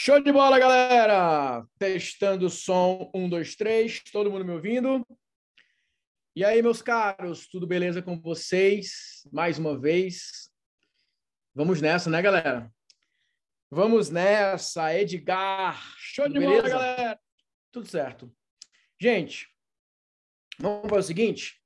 [0.00, 1.66] Show de bola, galera!
[1.76, 5.04] Testando o som, um, dois, três, todo mundo me ouvindo?
[6.36, 9.26] E aí, meus caros, tudo beleza com vocês?
[9.32, 10.52] Mais uma vez,
[11.52, 12.72] vamos nessa, né, galera?
[13.68, 15.76] Vamos nessa, Edgar!
[15.98, 16.62] Show de beleza?
[16.62, 17.20] bola, galera!
[17.72, 18.32] Tudo certo.
[19.00, 19.48] Gente,
[20.60, 21.60] vamos para o seguinte?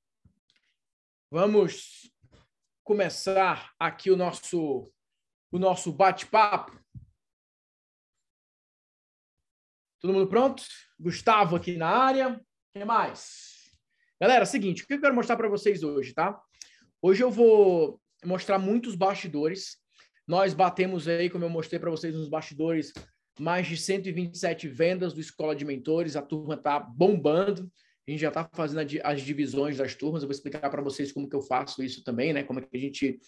[1.31, 2.11] Vamos
[2.83, 4.91] começar aqui o nosso,
[5.51, 6.82] o nosso bate-papo
[10.03, 10.65] Todo mundo pronto?
[10.99, 12.41] Gustavo aqui na área.
[12.75, 13.71] Quem mais?
[14.21, 16.41] Galera, seguinte, o que eu quero mostrar para vocês hoje, tá?
[17.01, 19.77] Hoje eu vou mostrar muitos bastidores.
[20.27, 22.93] Nós batemos aí, como eu mostrei para vocês nos bastidores,
[23.39, 26.17] mais de 127 vendas do Escola de Mentores.
[26.17, 27.71] A turma tá bombando.
[28.07, 30.23] A gente já está fazendo as divisões das turmas.
[30.23, 32.43] Eu vou explicar para vocês como que eu faço isso também, né?
[32.43, 33.21] Como é que a gente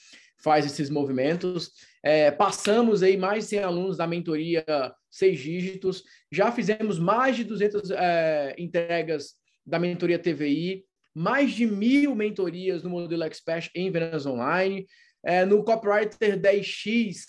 [0.43, 1.71] faz esses movimentos.
[2.03, 4.65] É, passamos aí mais de 100 alunos da mentoria
[5.11, 6.03] seis dígitos.
[6.31, 12.91] Já fizemos mais de 200 é, entregas da mentoria TVI, mais de mil mentorias no
[12.91, 14.87] modelo Expert em vendas online.
[15.25, 17.23] É, no Copywriter 10X,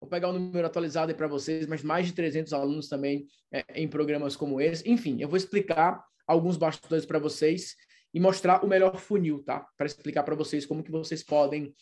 [0.00, 3.26] vou pegar o um número atualizado aí para vocês, mas mais de 300 alunos também
[3.52, 4.88] é, em programas como esse.
[4.88, 7.76] Enfim, eu vou explicar alguns bastidores para vocês
[8.12, 9.66] e mostrar o melhor funil, tá?
[9.76, 11.74] Para explicar para vocês como que vocês podem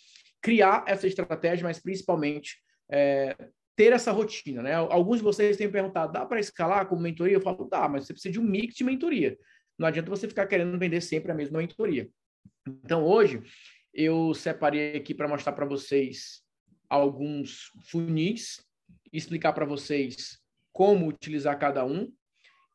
[0.43, 2.59] criar essa estratégia, mas principalmente
[2.91, 3.37] é,
[3.77, 4.75] ter essa rotina, né?
[4.75, 7.37] Alguns de vocês têm perguntado, dá para escalar como mentoria?
[7.37, 9.39] Eu falo, dá, mas você precisa de um mix de mentoria.
[9.79, 12.09] Não adianta você ficar querendo vender sempre a mesma mentoria.
[12.67, 13.43] Então, hoje,
[13.93, 16.43] eu separei aqui para mostrar para vocês
[16.89, 18.61] alguns funis,
[19.13, 20.39] explicar para vocês
[20.73, 22.13] como utilizar cada um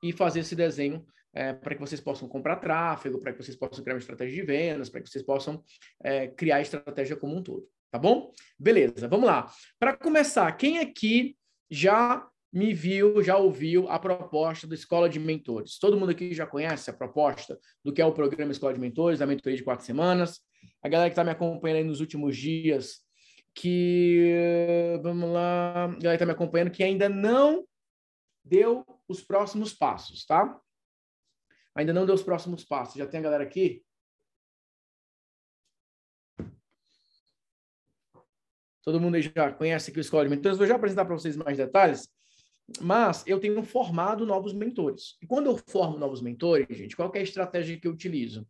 [0.02, 1.06] e fazer esse desenho
[1.40, 4.46] é, para que vocês possam comprar tráfego, para que vocês possam criar uma estratégia de
[4.46, 5.64] vendas, para que vocês possam
[6.04, 7.66] é, criar a estratégia como um todo.
[7.90, 8.34] Tá bom?
[8.60, 9.50] Beleza, vamos lá.
[9.80, 11.38] Para começar, quem aqui
[11.72, 15.80] já me viu, já ouviu a proposta da Escola de Mentores?
[15.80, 19.20] Todo mundo aqui já conhece a proposta do que é o programa Escola de Mentores,
[19.20, 20.42] da mentoria de quatro semanas.
[20.84, 22.98] A galera que está me acompanhando aí nos últimos dias,
[23.56, 25.00] que.
[25.02, 25.86] Vamos lá.
[25.86, 27.64] A galera que está me acompanhando, que ainda não
[28.44, 30.60] deu os próximos passos, tá?
[31.80, 32.96] Ainda não deu os próximos passos.
[32.96, 33.84] Já tem a galera aqui?
[38.84, 40.58] Todo mundo já conhece aqui o Escola de Mentores.
[40.58, 42.10] Vou já apresentar para vocês mais detalhes.
[42.82, 45.18] Mas eu tenho formado novos mentores.
[45.22, 48.48] E quando eu formo novos mentores, gente, qual é a estratégia que eu utilizo?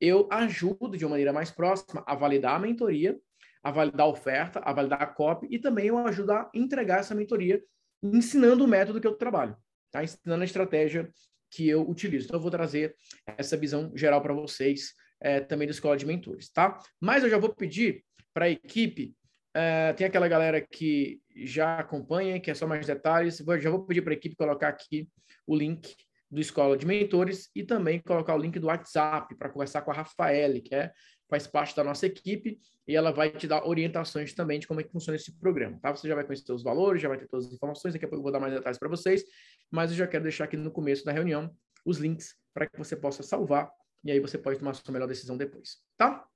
[0.00, 3.18] Eu ajudo de uma maneira mais próxima a validar a mentoria,
[3.62, 7.14] a validar a oferta, a validar a copy e também eu ajudo a entregar essa
[7.14, 7.62] mentoria
[8.02, 9.56] ensinando o método que eu trabalho,
[9.90, 10.04] tá?
[10.04, 11.10] Ensinando a estratégia
[11.54, 12.26] que eu utilizo.
[12.26, 12.96] Então, eu vou trazer
[13.38, 16.78] essa visão geral para vocês é, também da Escola de Mentores, tá?
[17.00, 19.14] Mas eu já vou pedir para a equipe,
[19.54, 24.02] é, tem aquela galera que já acompanha, que é só mais detalhes, já vou pedir
[24.02, 25.08] para a equipe colocar aqui
[25.46, 25.94] o link
[26.30, 29.94] do Escola de Mentores e também colocar o link do WhatsApp para conversar com a
[29.94, 30.90] Rafaele, que é,
[31.30, 34.82] faz parte da nossa equipe, e ela vai te dar orientações também de como é
[34.82, 35.90] que funciona esse programa, tá?
[35.94, 38.20] Você já vai conhecer os valores, já vai ter todas as informações, daqui a pouco
[38.20, 39.24] eu vou dar mais detalhes para vocês,
[39.70, 41.54] mas eu já quero deixar aqui no começo da reunião
[41.84, 43.70] os links para que você possa salvar
[44.04, 46.26] e aí você pode tomar sua melhor decisão depois, tá?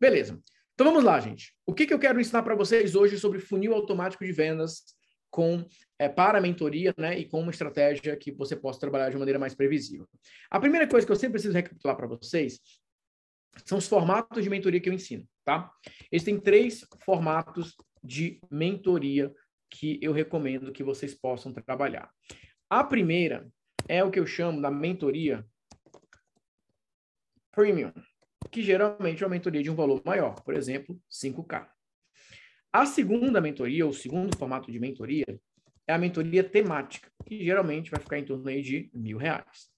[0.00, 0.40] Beleza.
[0.74, 1.54] Então vamos lá, gente.
[1.64, 4.82] O que, que eu quero ensinar para vocês hoje sobre funil automático de vendas
[5.30, 5.66] com
[5.98, 9.38] é, para a mentoria, né, e com uma estratégia que você possa trabalhar de maneira
[9.38, 10.08] mais previsível.
[10.50, 12.60] A primeira coisa que eu sempre preciso recapitular para vocês
[13.64, 15.70] são os formatos de mentoria que eu ensino, tá?
[16.10, 19.32] Existem três formatos de mentoria
[19.74, 22.08] que eu recomendo que vocês possam trabalhar.
[22.70, 23.48] A primeira
[23.88, 25.44] é o que eu chamo da mentoria
[27.50, 27.92] premium,
[28.50, 31.68] que geralmente é uma mentoria de um valor maior, por exemplo, 5K.
[32.72, 35.40] A segunda mentoria, ou o segundo formato de mentoria,
[35.86, 39.68] é a mentoria temática, que geralmente vai ficar em torno aí de mil reais.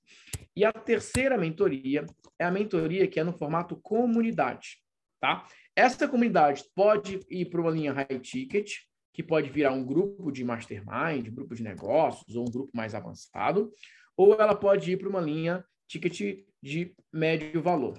[0.55, 2.05] E a terceira mentoria
[2.39, 4.79] é a mentoria que é no formato comunidade,
[5.21, 5.47] tá?
[5.75, 8.73] Essa comunidade pode ir para uma linha high ticket,
[9.17, 13.73] que pode virar um grupo de mastermind, grupo de negócios ou um grupo mais avançado,
[14.15, 17.99] ou ela pode ir para uma linha ticket de médio valor.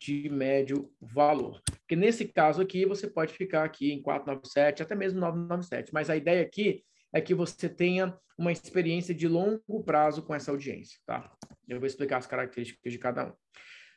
[0.00, 1.62] De médio valor.
[1.64, 5.94] Porque nesse caso aqui, você pode ficar aqui em 497, até mesmo 997.
[5.94, 6.82] Mas a ideia aqui
[7.12, 11.32] é que você tenha uma experiência de longo prazo com essa audiência, tá?
[11.68, 13.32] Eu vou explicar as características de cada um.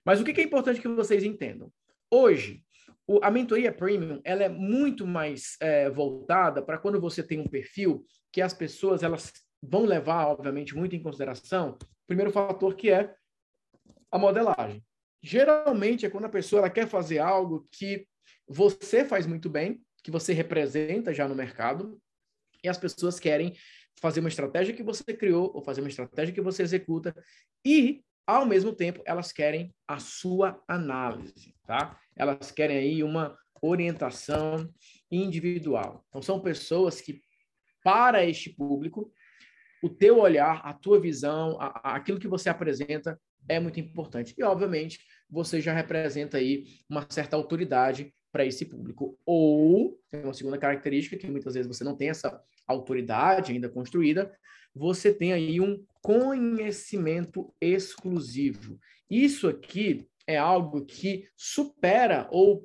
[0.05, 1.73] Mas o que é importante que vocês entendam?
[2.11, 2.63] Hoje,
[3.21, 8.05] a mentoria premium ela é muito mais é, voltada para quando você tem um perfil
[8.31, 13.13] que as pessoas elas vão levar, obviamente, muito em consideração o primeiro fator que é
[14.11, 14.83] a modelagem.
[15.23, 18.07] Geralmente é quando a pessoa ela quer fazer algo que
[18.47, 22.01] você faz muito bem, que você representa já no mercado,
[22.63, 23.55] E as pessoas querem
[23.99, 27.15] fazer uma estratégia que você criou ou fazer uma estratégia que você executa
[27.65, 31.99] e ao mesmo tempo elas querem a sua análise, tá?
[32.15, 34.69] Elas querem aí uma orientação
[35.09, 36.05] individual.
[36.09, 37.21] Então são pessoas que
[37.83, 39.11] para este público
[39.81, 44.33] o teu olhar, a tua visão, a, a, aquilo que você apresenta é muito importante.
[44.37, 49.17] E obviamente você já representa aí uma certa autoridade para esse público.
[49.25, 54.33] Ou, tem uma segunda característica, que muitas vezes você não tem essa autoridade ainda construída,
[54.73, 58.79] você tem aí um conhecimento exclusivo.
[59.09, 62.63] Isso aqui é algo que supera ou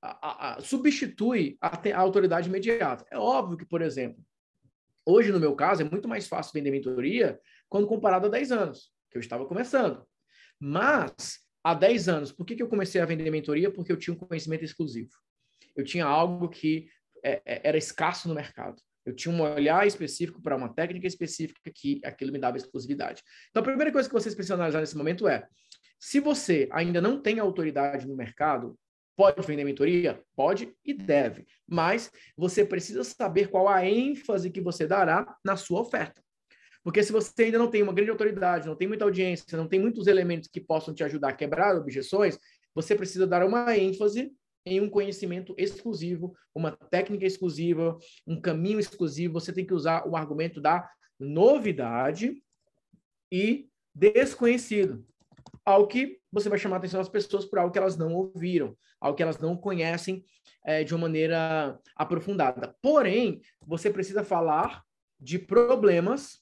[0.00, 3.04] a, a, substitui a, a autoridade imediata.
[3.10, 4.24] É óbvio que, por exemplo,
[5.04, 7.38] hoje, no meu caso, é muito mais fácil vender mentoria
[7.68, 10.04] quando comparado a 10 anos, que eu estava começando.
[10.58, 13.70] Mas há 10 anos, por que, que eu comecei a vender mentoria?
[13.70, 15.10] Porque eu tinha um conhecimento exclusivo.
[15.76, 16.88] Eu tinha algo que
[17.24, 18.80] é, é, era escasso no mercado.
[19.04, 23.22] Eu tinha um olhar específico para uma técnica específica que aquilo me dava exclusividade.
[23.50, 25.46] Então, a primeira coisa que vocês precisam analisar nesse momento é:
[25.98, 28.78] se você ainda não tem autoridade no mercado,
[29.16, 30.22] pode vender mentoria?
[30.36, 31.46] Pode e deve.
[31.66, 36.22] Mas você precisa saber qual a ênfase que você dará na sua oferta.
[36.84, 39.80] Porque se você ainda não tem uma grande autoridade, não tem muita audiência, não tem
[39.80, 42.38] muitos elementos que possam te ajudar a quebrar objeções,
[42.74, 44.32] você precisa dar uma ênfase
[44.64, 49.34] em um conhecimento exclusivo, uma técnica exclusiva, um caminho exclusivo.
[49.34, 50.88] Você tem que usar o argumento da
[51.18, 52.42] novidade
[53.30, 55.04] e desconhecido.
[55.64, 58.76] Algo que você vai chamar a atenção das pessoas por algo que elas não ouviram,
[59.00, 60.24] algo que elas não conhecem
[60.64, 62.74] é, de uma maneira aprofundada.
[62.80, 64.82] Porém, você precisa falar
[65.20, 66.41] de problemas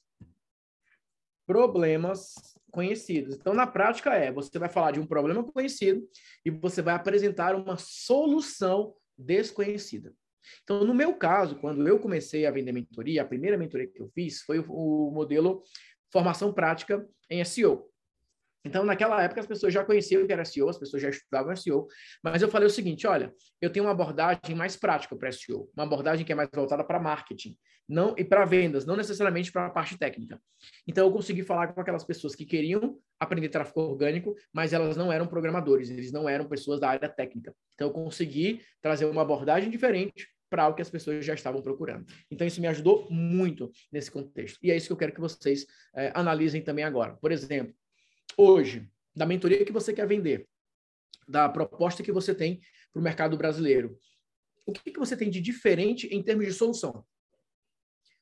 [1.50, 2.32] problemas
[2.70, 3.34] conhecidos.
[3.34, 6.00] Então, na prática, é você vai falar de um problema conhecido
[6.44, 10.14] e você vai apresentar uma solução desconhecida.
[10.62, 14.08] Então, no meu caso, quando eu comecei a vender mentoria, a primeira mentoria que eu
[14.14, 15.64] fiz foi o, modelo
[16.12, 17.84] formação prática em SEO.
[18.64, 21.54] Então, naquela época, as pessoas já conheciam o que era SEO, as pessoas já estudavam
[21.56, 21.86] SEO,
[22.22, 25.84] mas eu falei o seguinte: olha, eu tenho uma abordagem mais prática para SEO, uma
[25.84, 27.56] abordagem que é mais voltada para marketing
[27.90, 30.40] não e para vendas, não necessariamente para a parte técnica.
[30.86, 35.12] Então, eu consegui falar com aquelas pessoas que queriam aprender tráfego orgânico, mas elas não
[35.12, 37.52] eram programadores, eles não eram pessoas da área técnica.
[37.74, 42.06] Então, eu consegui trazer uma abordagem diferente para o que as pessoas já estavam procurando.
[42.30, 44.58] Então, isso me ajudou muito nesse contexto.
[44.62, 47.16] E é isso que eu quero que vocês é, analisem também agora.
[47.16, 47.74] Por exemplo,
[48.36, 50.48] hoje, da mentoria que você quer vender,
[51.26, 52.60] da proposta que você tem
[52.92, 53.96] para o mercado brasileiro,
[54.66, 57.04] o que, que você tem de diferente em termos de solução?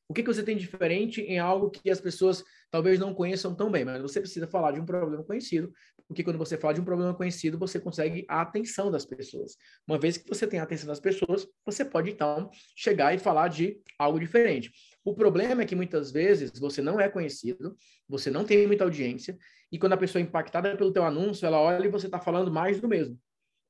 [0.09, 3.55] O que, que você tem de diferente em algo que as pessoas talvez não conheçam
[3.55, 5.71] tão bem, mas você precisa falar de um problema conhecido,
[6.07, 9.59] porque quando você fala de um problema conhecido, você consegue a atenção das pessoas.
[9.87, 13.49] Uma vez que você tem a atenção das pessoas, você pode então chegar e falar
[13.49, 14.73] de algo diferente.
[15.09, 17.75] O problema é que muitas vezes você não é conhecido,
[18.07, 19.39] você não tem muita audiência,
[19.73, 22.53] e quando a pessoa é impactada pelo teu anúncio, ela olha e você está falando
[22.53, 23.19] mais do mesmo.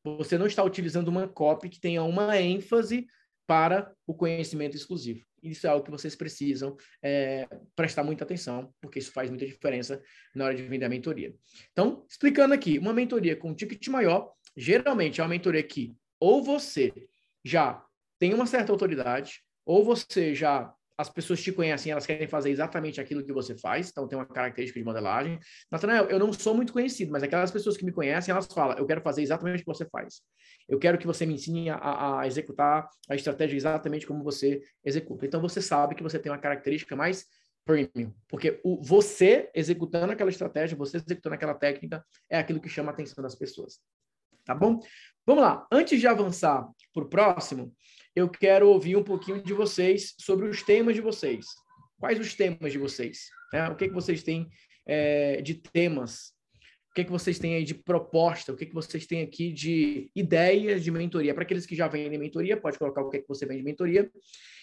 [0.02, 3.06] Você não está utilizando uma copy que tenha uma ênfase
[3.46, 5.24] para o conhecimento exclusivo.
[5.40, 10.02] Isso é algo que vocês precisam é, prestar muita atenção, porque isso faz muita diferença
[10.34, 11.32] na hora de vender a mentoria.
[11.70, 16.42] Então, explicando aqui, uma mentoria com um ticket maior, geralmente é uma mentoria que ou
[16.42, 16.92] você
[17.44, 17.80] já
[18.18, 23.00] tem uma certa autoridade, ou você já as pessoas te conhecem, elas querem fazer exatamente
[23.00, 25.38] aquilo que você faz, então tem uma característica de modelagem.
[25.70, 28.84] Natanael, eu não sou muito conhecido, mas aquelas pessoas que me conhecem, elas falam, eu
[28.84, 30.20] quero fazer exatamente o que você faz.
[30.68, 35.24] Eu quero que você me ensine a, a executar a estratégia exatamente como você executa.
[35.24, 37.26] Então você sabe que você tem uma característica mais
[37.64, 42.90] premium, porque o, você executando aquela estratégia, você executando aquela técnica, é aquilo que chama
[42.90, 43.78] a atenção das pessoas.
[44.44, 44.80] Tá bom?
[45.26, 45.66] Vamos lá.
[45.70, 47.74] Antes de avançar para o próximo,
[48.14, 51.46] eu quero ouvir um pouquinho de vocês sobre os temas de vocês.
[51.98, 53.28] Quais os temas de vocês?
[53.52, 53.68] Né?
[53.68, 54.48] O que, que vocês têm
[54.86, 56.32] é, de temas?
[56.90, 58.52] O que, que vocês têm aí de proposta?
[58.52, 61.34] O que, que vocês têm aqui de ideias de mentoria?
[61.34, 64.10] Para aqueles que já vendem mentoria, pode colocar o que, que você vende mentoria.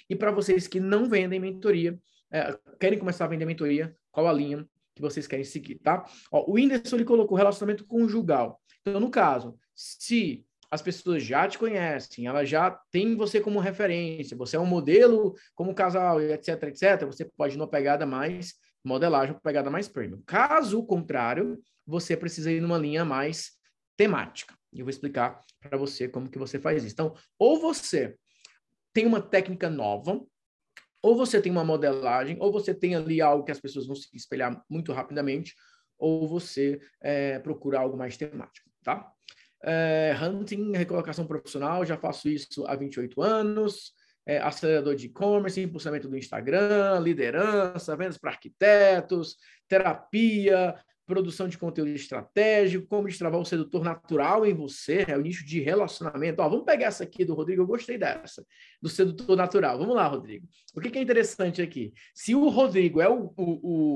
[0.10, 1.98] E para vocês que não vendem mentoria,
[2.32, 6.06] é, querem começar a vender mentoria, qual a linha que vocês querem seguir, tá?
[6.32, 8.62] Ó, o Whindersson ele colocou relacionamento conjugal.
[8.82, 14.38] Então, no caso, se as pessoas já te conhecem, elas já têm você como referência,
[14.38, 19.34] você é um modelo como casal, etc, etc, você pode ir numa pegada mais modelagem,
[19.34, 20.22] uma pegada mais premium.
[20.26, 23.54] Caso contrário, você precisa ir numa linha mais
[23.98, 24.54] temática.
[24.72, 26.94] E eu vou explicar para você como que você faz isso.
[26.94, 28.16] Então, ou você
[28.94, 30.22] tem uma técnica nova,
[31.02, 34.10] ou você tem uma modelagem, ou você tem ali algo que as pessoas vão se
[34.14, 35.56] espelhar muito rapidamente,
[35.98, 39.15] ou você é, procura algo mais temático, tá?
[39.66, 43.94] É, hunting, recolocação profissional, já faço isso há 28 anos.
[44.28, 51.92] é, acelerador de e-commerce, impulsamento do Instagram, liderança, vendas para arquitetos, terapia, produção de conteúdo
[51.92, 56.42] estratégico, como destravar o sedutor natural em você, é o nicho de relacionamento.
[56.42, 58.46] Ó, vamos pegar essa aqui do Rodrigo, eu gostei dessa,
[58.82, 59.78] do sedutor natural.
[59.78, 60.48] Vamos lá, Rodrigo.
[60.76, 61.94] O que, que é interessante aqui?
[62.14, 63.44] Se o Rodrigo é o, o,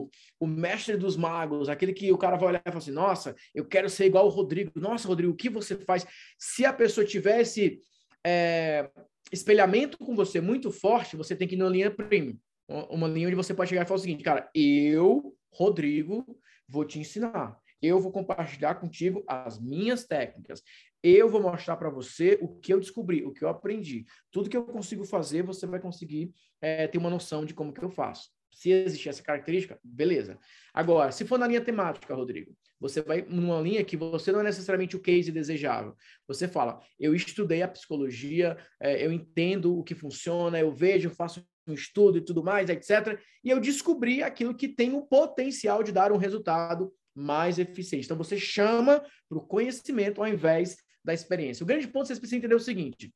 [0.01, 3.35] o, o, mestre dos magos, aquele que o cara vai olhar e falar assim, nossa,
[3.53, 4.71] eu quero ser igual o Rodrigo.
[4.75, 6.05] Nossa, Rodrigo, o que você faz?
[6.37, 7.79] Se a pessoa tivesse
[8.25, 8.89] é,
[9.31, 12.37] espelhamento com você muito forte, você tem que ir na linha premium.
[12.67, 16.23] Uma linha onde você pode chegar e falar o seguinte, cara, eu, Rodrigo,
[16.69, 17.57] vou te ensinar.
[17.81, 20.61] Eu vou compartilhar contigo as minhas técnicas.
[21.01, 24.05] Eu vou mostrar para você o que eu descobri, o que eu aprendi.
[24.31, 27.83] Tudo que eu consigo fazer, você vai conseguir é, ter uma noção de como que
[27.83, 28.29] eu faço.
[28.51, 30.37] Se existir essa característica, beleza.
[30.73, 34.43] Agora, se for na linha temática, Rodrigo, você vai numa linha que você não é
[34.43, 35.95] necessariamente o case desejável.
[36.27, 41.45] Você fala, eu estudei a psicologia, é, eu entendo o que funciona, eu vejo, faço
[41.71, 43.19] um estudo e tudo mais, etc.
[43.43, 48.05] E eu descobri aquilo que tem o potencial de dar um resultado mais eficiente.
[48.05, 51.63] Então, você chama para o conhecimento ao invés da experiência.
[51.63, 53.13] O grande ponto você precisa entender é o seguinte: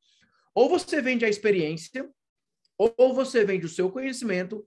[0.53, 2.09] ou você vende a experiência,
[2.77, 4.65] ou você vende o seu conhecimento,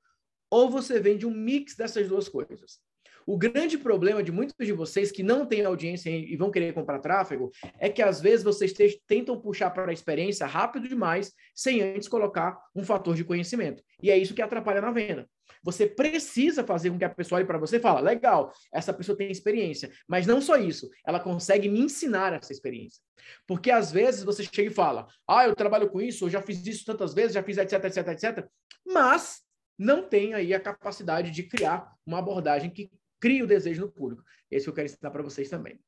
[0.50, 2.80] ou você vende um mix dessas duas coisas.
[3.26, 7.00] O grande problema de muitos de vocês que não têm audiência e vão querer comprar
[7.00, 8.72] tráfego é que às vezes vocês
[9.04, 13.82] tentam puxar para a experiência rápido demais, sem antes colocar um fator de conhecimento.
[14.00, 15.28] E é isso que atrapalha na venda.
[15.64, 19.18] Você precisa fazer com que a pessoa olhe para você e fale: legal, essa pessoa
[19.18, 19.90] tem experiência.
[20.06, 23.02] Mas não só isso, ela consegue me ensinar essa experiência.
[23.44, 26.64] Porque às vezes você chega e fala: ah, eu trabalho com isso, eu já fiz
[26.64, 28.46] isso tantas vezes, já fiz etc, etc, etc.
[28.86, 29.40] Mas
[29.76, 32.88] não tem aí a capacidade de criar uma abordagem que
[33.26, 34.22] crie o desejo no público.
[34.48, 35.80] Esse eu quero ensinar para vocês também.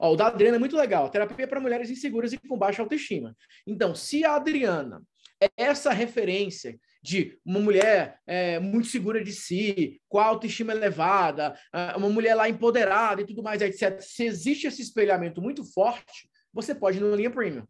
[0.00, 1.08] Ó, o da Adriana é muito legal.
[1.08, 3.36] Terapia para mulheres inseguras e com baixa autoestima.
[3.64, 5.00] Então, se a Adriana
[5.40, 11.56] é essa referência de uma mulher é, muito segura de si, com a autoestima elevada,
[11.96, 14.00] uma mulher lá empoderada e tudo mais, etc.
[14.00, 17.64] Se existe esse espelhamento muito forte, você pode ir na linha premium.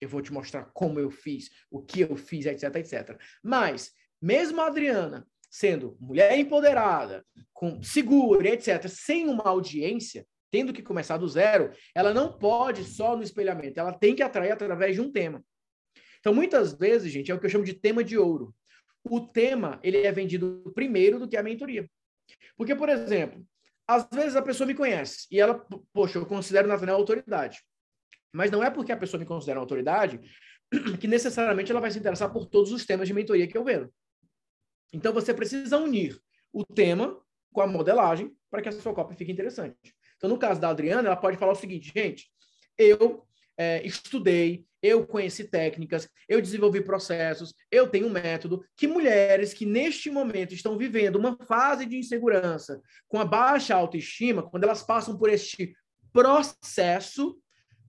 [0.00, 3.16] Eu vou te mostrar como eu fiz, o que eu fiz, etc, etc.
[3.44, 5.24] Mas, mesmo a Adriana
[5.54, 12.12] sendo mulher empoderada, com segura, etc., sem uma audiência, tendo que começar do zero, ela
[12.12, 15.44] não pode só no espelhamento, ela tem que atrair através de um tema.
[16.18, 18.52] Então, muitas vezes, gente, é o que eu chamo de tema de ouro.
[19.08, 21.88] O tema, ele é vendido primeiro do que a mentoria.
[22.56, 23.46] Porque, por exemplo,
[23.86, 27.62] às vezes a pessoa me conhece e ela, poxa, eu considero Nathaniel autoridade.
[28.32, 30.20] Mas não é porque a pessoa me considera autoridade
[30.98, 33.88] que necessariamente ela vai se interessar por todos os temas de mentoria que eu vendo.
[34.94, 36.18] Então você precisa unir
[36.52, 37.20] o tema
[37.52, 39.76] com a modelagem para que a sua cópia fique interessante.
[40.16, 42.30] Então, no caso da Adriana, ela pode falar o seguinte, gente,
[42.78, 43.26] eu
[43.58, 49.66] é, estudei, eu conheci técnicas, eu desenvolvi processos, eu tenho um método que mulheres que
[49.66, 55.18] neste momento estão vivendo uma fase de insegurança, com a baixa autoestima, quando elas passam
[55.18, 55.74] por este
[56.12, 57.36] processo,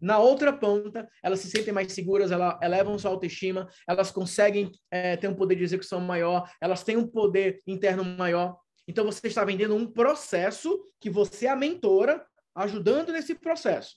[0.02, 5.16] na outra ponta, elas se sentem mais seguras, elas elevam sua autoestima, elas conseguem é,
[5.16, 8.58] ter um poder de execução maior, elas têm um poder interno maior.
[8.88, 13.96] Então, você está vendendo um processo que você é a mentora, ajudando nesse processo.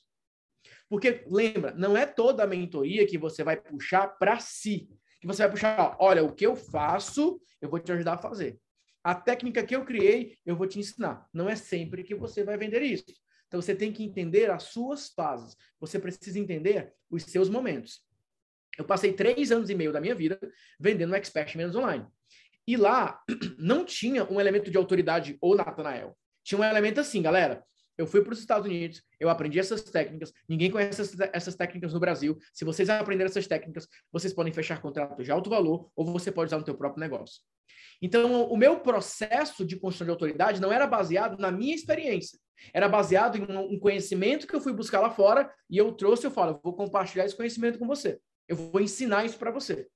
[0.88, 4.88] Porque, lembra, não é toda a mentoria que você vai puxar para si.
[5.20, 8.58] Que você vai puxar, olha, o que eu faço, eu vou te ajudar a fazer.
[9.04, 11.26] A técnica que eu criei, eu vou te ensinar.
[11.32, 13.04] Não é sempre que você vai vender isso.
[13.48, 15.56] Então você tem que entender as suas fases.
[15.80, 18.02] Você precisa entender os seus momentos.
[18.78, 20.38] Eu passei três anos e meio da minha vida
[20.78, 22.06] vendendo Expert Menos Online.
[22.66, 23.20] E lá
[23.58, 26.16] não tinha um elemento de autoridade ou Natanael.
[26.44, 27.64] Tinha um elemento assim, galera.
[27.96, 31.92] Eu fui para os Estados Unidos, eu aprendi essas técnicas, ninguém conhece essas, essas, técnicas
[31.92, 32.38] no Brasil.
[32.54, 36.46] Se vocês aprenderem essas técnicas, vocês podem fechar contratos de alto valor ou você pode
[36.48, 37.42] usar no seu próprio negócio.
[38.00, 42.38] Então, o meu processo de construção de autoridade não era baseado na minha experiência.
[42.72, 46.30] Era baseado em um conhecimento que eu fui buscar lá fora e eu trouxe, eu
[46.30, 48.20] falo, eu vou compartilhar esse conhecimento com você.
[48.46, 49.86] Eu vou ensinar isso para você.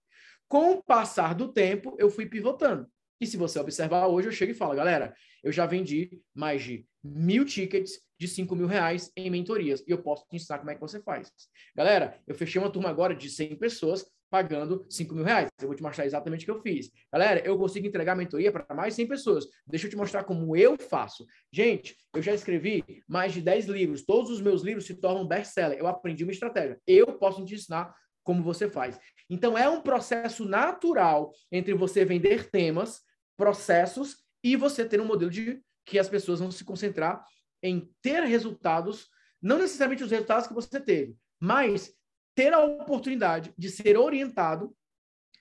[0.49, 2.87] Com o passar do tempo, eu fui pivotando.
[3.21, 6.87] E se você observar hoje, eu chego e falo, galera, eu já vendi mais de
[7.03, 9.83] mil tickets de 5 mil reais em mentorias.
[9.87, 11.33] E eu posso te ensinar como é que você faz.
[11.75, 15.51] Galera, eu fechei uma turma agora de 100 pessoas pagando 5 mil reais.
[15.61, 16.91] Eu vou te mostrar exatamente o que eu fiz.
[17.13, 19.45] Galera, eu consigo entregar mentoria para mais 100 pessoas.
[19.67, 21.27] Deixa eu te mostrar como eu faço.
[21.53, 24.07] Gente, eu já escrevi mais de 10 livros.
[24.07, 25.79] Todos os meus livros se tornam best-seller.
[25.79, 26.81] Eu aprendi uma estratégia.
[26.87, 28.99] Eu posso te ensinar como você faz.
[29.29, 33.03] Então, é um processo natural entre você vender temas,
[33.37, 37.23] processos e você ter um modelo de que as pessoas vão se concentrar
[37.63, 39.09] em ter resultados,
[39.43, 41.93] não necessariamente os resultados que você teve, mas
[42.35, 44.75] ter a oportunidade de ser orientado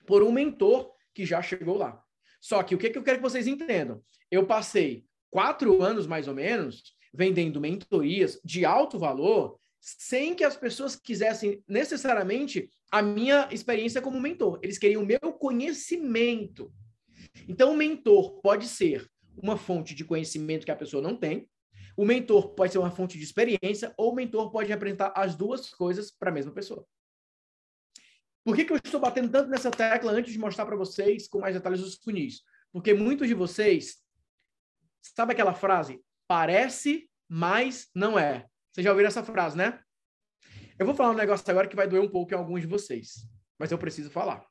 [0.06, 2.02] por um mentor que já chegou lá.
[2.40, 4.02] Só que o que, que eu quero que vocês entendam?
[4.30, 10.56] Eu passei quatro anos, mais ou menos, vendendo mentorias de alto valor, sem que as
[10.56, 14.58] pessoas quisessem necessariamente a minha experiência como mentor.
[14.62, 16.72] Eles queriam o meu conhecimento.
[17.48, 21.48] Então, o mentor pode ser uma fonte de conhecimento que a pessoa não tem,
[21.96, 25.70] o mentor pode ser uma fonte de experiência, ou o mentor pode representar as duas
[25.70, 26.86] coisas para a mesma pessoa.
[28.44, 31.40] Por que, que eu estou batendo tanto nessa tecla antes de mostrar para vocês com
[31.40, 32.42] mais detalhes os funis?
[32.72, 34.02] Porque muitos de vocês,
[35.00, 36.02] sabe aquela frase?
[36.26, 38.48] Parece, mas não é.
[38.72, 39.80] Vocês já ouviram essa frase, né?
[40.78, 43.28] Eu vou falar um negócio agora que vai doer um pouco em alguns de vocês,
[43.58, 44.44] mas eu preciso falar,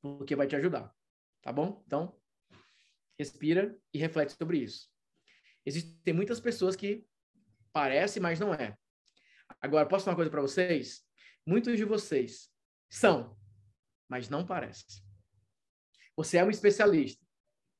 [0.00, 0.92] porque vai te ajudar,
[1.42, 1.82] tá bom?
[1.86, 2.18] Então,
[3.18, 4.88] respira e reflete sobre isso.
[5.68, 7.06] Existem muitas pessoas que
[7.72, 8.74] parece, mas não é.
[9.60, 11.02] Agora, posso falar uma coisa para vocês?
[11.46, 12.50] Muitos de vocês
[12.90, 13.36] são,
[14.08, 15.02] mas não parece.
[16.16, 17.22] Você é um especialista,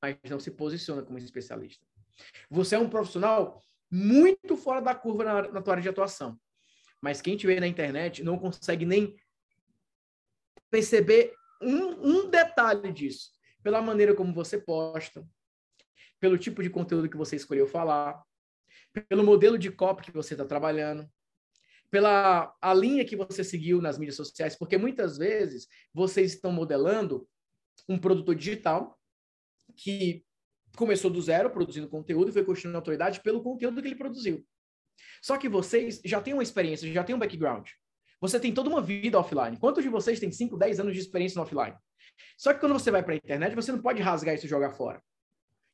[0.02, 1.84] mas não se posiciona como especialista.
[2.50, 6.38] Você é um profissional muito fora da curva na, na tua área de atuação.
[7.00, 9.16] Mas quem te vê na internet não consegue nem
[10.70, 13.30] perceber um, um detalhe disso.
[13.62, 15.26] Pela maneira como você posta,
[16.20, 18.22] pelo tipo de conteúdo que você escolheu falar,
[19.08, 21.08] pelo modelo de copy que você está trabalhando,
[21.90, 27.28] pela a linha que você seguiu nas mídias sociais, porque muitas vezes vocês estão modelando
[27.88, 28.98] um produtor digital
[29.76, 30.24] que
[30.76, 34.44] começou do zero produzindo conteúdo e foi construindo autoridade pelo conteúdo que ele produziu.
[35.22, 37.68] Só que vocês já têm uma experiência, já têm um background.
[38.20, 39.56] Você tem toda uma vida offline.
[39.58, 41.76] Quantos de vocês têm 5, 10 anos de experiência no offline?
[42.36, 44.72] Só que quando você vai para a internet, você não pode rasgar isso e jogar
[44.72, 45.00] fora.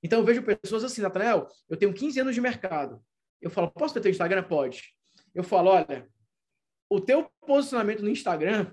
[0.04, 3.02] Então eu vejo pessoas assim, Nathanael, eu tenho 15 anos de mercado.
[3.40, 4.42] Eu falo, posso ter teu Instagram?
[4.42, 4.94] Pode.
[5.34, 6.06] Eu falo, olha,
[6.90, 8.70] o teu posicionamento no Instagram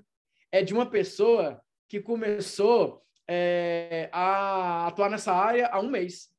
[0.52, 6.30] é de uma pessoa que começou é, a atuar nessa área há um mês.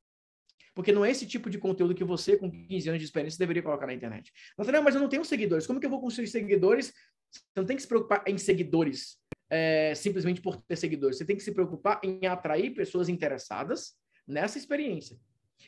[0.75, 3.63] Porque não é esse tipo de conteúdo que você, com 15 anos de experiência, deveria
[3.63, 4.32] colocar na internet.
[4.56, 5.65] Nathanael, mas eu não tenho seguidores.
[5.65, 6.93] Como que eu vou construir seguidores?
[7.32, 9.17] Você não tem que se preocupar em seguidores
[9.49, 11.17] é, simplesmente por ter seguidores.
[11.17, 13.95] Você tem que se preocupar em atrair pessoas interessadas
[14.27, 15.17] nessa experiência.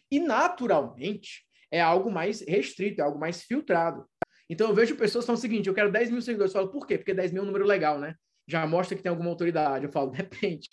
[0.10, 4.06] E, naturalmente, é algo mais restrito, é algo mais filtrado.
[4.50, 6.54] Então, eu vejo pessoas falam o seguinte, eu quero 10 mil seguidores.
[6.54, 6.98] Eu falo, por quê?
[6.98, 8.16] Porque 10 mil é um número legal, né?
[8.48, 9.86] Já mostra que tem alguma autoridade.
[9.86, 10.70] Eu falo, depende.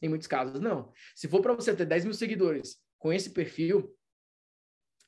[0.00, 0.92] Em muitos casos, não.
[1.14, 3.96] Se for para você ter 10 mil seguidores com esse perfil,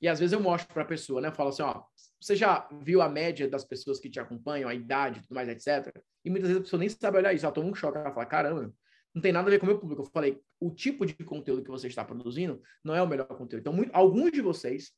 [0.00, 1.28] e às vezes eu mostro para a pessoa, né?
[1.28, 1.82] Eu falo assim, ó,
[2.20, 5.92] você já viu a média das pessoas que te acompanham, a idade, tudo mais, etc.
[6.24, 8.26] E muitas vezes a pessoa nem sabe olhar isso, ela toma um choque, ela fala,
[8.26, 8.72] caramba,
[9.14, 10.02] não tem nada a ver com o meu público.
[10.02, 13.60] Eu falei, o tipo de conteúdo que você está produzindo não é o melhor conteúdo.
[13.60, 14.92] Então, muito, alguns de vocês,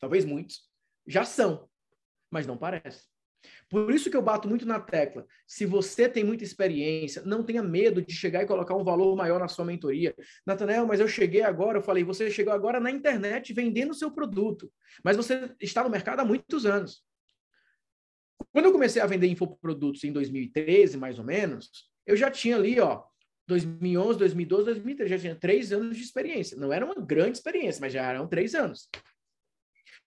[0.00, 0.62] talvez muitos,
[1.06, 1.68] já são,
[2.30, 3.04] mas não parece.
[3.68, 5.26] Por isso que eu bato muito na tecla.
[5.46, 9.38] Se você tem muita experiência, não tenha medo de chegar e colocar um valor maior
[9.38, 10.14] na sua mentoria.
[10.46, 14.10] Natanel, mas eu cheguei agora, eu falei, você chegou agora na internet vendendo o seu
[14.10, 17.04] produto, mas você está no mercado há muitos anos.
[18.52, 22.80] Quando eu comecei a vender infoprodutos em 2013, mais ou menos, eu já tinha ali,
[22.80, 23.02] ó,
[23.46, 26.56] 2011, 2012, 2013, já tinha três anos de experiência.
[26.56, 28.88] Não era uma grande experiência, mas já eram três anos.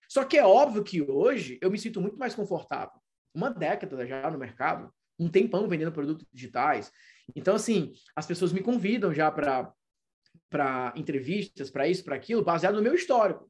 [0.10, 3.00] Só que é óbvio que hoje eu me sinto muito mais confortável.
[3.34, 6.92] Uma década já no mercado, um tempão vendendo produtos digitais.
[7.36, 12.82] Então, assim, as pessoas me convidam já para entrevistas, para isso, para aquilo, baseado no
[12.82, 13.50] meu histórico.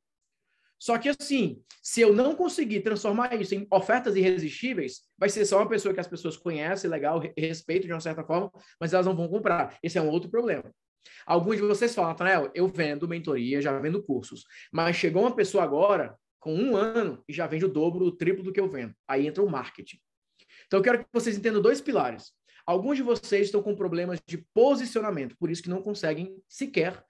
[0.80, 5.58] Só que assim, se eu não conseguir transformar isso em ofertas irresistíveis, vai ser só
[5.58, 9.16] uma pessoa que as pessoas conhecem, legal, respeito de uma certa forma, mas elas não
[9.16, 9.78] vão comprar.
[9.82, 10.72] Esse é um outro problema.
[11.26, 15.64] Alguns de vocês falam, Nathanael, eu vendo mentoria, já vendo cursos, mas chegou uma pessoa
[15.64, 18.94] agora, com um ano, e já vende o dobro, o triplo do que eu vendo.
[19.08, 20.00] Aí entra o marketing.
[20.66, 22.32] Então, eu quero que vocês entendam dois pilares.
[22.66, 27.02] Alguns de vocês estão com problemas de posicionamento, por isso que não conseguem sequer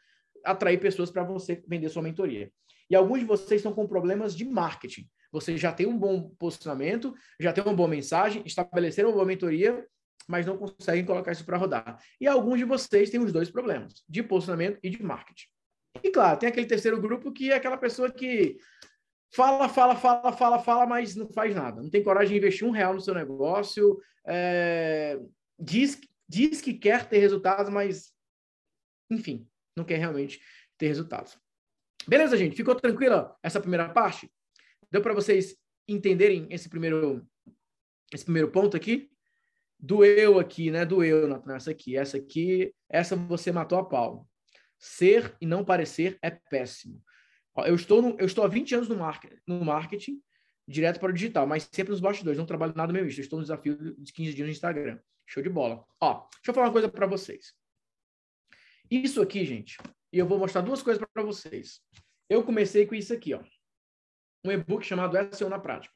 [0.45, 2.51] atrair pessoas para você vender sua mentoria.
[2.89, 5.07] E alguns de vocês estão com problemas de marketing.
[5.31, 9.85] Você já tem um bom posicionamento, já tem uma boa mensagem, estabeleceram uma boa mentoria,
[10.27, 12.01] mas não conseguem colocar isso para rodar.
[12.19, 15.47] E alguns de vocês têm os dois problemas, de posicionamento e de marketing.
[16.03, 18.57] E claro, tem aquele terceiro grupo que é aquela pessoa que
[19.33, 21.81] fala, fala, fala, fala, fala, mas não faz nada.
[21.81, 25.19] Não tem coragem de investir um real no seu negócio, é...
[25.59, 28.13] diz, diz que quer ter resultados, mas,
[29.09, 30.39] enfim, não quer realmente
[30.77, 31.37] ter resultados.
[32.07, 32.55] Beleza, gente?
[32.55, 34.31] Ficou tranquila essa primeira parte?
[34.89, 37.27] Deu para vocês entenderem esse primeiro,
[38.13, 39.09] esse primeiro ponto aqui?
[39.77, 40.85] Doeu aqui, né?
[40.85, 41.97] Doeu nessa aqui.
[41.97, 44.25] Essa aqui, essa você matou a pau.
[44.79, 47.03] Ser e não parecer é péssimo.
[47.65, 50.21] Eu estou, no, eu estou há 20 anos no, market, no marketing,
[50.67, 52.37] direto para o digital, mas sempre nos bastidores.
[52.37, 53.03] Não trabalho nada meu.
[53.03, 54.99] Eu estou no desafio de 15 dias no Instagram.
[55.25, 55.83] Show de bola.
[55.99, 57.53] Ó, deixa eu falar uma coisa para vocês.
[58.89, 59.77] Isso aqui, gente,
[60.11, 61.81] e eu vou mostrar duas coisas para vocês.
[62.29, 63.43] Eu comecei com isso aqui, ó.
[64.43, 65.93] Um e-book chamado SEO na Prática.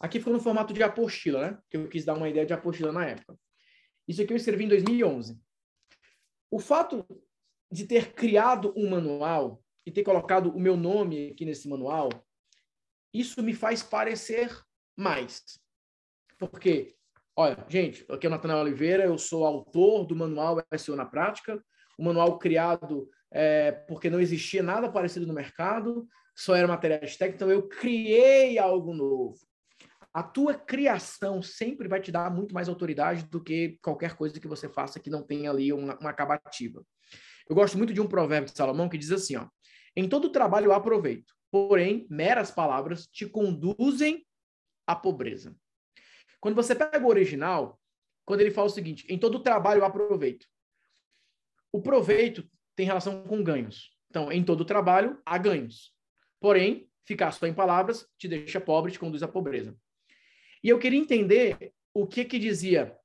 [0.00, 1.58] Aqui ficou no formato de apostila, né?
[1.70, 3.38] Que eu quis dar uma ideia de apostila na época.
[4.06, 5.40] Isso aqui eu escrevi em 2011.
[6.50, 7.06] O fato
[7.70, 12.08] de ter criado um manual e ter colocado o meu nome aqui nesse manual,
[13.12, 14.50] isso me faz parecer
[14.96, 15.42] mais.
[16.38, 16.96] Porque,
[17.36, 21.62] olha, gente, aqui é o Natanael Oliveira, eu sou autor do manual SEO na Prática,
[21.98, 27.42] um manual criado é, porque não existia nada parecido no mercado, só era materiais técnicos,
[27.42, 29.36] então eu criei algo novo.
[30.12, 34.46] A tua criação sempre vai te dar muito mais autoridade do que qualquer coisa que
[34.46, 36.86] você faça que não tenha ali uma, uma acabativa.
[37.48, 39.48] Eu gosto muito de um provérbio de Salomão que diz assim, ó,
[39.96, 44.24] em todo trabalho há proveito, porém, meras palavras te conduzem
[44.86, 45.56] à pobreza.
[46.40, 47.80] Quando você pega o original,
[48.24, 50.46] quando ele fala o seguinte, em todo trabalho há proveito.
[51.72, 53.90] O proveito tem relação com ganhos.
[54.10, 55.92] Então, em todo trabalho há ganhos.
[56.40, 59.76] Porém, ficar só em palavras te deixa pobre, te conduz à pobreza.
[60.62, 62.96] E eu queria entender o que que dizia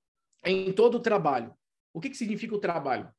[0.45, 1.53] em todo trabalho.
[1.93, 3.11] O que que significa o trabalho?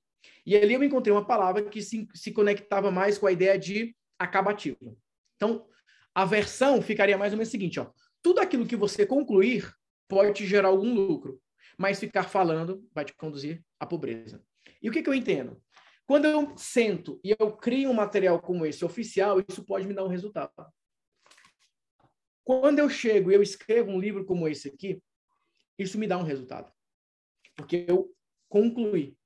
[0.44, 3.94] E ali eu encontrei uma palavra que se, se conectava mais com a ideia de
[4.18, 4.98] acabativo.
[5.36, 5.66] Então,
[6.14, 7.90] a versão ficaria mais ou menos seguinte, ó.
[8.22, 9.72] Tudo aquilo que você concluir
[10.08, 11.40] pode te gerar algum lucro,
[11.78, 14.42] mas ficar falando vai te conduzir à pobreza.
[14.82, 15.62] E o que, que eu entendo?
[16.10, 20.04] Quando eu sento e eu crio um material como esse oficial, isso pode me dar
[20.04, 20.50] um resultado.
[22.42, 25.00] Quando eu chego e eu escrevo um livro como esse aqui,
[25.78, 26.68] isso me dá um resultado.
[27.54, 28.12] Porque eu
[28.48, 29.16] concluí,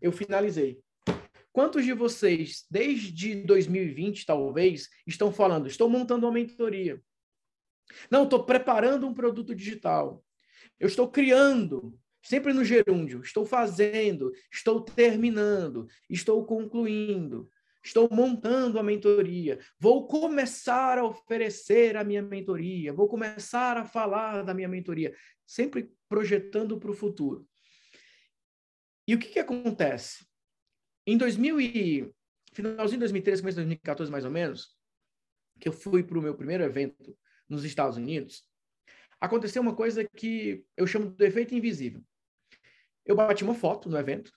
[0.00, 0.82] eu finalizei.
[1.52, 7.00] Quantos de vocês, desde 2020, talvez, estão falando, estou montando uma mentoria?
[8.10, 10.24] Não, estou preparando um produto digital.
[10.80, 17.50] Eu estou criando, sempre no gerúndio, estou fazendo, estou terminando, estou concluindo,
[17.84, 24.42] estou montando a mentoria, vou começar a oferecer a minha mentoria, vou começar a falar
[24.42, 27.46] da minha mentoria, sempre projetando para o futuro.
[29.06, 30.24] E o que, que acontece?
[31.04, 32.14] Em 2000 e...
[32.52, 34.76] finalzinho de 2013, começo de 2014 mais ou menos,
[35.58, 37.16] que eu fui para o meu primeiro evento
[37.48, 38.44] nos Estados Unidos,
[39.20, 42.02] aconteceu uma coisa que eu chamo de efeito invisível.
[43.04, 44.32] Eu bati uma foto no evento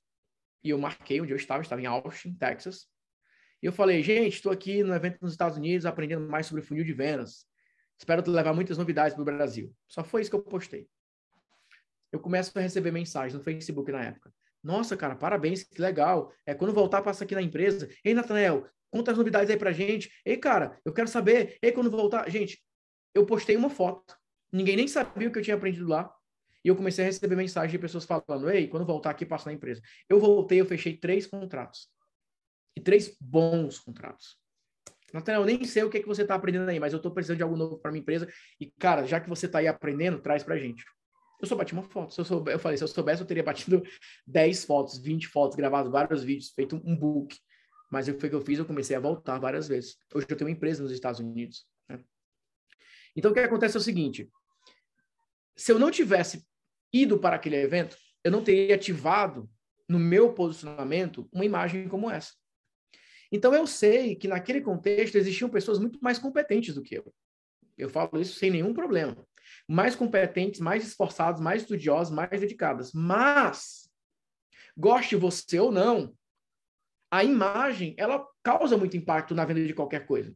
[0.64, 2.88] e eu marquei onde eu estava, estava em Austin, Texas.
[3.62, 6.84] E eu falei, gente, estou aqui no evento nos Estados Unidos aprendendo mais sobre funil
[6.84, 7.46] de vendas.
[7.98, 9.74] Espero levar muitas novidades para o Brasil.
[9.88, 10.88] Só foi isso que eu postei.
[12.12, 14.34] Eu começo a receber mensagens no Facebook na época.
[14.64, 16.34] Nossa, cara, parabéns, que legal.
[16.46, 17.88] É quando voltar, passa aqui na empresa.
[18.04, 20.12] Ei, Nathanael, conta as novidades aí pra gente.
[20.26, 21.58] Ei, cara, eu quero saber.
[21.62, 22.30] Ei, quando voltar.
[22.30, 22.60] Gente,
[23.14, 24.18] eu postei uma foto.
[24.52, 26.12] Ninguém nem sabia o que eu tinha aprendido lá.
[26.66, 29.54] E eu comecei a receber mensagem de pessoas falando: Ei, quando voltar aqui, passa na
[29.54, 29.84] empresa.
[30.10, 31.88] Eu voltei, eu fechei três contratos.
[32.76, 34.40] E três bons contratos.
[35.14, 37.12] Nathanael, eu nem sei o que, é que você está aprendendo aí, mas eu estou
[37.12, 38.28] precisando de algo novo para minha empresa.
[38.60, 40.84] E, cara, já que você está aí aprendendo, traz para gente.
[41.40, 42.16] Eu só bati uma foto.
[42.16, 43.84] Se eu, soube, eu falei, se eu soubesse, eu teria batido
[44.26, 47.38] 10 fotos, 20 fotos, gravado vários vídeos, feito um book.
[47.92, 49.98] Mas foi o que eu fiz, eu comecei a voltar várias vezes.
[50.12, 51.68] Hoje eu tenho uma empresa nos Estados Unidos.
[51.88, 52.04] Né?
[53.16, 54.28] Então, o que acontece é o seguinte:
[55.56, 56.44] se eu não tivesse
[56.94, 59.50] ido para aquele evento, eu não teria ativado
[59.88, 62.34] no meu posicionamento uma imagem como essa.
[63.32, 67.14] Então, eu sei que naquele contexto existiam pessoas muito mais competentes do que eu.
[67.78, 69.26] Eu falo isso sem nenhum problema
[69.68, 72.92] mais competentes, mais esforçados, mais estudiosos, mais dedicadas.
[72.94, 73.90] Mas,
[74.78, 76.16] goste você ou não,
[77.12, 80.36] a imagem, ela causa muito impacto na venda de qualquer coisa.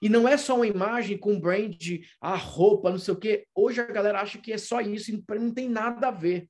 [0.00, 1.82] E não é só uma imagem com brand,
[2.20, 3.46] a roupa, não sei o quê.
[3.54, 6.48] Hoje a galera acha que é só isso e não tem nada a ver.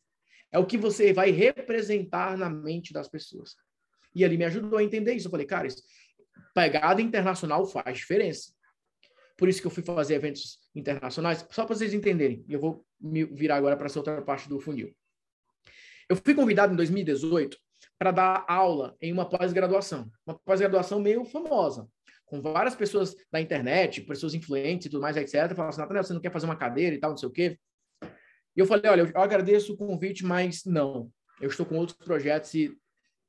[0.50, 3.57] É o que você vai representar na mente das pessoas.
[4.14, 5.26] E ali me ajudou a entender isso.
[5.26, 5.83] Eu falei, cara, isso,
[6.54, 8.52] pegada internacional faz diferença.
[9.37, 12.44] Por isso que eu fui fazer eventos internacionais, só para vocês entenderem.
[12.48, 14.94] Eu vou me virar agora para essa outra parte do funil.
[16.09, 17.59] Eu fui convidado em 2018
[17.98, 21.88] para dar aula em uma pós-graduação, uma pós-graduação meio famosa,
[22.27, 25.33] com várias pessoas da internet, pessoas influentes e tudo mais, etc.
[25.55, 27.59] Falaram assim, Nathaniel, você não quer fazer uma cadeira e tal, não sei o quê?
[28.03, 31.11] E eu falei, olha, eu agradeço o convite, mas não.
[31.41, 32.77] Eu estou com outros projetos e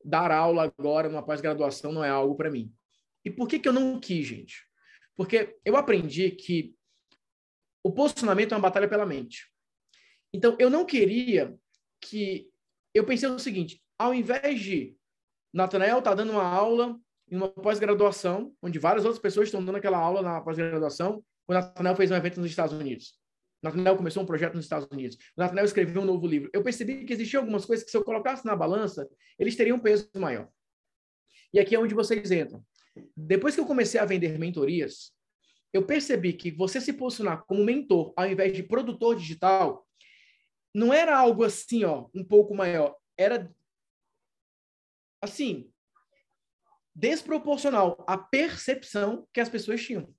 [0.04, 2.72] dar aula agora numa pós-graduação não é algo para mim.
[3.24, 4.64] E por que, que eu não quis, gente?
[5.16, 6.76] Porque eu aprendi que
[7.84, 9.52] o posicionamento é uma batalha pela mente.
[10.32, 11.56] Então, eu não queria
[12.02, 12.50] que.
[12.94, 14.96] Eu pensei o seguinte: ao invés de
[15.54, 19.98] Natanael tá dando uma aula em uma pós-graduação, onde várias outras pessoas estão dando aquela
[19.98, 23.20] aula na pós-graduação, o Natanael fez um evento nos Estados Unidos.
[23.66, 25.18] Nathaniel começou um projeto nos Estados Unidos.
[25.36, 26.50] O Nathaniel escreveu um novo livro.
[26.54, 29.10] Eu percebi que existiam algumas coisas que, se eu colocasse na balança,
[29.40, 30.48] eles teriam um peso maior.
[31.52, 32.64] E aqui é onde vocês entram.
[33.18, 35.12] Depois que eu comecei a vender mentorias,
[35.74, 39.86] eu percebi que você se posicionar como mentor ao invés de produtor digital
[40.74, 42.96] não era algo assim, ó, um pouco maior.
[43.18, 43.52] Era
[45.22, 45.72] assim,
[46.96, 50.14] desproporcional à percepção que as pessoas tinham.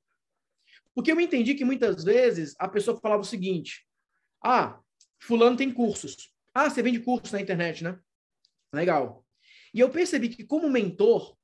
[0.95, 3.87] Porque eu entendi que muitas vezes a pessoa falava o seguinte:
[4.45, 4.79] ah,
[5.19, 6.33] fulano tem cursos.
[6.55, 7.99] Ah, você vende cursos na internet, né?
[8.73, 9.25] Legal.
[9.73, 11.37] E eu percebi que como mentor,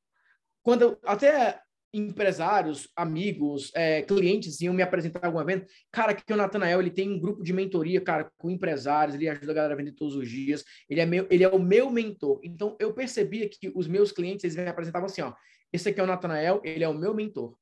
[0.62, 1.60] quando eu, até
[1.92, 7.10] empresários, amigos, é, clientes iam me apresentar alguma vez, cara, que o Natanael, ele tem
[7.10, 10.28] um grupo de mentoria, cara, com empresários, ele ajuda a galera a vender todos os
[10.28, 12.40] dias, ele é, meu, ele é o meu mentor.
[12.42, 15.34] Então, eu percebia que os meus clientes, eles me apresentavam assim, ó,
[15.72, 17.56] esse aqui é o Natanael, ele é o meu mentor.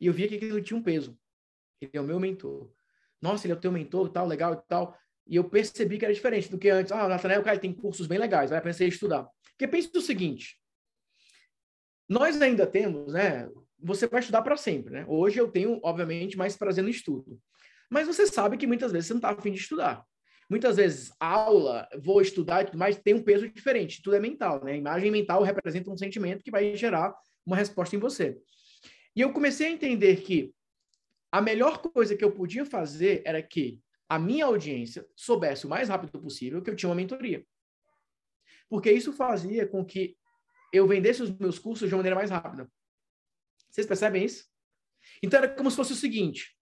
[0.00, 1.18] E eu via que aquilo tinha um peso.
[1.80, 2.70] Ele é o meu mentor.
[3.20, 4.96] Nossa, ele é o teu mentor, tal, legal e tal.
[5.26, 6.92] E eu percebi que era diferente do que antes.
[6.92, 9.28] Ah, o Natanael, cara, tem cursos bem legais, vai aprender a estudar.
[9.50, 10.58] Porque pense o seguinte,
[12.08, 13.48] nós ainda temos, né?
[13.78, 15.04] Você vai estudar para sempre, né?
[15.08, 17.38] Hoje eu tenho, obviamente, mais prazer no estudo.
[17.90, 20.04] Mas você sabe que muitas vezes você não está afim de estudar.
[20.48, 24.00] Muitas vezes, aula, vou estudar e tudo mais, tem um peso diferente.
[24.02, 24.72] Tudo é mental, né?
[24.72, 27.14] A imagem mental representa um sentimento que vai gerar
[27.44, 28.38] uma resposta em você.
[29.14, 30.54] E eu comecei a entender que
[31.32, 35.88] a melhor coisa que eu podia fazer era que a minha audiência soubesse o mais
[35.88, 37.44] rápido possível que eu tinha uma mentoria.
[38.68, 40.16] Porque isso fazia com que
[40.76, 42.70] eu vendesse os meus cursos de uma maneira mais rápida.
[43.70, 44.46] Vocês percebem isso?
[45.22, 46.56] Então era como se fosse o seguinte: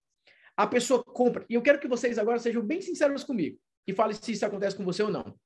[0.55, 4.15] a pessoa compra, e eu quero que vocês agora sejam bem sinceros comigo e falem
[4.15, 5.37] se isso acontece com você ou não.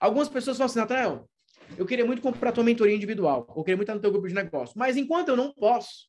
[0.00, 1.28] Algumas pessoas falam assim, Nathanael,
[1.76, 4.34] eu queria muito comprar tua mentoria individual, eu queria muito estar no teu grupo de
[4.34, 6.08] negócio, mas enquanto eu não posso,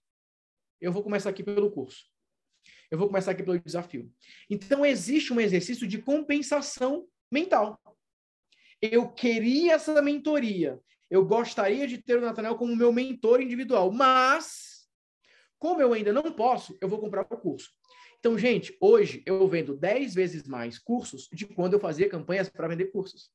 [0.80, 2.06] eu vou começar aqui pelo curso.
[2.90, 4.10] Eu vou começar aqui pelo desafio.
[4.50, 7.80] Então existe um exercício de compensação mental.
[8.82, 14.88] Eu queria essa mentoria, eu gostaria de ter o Nathanael como meu mentor individual, mas
[15.58, 17.72] como eu ainda não posso, eu vou comprar o curso.
[18.20, 22.68] Então, gente, hoje eu vendo 10 vezes mais cursos de quando eu fazia campanhas para
[22.68, 23.32] vender cursos.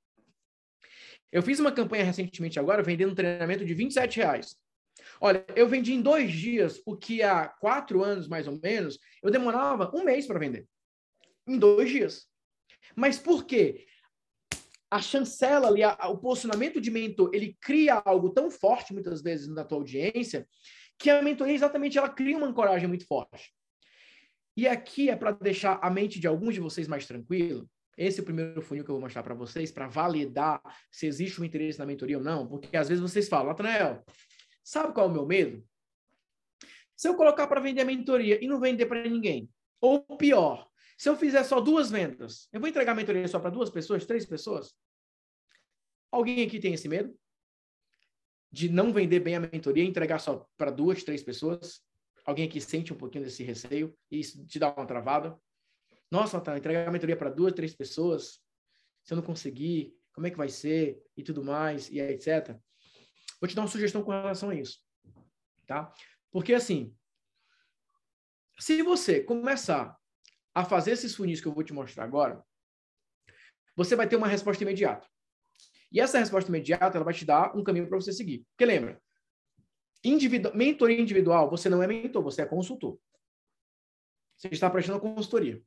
[1.31, 4.57] Eu fiz uma campanha recentemente agora, vendendo um treinamento de 27 reais.
[5.21, 9.31] Olha, eu vendi em dois dias o que há quatro anos, mais ou menos, eu
[9.31, 10.69] demorava um mês para vender.
[11.47, 12.27] Em dois dias.
[12.95, 13.87] Mas por quê?
[14.93, 19.49] A chancela ali, a, o posicionamento de mentor, ele cria algo tão forte muitas vezes
[19.49, 20.47] na tua audiência,
[20.99, 23.55] que a mentoria exatamente ela cria uma ancoragem muito forte.
[24.55, 27.67] E aqui é para deixar a mente de alguns de vocês mais tranquilo.
[27.97, 31.41] Esse é o primeiro funil que eu vou mostrar para vocês, para validar se existe
[31.41, 34.05] um interesse na mentoria ou não, porque às vezes vocês falam, Natanael,
[34.63, 35.65] sabe qual é o meu medo?
[36.95, 39.49] Se eu colocar para vender a mentoria e não vender para ninguém,
[39.81, 40.69] ou pior,
[41.03, 44.07] se eu fizer só duas vendas, eu vou entregar a mentoria só para duas pessoas,
[44.07, 44.73] três pessoas?
[46.12, 47.12] Alguém aqui tem esse medo?
[48.53, 51.83] De não vender bem a mentoria e entregar só para duas, três pessoas?
[52.25, 55.37] Alguém aqui sente um pouquinho desse receio e isso te dá uma travada?
[56.09, 58.41] Nossa, tá, entregar a mentoria para duas, três pessoas,
[59.03, 62.57] se eu não conseguir, como é que vai ser e tudo mais, e etc.
[63.41, 64.79] Vou te dar uma sugestão com relação a isso,
[65.67, 65.93] tá?
[66.31, 66.97] Porque assim,
[68.61, 70.01] se você começar
[70.55, 72.45] a fazer esses funis que eu vou te mostrar agora,
[73.75, 75.09] você vai ter uma resposta imediata.
[75.91, 78.47] E essa resposta imediata ela vai te dar um caminho para você seguir.
[78.51, 79.01] Porque lembra,
[80.03, 82.99] individu mentoria individual, você não é mentor, você é consultor.
[84.37, 85.62] Você está prestando consultoria.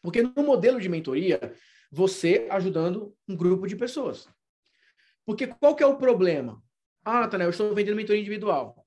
[0.00, 1.54] Porque no modelo de mentoria,
[1.90, 4.28] você ajudando um grupo de pessoas.
[5.24, 6.62] Porque qual que é o problema?
[7.04, 8.86] Ah, Nathanael, eu estou vendendo mentoria individual.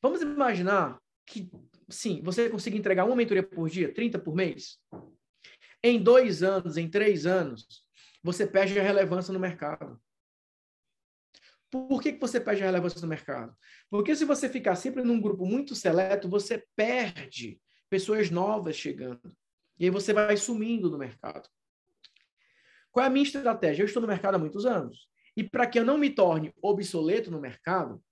[0.00, 1.50] Vamos imaginar que,
[1.88, 4.78] sim, você consiga entregar uma mentoria por dia, 30 por mês.
[5.82, 7.84] Em dois anos, em três anos,
[8.22, 10.00] você perde a relevância no mercado.
[11.70, 13.54] Por que, que você perde a relevância no mercado?
[13.90, 17.60] Porque se você ficar sempre num grupo muito seleto, você perde
[17.90, 19.36] pessoas novas chegando.
[19.78, 21.48] E aí você vai sumindo do mercado.
[22.90, 23.82] Qual é a minha estratégia?
[23.82, 25.08] Eu estou no mercado há muitos anos.
[25.36, 28.02] E para que eu não me torne obsoleto no mercado,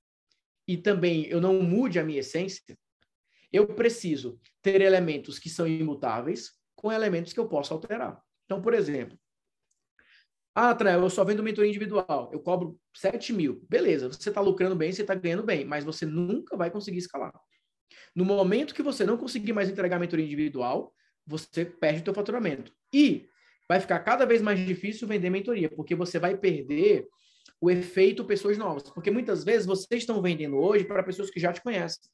[0.68, 2.76] e também eu não mude a minha essência,
[3.52, 8.20] eu preciso ter elementos que são imutáveis com elementos que eu posso alterar.
[8.44, 9.18] Então, por exemplo,
[10.54, 13.62] ah, Trael, eu só vendo mentoria individual, eu cobro 7 mil.
[13.68, 17.32] Beleza, você está lucrando bem, você está ganhando bem, mas você nunca vai conseguir escalar.
[18.14, 20.94] No momento que você não conseguir mais entregar mentoria individual,
[21.26, 22.72] você perde o teu faturamento.
[22.90, 23.28] E
[23.68, 27.06] vai ficar cada vez mais difícil vender mentoria, porque você vai perder
[27.60, 28.84] o efeito pessoas novas.
[28.84, 32.10] Porque muitas vezes vocês estão vendendo hoje para pessoas que já te conhecem.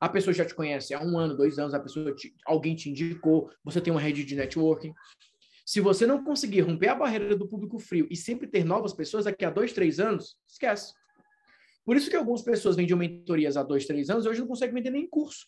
[0.00, 2.90] A pessoa já te conhece há um ano, dois anos, a pessoa te, alguém te
[2.90, 4.92] indicou, você tem uma rede de networking.
[5.64, 9.24] Se você não conseguir romper a barreira do público frio e sempre ter novas pessoas
[9.24, 10.92] daqui a dois, três anos, esquece.
[11.84, 14.74] Por isso que algumas pessoas vendiam mentorias há dois, três anos e hoje não conseguem
[14.74, 15.46] vender nem curso.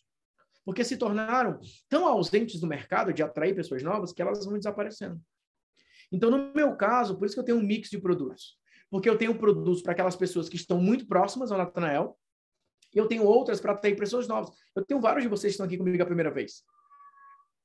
[0.65, 1.59] Porque se tornaram
[1.89, 5.21] tão ausentes do mercado de atrair pessoas novas que elas vão desaparecendo.
[6.11, 8.57] Então, no meu caso, por isso que eu tenho um mix de produtos.
[8.91, 12.19] Porque eu tenho produtos para aquelas pessoas que estão muito próximas ao Natanael,
[12.99, 14.51] eu tenho outras para atrair pessoas novas.
[14.75, 16.63] Eu tenho vários de vocês que estão aqui comigo a primeira vez.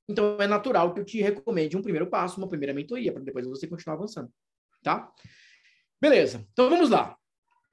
[0.08, 3.46] Então, é natural que eu te recomende um primeiro passo, uma primeira mentoria, para depois
[3.48, 4.30] você continuar avançando.
[4.82, 5.10] Tá?
[6.02, 6.46] Beleza.
[6.52, 7.16] Então, vamos lá.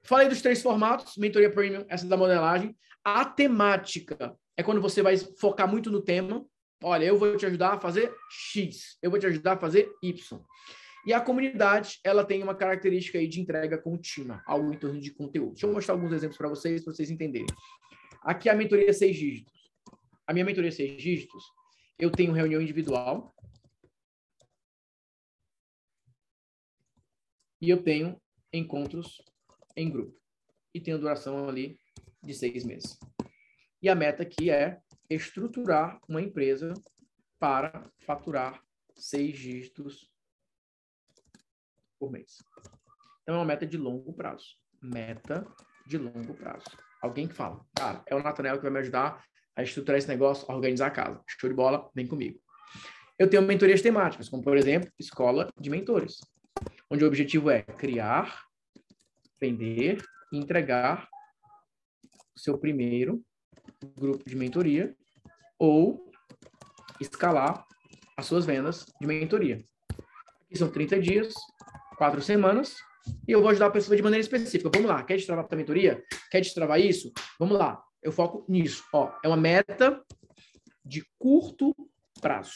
[0.03, 2.75] Falei dos três formatos, mentoria premium, essa da modelagem.
[3.03, 6.45] A temática é quando você vai focar muito no tema.
[6.83, 10.39] Olha, eu vou te ajudar a fazer X, eu vou te ajudar a fazer Y.
[11.05, 15.11] E a comunidade, ela tem uma característica aí de entrega contínua, algo em torno de
[15.11, 15.53] conteúdo.
[15.53, 17.47] Deixa eu mostrar alguns exemplos para vocês, para vocês entenderem.
[18.21, 19.71] Aqui a mentoria seis dígitos.
[20.27, 21.43] A minha mentoria seis dígitos,
[21.97, 23.35] eu tenho reunião individual.
[27.59, 28.21] E eu tenho
[28.53, 29.23] encontros
[29.75, 30.15] em grupo.
[30.73, 31.79] E tenho duração ali
[32.21, 32.99] de seis meses.
[33.81, 36.73] E a meta aqui é estruturar uma empresa
[37.39, 38.63] para faturar
[38.95, 40.10] seis dígitos
[42.01, 42.43] por mês.
[43.21, 44.57] Então, é uma meta de longo prazo.
[44.81, 45.45] Meta
[45.85, 46.65] de longo prazo.
[46.99, 49.23] Alguém que fala, cara, é o Nathaniel que vai me ajudar
[49.55, 51.21] a estruturar esse negócio, a organizar a casa.
[51.27, 52.39] Show de bola, vem comigo.
[53.19, 56.19] Eu tenho mentorias temáticas, como, por exemplo, Escola de Mentores,
[56.89, 58.45] onde o objetivo é criar,
[59.39, 61.07] vender e entregar
[62.35, 63.23] o seu primeiro
[63.95, 64.95] grupo de mentoria
[65.59, 66.11] ou
[66.99, 67.63] escalar
[68.17, 69.63] as suas vendas de mentoria.
[70.45, 71.33] Aqui são 30 dias,
[72.01, 72.77] quatro semanas,
[73.27, 74.71] e eu vou ajudar a pessoa de maneira específica.
[74.73, 76.03] Vamos lá, quer destravar a mentoria?
[76.31, 77.13] Quer destravar isso?
[77.39, 78.83] Vamos lá, eu foco nisso.
[78.91, 80.01] Ó, é uma meta
[80.83, 81.75] de curto
[82.19, 82.53] prazo.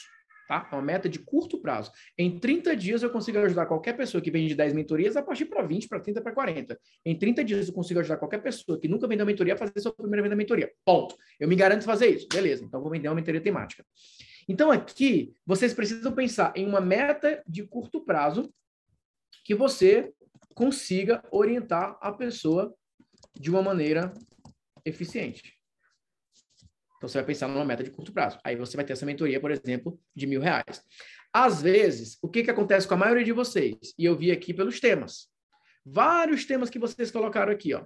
[0.47, 0.67] Tá?
[0.71, 1.91] É uma meta de curto prazo.
[2.17, 5.61] Em 30 dias eu consigo ajudar qualquer pessoa que vende 10 mentorias a partir para
[5.61, 6.79] 20, para 30, para 40.
[7.05, 9.93] Em 30 dias eu consigo ajudar qualquer pessoa que nunca vendeu mentoria a fazer sua
[9.93, 10.71] primeira venda mentoria.
[10.83, 11.15] Ponto.
[11.39, 12.27] Eu me garanto fazer isso.
[12.33, 13.85] Beleza, então vou vender uma mentoria temática.
[14.49, 18.51] Então aqui vocês precisam pensar em uma meta de curto prazo
[19.43, 20.13] que você
[20.53, 22.73] consiga orientar a pessoa
[23.33, 24.13] de uma maneira
[24.85, 25.53] eficiente.
[26.97, 28.39] Então, você vai pensar numa meta de curto prazo.
[28.43, 30.83] Aí você vai ter essa mentoria, por exemplo, de mil reais.
[31.33, 33.93] Às vezes, o que, que acontece com a maioria de vocês?
[33.97, 35.27] E eu vi aqui pelos temas.
[35.85, 37.85] Vários temas que vocês colocaram aqui, ó.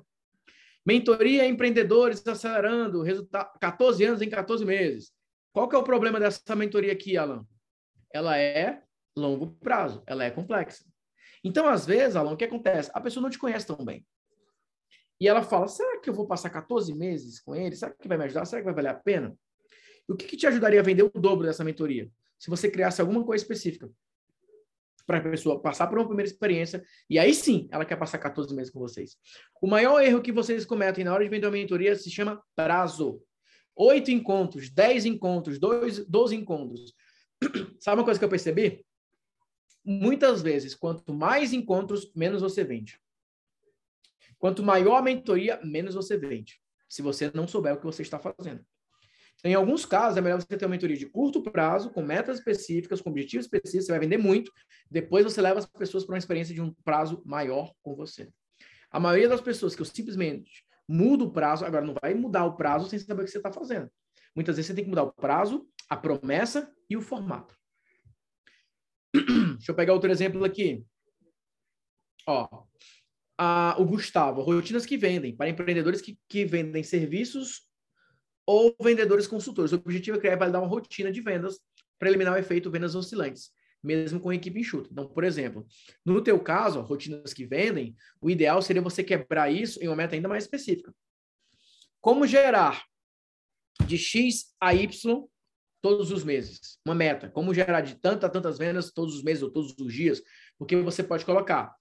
[0.85, 5.12] Mentoria empreendedores acelerando, resultado 14 anos em 14 meses.
[5.51, 7.45] Qual que é o problema dessa mentoria aqui, Alan?
[8.13, 8.81] Ela é
[9.17, 10.85] longo prazo, ela é complexa.
[11.43, 12.91] Então, às vezes, Alan, o que acontece?
[12.93, 14.06] A pessoa não te conhece tão bem.
[15.19, 17.75] E ela fala: será que eu vou passar 14 meses com ele?
[17.75, 18.45] Será que vai me ajudar?
[18.45, 19.36] Será que vai valer a pena?
[20.08, 22.10] E o que, que te ajudaria a vender o dobro dessa mentoria?
[22.38, 23.89] Se você criasse alguma coisa específica
[25.06, 28.56] para a pessoa passar por uma primeira experiência, e aí sim ela quer passar 14
[28.56, 29.17] meses com vocês.
[29.62, 33.21] O maior erro que vocês cometem na hora de vender uma mentoria se chama prazo.
[33.75, 36.93] Oito encontros, dez encontros, dois, 12 encontros.
[37.80, 38.86] Sabe uma coisa que eu percebi?
[39.91, 43.02] Muitas vezes, quanto mais encontros, menos você vende.
[44.38, 48.19] Quanto maior a mentoria, menos você vende, se você não souber o que você está
[48.19, 48.63] fazendo.
[49.43, 53.02] Em alguns casos, é melhor você ter uma mentoria de curto prazo, com metas específicas,
[53.02, 54.52] com objetivos específicos, você vai vender muito,
[54.91, 58.30] depois você leva as pessoas para uma experiência de um prazo maior com você.
[58.91, 62.56] A maioria das pessoas que eu simplesmente mudo o prazo, agora não vai mudar o
[62.56, 63.89] prazo sem saber o que você está fazendo.
[64.36, 67.59] Muitas vezes você tem que mudar o prazo, a promessa e o formato.
[69.13, 70.84] Deixa eu pegar outro exemplo aqui.
[72.28, 72.65] Ó,
[73.38, 77.67] a, o Gustavo, rotinas que vendem, para empreendedores que, que vendem serviços
[78.45, 79.72] ou vendedores consultores.
[79.72, 81.60] O objetivo é criar e validar uma rotina de vendas
[81.97, 83.51] para eliminar o efeito vendas oscilantes,
[83.84, 84.89] mesmo com equipe enxuta.
[84.91, 85.66] Então, por exemplo,
[86.05, 90.16] no teu caso, rotinas que vendem, o ideal seria você quebrar isso em uma meta
[90.16, 90.93] ainda mais específica.
[92.01, 92.84] Como gerar
[93.86, 95.28] de X a Y
[95.82, 96.80] todos os meses?
[96.86, 97.30] Uma meta.
[97.30, 100.21] Como gerar de tantas tantas vendas todos os meses ou todos os dias?
[100.57, 101.75] Porque você pode colocar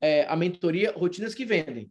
[0.00, 1.90] é, a mentoria Rotinas que Vendem.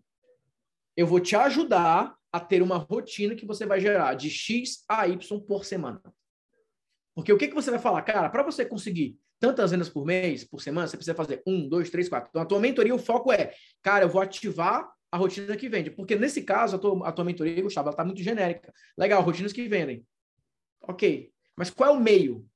[0.96, 5.08] Eu vou te ajudar a ter uma rotina que você vai gerar de X a
[5.08, 6.02] Y por semana.
[7.16, 8.02] Porque o que, que você vai falar?
[8.02, 11.90] Cara, para você conseguir tantas vendas por mês, por semana, você precisa fazer um, dois,
[11.90, 12.30] três, quatro.
[12.30, 15.92] Então, a tua mentoria, o foco é, cara, eu vou ativar a rotina que vende.
[15.92, 18.74] Porque nesse caso, a tua, a tua mentoria, Gustavo, ela está muito genérica.
[18.98, 20.06] Legal, rotinas que vendem.
[20.82, 21.32] Ok.
[21.58, 22.48] Mas qual é o meio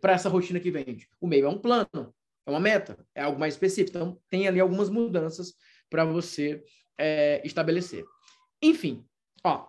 [0.00, 1.08] para essa rotina que vende?
[1.20, 2.14] O meio é um plano
[2.46, 3.96] é uma meta, é algo mais específico.
[3.96, 5.52] Então, tem ali algumas mudanças
[5.90, 6.64] para você
[6.96, 8.06] é, estabelecer.
[8.62, 9.06] Enfim,
[9.44, 9.68] ó,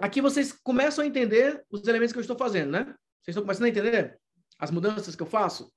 [0.00, 2.84] Aqui vocês começam a entender os elementos que eu estou fazendo, né?
[3.20, 4.18] Vocês estão começando a entender
[4.58, 5.70] as mudanças que eu faço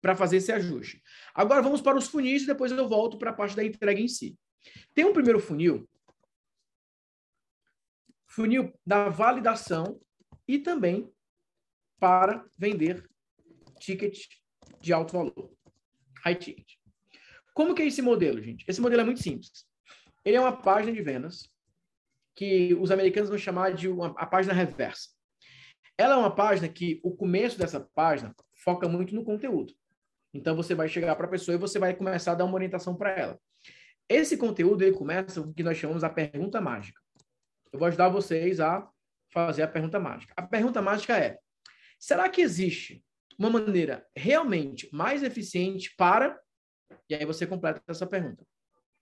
[0.00, 1.02] para fazer esse ajuste.
[1.34, 4.08] Agora vamos para os funis e depois eu volto para a parte da entrega em
[4.08, 4.34] si.
[4.94, 5.86] Tem um primeiro funil,
[8.26, 10.00] funil da validação
[10.48, 11.12] e também
[12.00, 13.06] para vender
[13.78, 14.18] ticket
[14.80, 15.52] de alto valor,
[16.24, 16.66] high ticket.
[17.54, 18.64] Como que é esse modelo, gente?
[18.66, 19.66] Esse modelo é muito simples.
[20.24, 21.48] Ele é uma página de vendas
[22.34, 25.10] que os americanos vão chamar de uma, a página reversa.
[25.98, 28.34] Ela é uma página que o começo dessa página
[28.64, 29.74] foca muito no conteúdo.
[30.32, 32.96] Então você vai chegar para a pessoa e você vai começar a dar uma orientação
[32.96, 33.38] para ela.
[34.08, 37.00] Esse conteúdo ele começa com o que nós chamamos a pergunta mágica.
[37.72, 38.88] Eu vou ajudar vocês a
[39.32, 40.32] fazer a pergunta mágica.
[40.36, 41.38] A pergunta mágica é:
[42.00, 43.04] será que existe
[43.38, 46.40] uma maneira realmente mais eficiente para
[47.08, 48.46] e aí você completa essa pergunta.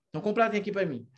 [0.08, 1.08] Então completem aqui para mim.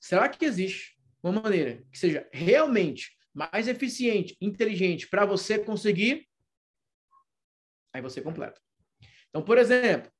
[0.00, 6.28] Será que existe uma maneira que seja realmente mais eficiente, inteligente para você conseguir?
[7.92, 8.60] Aí você completa.
[9.28, 10.10] Então, por exemplo,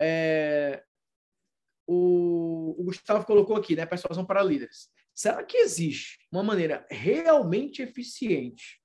[0.00, 0.82] é,
[1.86, 3.84] o, o, Gustavo colocou aqui, né?
[3.84, 4.90] Persuasão para líderes.
[5.14, 8.81] Será que existe uma maneira realmente eficiente,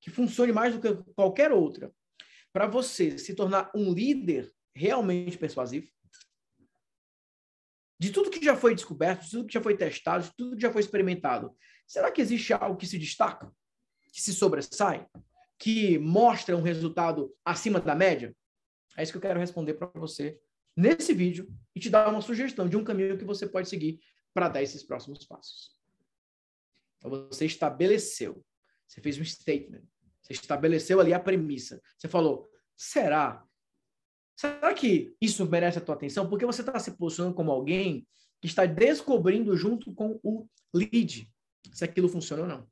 [0.00, 1.92] que funcione mais do que qualquer outra,
[2.52, 5.88] para você se tornar um líder realmente persuasivo?
[7.98, 10.62] De tudo que já foi descoberto, de tudo que já foi testado, de tudo que
[10.62, 11.54] já foi experimentado,
[11.86, 13.52] será que existe algo que se destaca,
[14.12, 15.06] que se sobressai,
[15.58, 18.34] que mostra um resultado acima da média?
[18.96, 20.40] É isso que eu quero responder para você
[20.74, 24.00] nesse vídeo e te dar uma sugestão de um caminho que você pode seguir
[24.32, 25.76] para dar esses próximos passos.
[26.96, 28.44] Então, você estabeleceu,
[28.90, 29.82] você fez um statement,
[30.20, 31.80] você estabeleceu ali a premissa.
[31.96, 33.46] Você falou: será
[34.40, 36.26] Será que isso merece a tua atenção?
[36.26, 38.08] Porque você está se posicionando como alguém
[38.40, 41.30] que está descobrindo junto com o lead
[41.70, 42.66] se aquilo funciona ou não.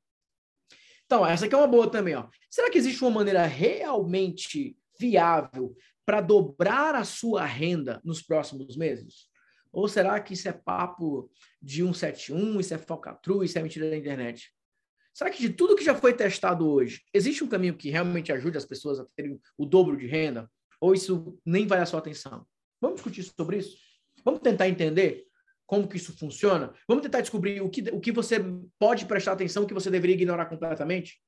[1.04, 2.14] Então, essa aqui é uma boa também.
[2.14, 2.26] Ó.
[2.50, 9.28] Será que existe uma maneira realmente viável para dobrar a sua renda nos próximos meses?
[9.70, 13.96] Ou será que isso é papo de 171, isso é falcatrua, isso é mentira da
[13.96, 14.50] internet?
[15.18, 18.56] Será que de tudo que já foi testado hoje, existe um caminho que realmente ajude
[18.56, 20.48] as pessoas a terem o dobro de renda?
[20.80, 22.46] Ou isso nem vai a sua atenção?
[22.80, 23.76] Vamos discutir sobre isso?
[24.24, 25.26] Vamos tentar entender
[25.66, 26.72] como que isso funciona?
[26.86, 28.36] Vamos tentar descobrir o que, o que você
[28.78, 31.20] pode prestar atenção, o que você deveria ignorar completamente?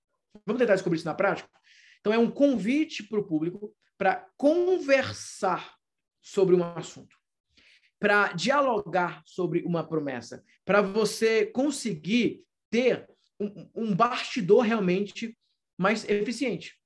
[0.47, 1.51] Vamos tentar descobrir isso na prática?
[1.99, 5.75] Então, é um convite para o público para conversar
[6.23, 7.17] sobre um assunto,
[7.99, 13.11] para dialogar sobre uma promessa, para você conseguir ter
[13.41, 15.37] um, um bastidor realmente
[15.79, 16.79] mais eficiente.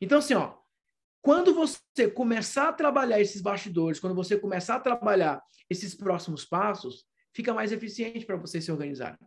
[0.00, 0.56] Então, assim, ó,
[1.20, 7.04] quando você começar a trabalhar esses bastidores, quando você começar a trabalhar esses próximos passos,
[7.32, 9.18] fica mais eficiente para vocês se organizarem.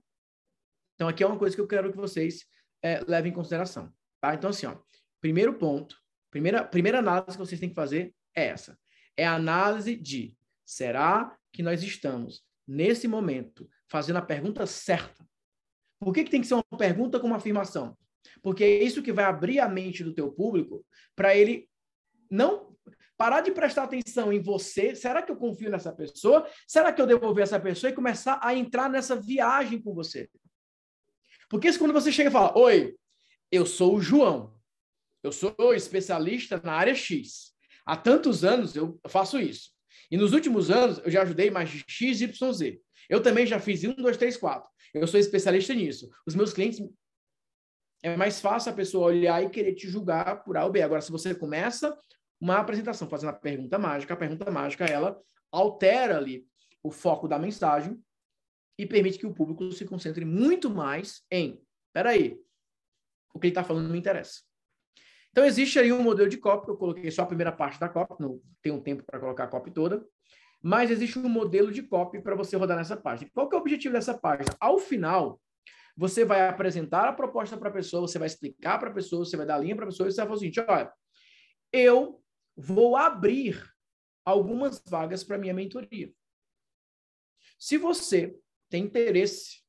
[0.95, 2.45] Então, aqui é uma coisa que eu quero que vocês
[2.82, 3.93] é, levem em consideração.
[4.20, 4.34] Tá?
[4.34, 4.78] Então, assim, ó,
[5.22, 5.97] primeiro ponto,
[6.30, 8.78] primeira, primeira análise que vocês têm que fazer é essa.
[9.16, 10.36] É a análise de
[10.66, 15.26] será que nós estamos, nesse momento, fazendo a pergunta certa?
[16.05, 17.97] Por que, que tem que ser uma pergunta com uma afirmação?
[18.43, 20.85] Porque é isso que vai abrir a mente do teu público
[21.15, 21.67] para ele
[22.29, 22.77] não
[23.17, 24.95] parar de prestar atenção em você.
[24.95, 26.47] Será que eu confio nessa pessoa?
[26.67, 30.29] Será que eu devo ouvir essa pessoa e começar a entrar nessa viagem com você?
[31.49, 32.95] Porque quando você chega e fala: Oi,
[33.51, 34.53] eu sou o João,
[35.23, 37.55] eu sou especialista na área X.
[37.83, 39.74] Há tantos anos eu faço isso.
[40.11, 42.81] E nos últimos anos eu já ajudei mais de X, Y, Z.
[43.09, 44.69] Eu também já fiz um, dois, três, quatro.
[44.93, 46.09] Eu sou especialista nisso.
[46.25, 46.81] Os meus clientes
[48.01, 50.81] é mais fácil a pessoa olhar e querer te julgar por A ou B.
[50.81, 51.97] Agora, se você começa
[52.39, 55.19] uma apresentação fazendo a pergunta mágica, a pergunta mágica, ela
[55.51, 56.45] altera ali
[56.83, 57.99] o foco da mensagem
[58.77, 61.61] e permite que o público se concentre muito mais em,
[61.93, 62.39] peraí,
[63.33, 64.41] o que ele está falando me interessa.
[65.36, 68.15] Então, existe aí um modelo de copy, eu coloquei só a primeira parte da copy,
[68.23, 70.07] não tenho tempo para colocar a copy toda,
[70.63, 73.29] mas existe um modelo de copy para você rodar nessa página.
[73.33, 74.55] Qual que é o objetivo dessa página?
[74.61, 75.41] Ao final,
[75.93, 79.36] você vai apresentar a proposta para a pessoa, você vai explicar para a pessoa, você
[79.36, 80.93] vai dar a linha para a pessoa e você vai falar o seguinte: olha,
[81.73, 82.23] eu
[82.55, 83.61] vou abrir
[84.23, 86.13] algumas vagas para minha mentoria.
[87.59, 89.65] Se você tem interesse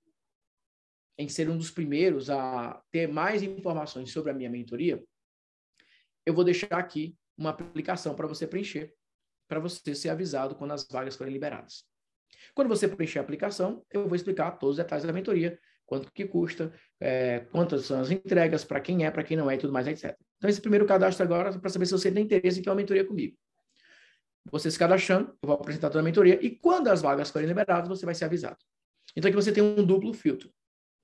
[1.19, 5.05] em ser um dos primeiros a ter mais informações sobre a minha mentoria,
[6.27, 8.93] eu vou deixar aqui uma aplicação para você preencher,
[9.49, 11.85] para você ser avisado quando as vagas forem liberadas.
[12.55, 16.27] Quando você preencher a aplicação, eu vou explicar todos os detalhes da mentoria, quanto que
[16.27, 19.73] custa, é, quantas são as entregas, para quem é, para quem não é e tudo
[19.73, 20.17] mais, etc.
[20.37, 22.77] Então, esse primeiro cadastro agora é para saber se você tem interesse em ter uma
[22.77, 23.37] mentoria comigo.
[24.51, 27.89] Você se cadastrando, eu vou apresentar toda a mentoria, e quando as vagas forem liberadas,
[27.89, 28.59] você vai ser avisado.
[29.15, 30.51] Então, aqui você tem um duplo filtro.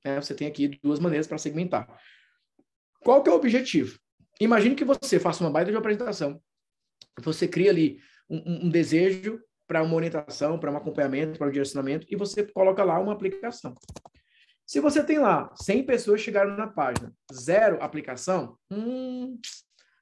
[0.05, 0.21] Né?
[0.21, 1.89] Você tem aqui duas maneiras para segmentar.
[3.01, 3.99] Qual que é o objetivo?
[4.41, 6.41] Imagine que você faça uma baita de apresentação.
[7.21, 12.07] Você cria ali um, um desejo para uma orientação, para um acompanhamento, para um direcionamento,
[12.11, 13.75] e você coloca lá uma aplicação.
[14.67, 19.39] Se você tem lá 100 pessoas chegaram na página, zero aplicação, hum,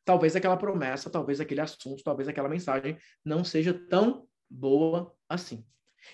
[0.04, 5.64] talvez aquela promessa, talvez aquele assunto, talvez aquela mensagem não seja tão boa assim.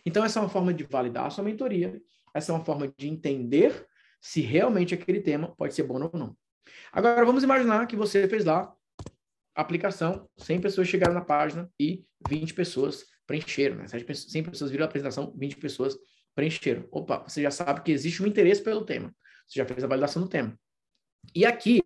[0.05, 2.01] Então, essa é uma forma de validar a sua mentoria,
[2.35, 3.87] essa é uma forma de entender
[4.21, 6.37] se realmente aquele tema pode ser bom ou não.
[6.93, 8.73] Agora, vamos imaginar que você fez lá
[9.55, 13.87] a aplicação, 100 pessoas chegaram na página e 20 pessoas preencheram, né?
[13.89, 15.97] 100 pessoas viram a apresentação, 20 pessoas
[16.35, 16.87] preencheram.
[16.93, 19.15] Opa, você já sabe que existe um interesse pelo tema.
[19.49, 20.59] Você já fez a validação do tema.
[21.35, 21.81] E aqui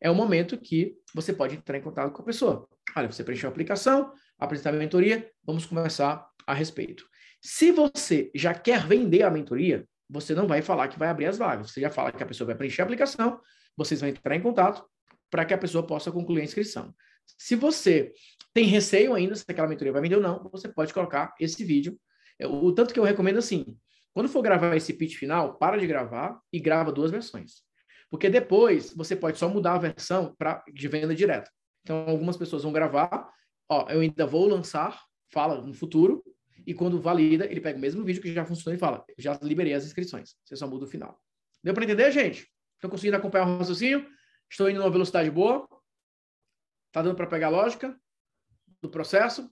[0.00, 2.68] é o momento que você pode entrar em contato com a pessoa.
[2.94, 7.04] Olha, você preencheu a aplicação, apresentar a mentoria, vamos conversar a respeito.
[7.42, 11.36] Se você já quer vender a mentoria, você não vai falar que vai abrir as
[11.36, 11.72] vagas.
[11.72, 13.40] Você já fala que a pessoa vai preencher a aplicação,
[13.76, 14.84] vocês vão entrar em contato
[15.30, 16.94] para que a pessoa possa concluir a inscrição.
[17.38, 18.12] Se você
[18.54, 21.98] tem receio ainda se aquela mentoria vai vender ou não, você pode colocar esse vídeo.
[22.40, 23.76] O tanto que eu recomendo assim,
[24.14, 27.62] quando for gravar esse pitch final, para de gravar e grava duas versões.
[28.10, 31.50] Porque depois você pode só mudar a versão para de venda direta.
[31.82, 33.30] Então, algumas pessoas vão gravar,
[33.68, 36.24] ó, eu ainda vou lançar, fala no futuro,
[36.66, 39.72] e quando valida, ele pega o mesmo vídeo que já funciona e fala, já liberei
[39.72, 40.34] as inscrições.
[40.44, 41.20] Você só muda o final.
[41.62, 42.48] Deu para entender, gente?
[42.76, 44.08] Estão conseguindo acompanhar o raciocínio?
[44.50, 45.68] Estou indo numa velocidade boa?
[46.92, 47.98] Tá dando para pegar a lógica
[48.80, 49.50] do processo?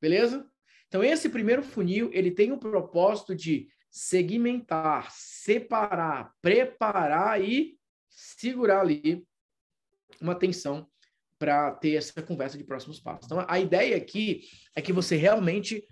[0.00, 0.48] Beleza?
[0.88, 7.78] Então, esse primeiro funil, ele tem o propósito de segmentar, separar, preparar e
[8.08, 9.26] segurar ali
[10.20, 10.88] uma atenção
[11.38, 13.26] para ter essa conversa de próximos passos.
[13.26, 14.42] Então, a ideia aqui
[14.74, 15.86] é que você realmente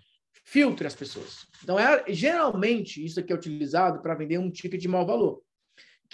[0.45, 1.47] filtre as pessoas.
[1.63, 5.43] Então, é, geralmente, isso aqui é utilizado para vender um ticket de mau valor,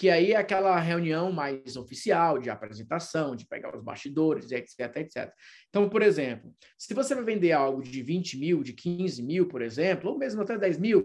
[0.00, 5.30] que aí é aquela reunião mais oficial, de apresentação, de pegar os bastidores, etc, etc.
[5.68, 9.60] Então, por exemplo, se você vai vender algo de 20 mil, de 15 mil, por
[9.60, 11.04] exemplo, ou mesmo até 10 mil,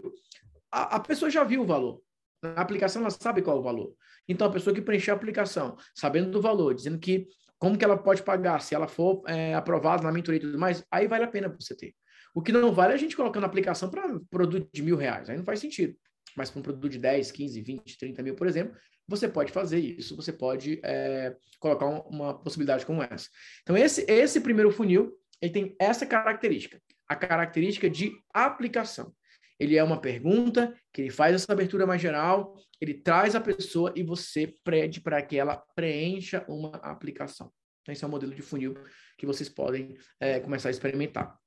[0.72, 2.00] a, a pessoa já viu o valor.
[2.42, 3.92] A aplicação ela sabe qual é o valor.
[4.26, 7.28] Então, a pessoa que preencher a aplicação, sabendo do valor, dizendo que
[7.58, 10.82] como que ela pode pagar, se ela for é, aprovada na mentoria e tudo mais,
[10.90, 11.94] aí vale a pena você ter.
[12.34, 15.36] O que não vale é a gente colocando aplicação para produto de mil reais, aí
[15.36, 15.94] não faz sentido.
[16.36, 18.76] Mas para um produto de 10, 15, 20, 30 mil, por exemplo,
[19.08, 23.28] você pode fazer isso, você pode é, colocar uma possibilidade como essa.
[23.62, 29.14] Então, esse, esse primeiro funil, ele tem essa característica, a característica de aplicação.
[29.58, 33.92] Ele é uma pergunta que ele faz essa abertura mais geral, ele traz a pessoa
[33.96, 37.50] e você pede para que ela preencha uma aplicação.
[37.80, 38.76] Então, esse é o modelo de funil
[39.16, 41.38] que vocês podem é, começar a experimentar.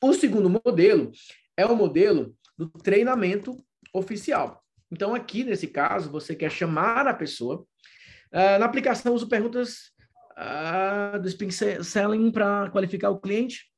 [0.00, 1.10] O segundo modelo
[1.56, 3.56] é o modelo do treinamento
[3.92, 4.62] oficial.
[4.90, 7.66] Então, aqui nesse caso, você quer chamar a pessoa.
[8.32, 9.92] Uh, na aplicação, uso perguntas
[10.38, 13.70] uh, do Spin Selling para qualificar o cliente.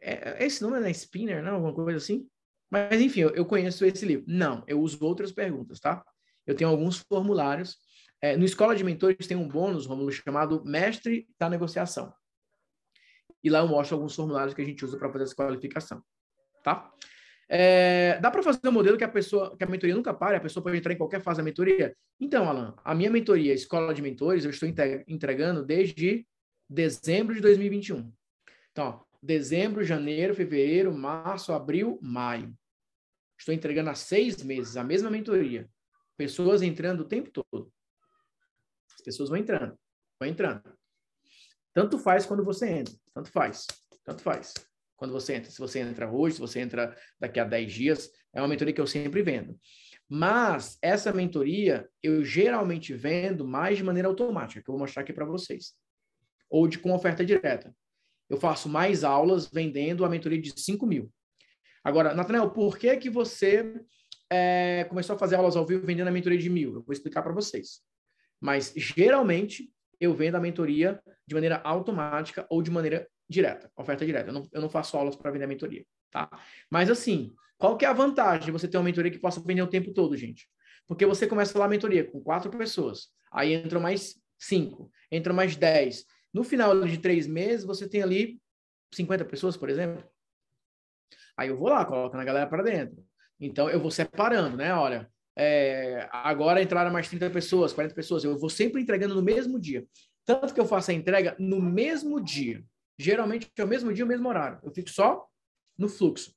[0.00, 1.54] É, esse nome é da Spinner, não?
[1.54, 2.28] Alguma coisa assim?
[2.70, 4.24] Mas, enfim, eu, eu, conheço esse livro.
[4.28, 6.04] Não, eu uso outras perguntas, tá?
[6.46, 7.76] Eu tenho alguns formulários.
[8.20, 12.12] É, no Escola de Mentores tem um bônus, Romulo, chamado Mestre da Negociação.
[13.42, 16.02] E lá eu mostro alguns formulários que a gente usa para fazer essa qualificação,
[16.64, 16.90] tá?
[17.48, 20.40] É, dá para fazer um modelo que a pessoa, que a mentoria nunca pare, a
[20.40, 21.96] pessoa pode entrar em qualquer fase da mentoria?
[22.20, 24.68] Então, Alan, a minha mentoria, Escola de Mentores, eu estou
[25.06, 26.26] entregando desde
[26.68, 28.12] dezembro de 2021.
[28.72, 32.52] Então, dezembro, janeiro, fevereiro, março, abril, maio.
[33.38, 35.68] Estou entregando há seis meses a mesma mentoria.
[36.16, 37.72] Pessoas entrando o tempo todo.
[38.94, 39.78] As pessoas vão entrando,
[40.18, 40.62] vão entrando.
[41.72, 43.66] Tanto faz quando você entra, tanto faz,
[44.02, 44.54] tanto faz.
[44.96, 48.40] Quando você entra, se você entra hoje, se você entra daqui a 10 dias, é
[48.40, 49.58] uma mentoria que eu sempre vendo.
[50.08, 55.12] Mas essa mentoria eu geralmente vendo mais de maneira automática, que eu vou mostrar aqui
[55.12, 55.74] para vocês.
[56.48, 57.74] Ou de com oferta direta
[58.28, 61.12] eu faço mais aulas vendendo a mentoria de 5 mil.
[61.84, 63.80] Agora, Nathanael, por que, que você
[64.30, 66.74] é, começou a fazer aulas ao vivo vendendo a mentoria de mil?
[66.74, 67.80] Eu vou explicar para vocês.
[68.40, 69.70] Mas, geralmente,
[70.00, 74.30] eu vendo a mentoria de maneira automática ou de maneira direta, oferta direta.
[74.30, 76.28] Eu não, eu não faço aulas para vender a mentoria, tá?
[76.70, 79.62] Mas, assim, qual que é a vantagem de você ter uma mentoria que possa vender
[79.62, 80.48] o tempo todo, gente?
[80.86, 85.56] Porque você começa lá a mentoria com quatro pessoas, aí entram mais cinco, entram mais
[85.56, 86.04] dez,
[86.36, 88.38] no final de três meses, você tem ali
[88.92, 90.04] 50 pessoas, por exemplo.
[91.34, 93.02] Aí eu vou lá, coloco a galera para dentro.
[93.40, 94.74] Então, eu vou separando, né?
[94.74, 98.22] Olha, é, agora entraram mais 30 pessoas, 40 pessoas.
[98.22, 99.86] Eu vou sempre entregando no mesmo dia.
[100.26, 102.62] Tanto que eu faço a entrega no mesmo dia.
[102.98, 104.58] Geralmente é o mesmo dia, o mesmo horário.
[104.62, 105.26] Eu fico só
[105.78, 106.34] no fluxo,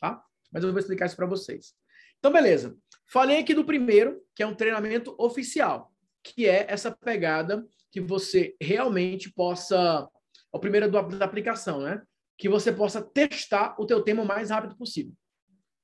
[0.00, 0.24] tá?
[0.50, 1.74] Mas eu vou explicar isso para vocês.
[2.18, 2.76] Então, beleza.
[3.06, 8.56] Falei aqui do primeiro, que é um treinamento oficial, que é essa pegada que você
[8.60, 10.08] realmente possa.
[10.50, 12.02] O primeiro do, da aplicação, né?
[12.38, 15.12] Que você possa testar o teu tema o mais rápido possível.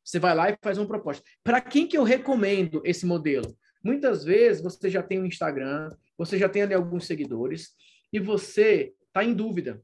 [0.05, 1.23] Você vai lá e faz uma proposta.
[1.45, 3.55] Para quem que eu recomendo esse modelo?
[3.85, 7.71] Muitas vezes você já tem um Instagram, você já tem ali alguns seguidores
[8.13, 9.83] e você está em dúvida.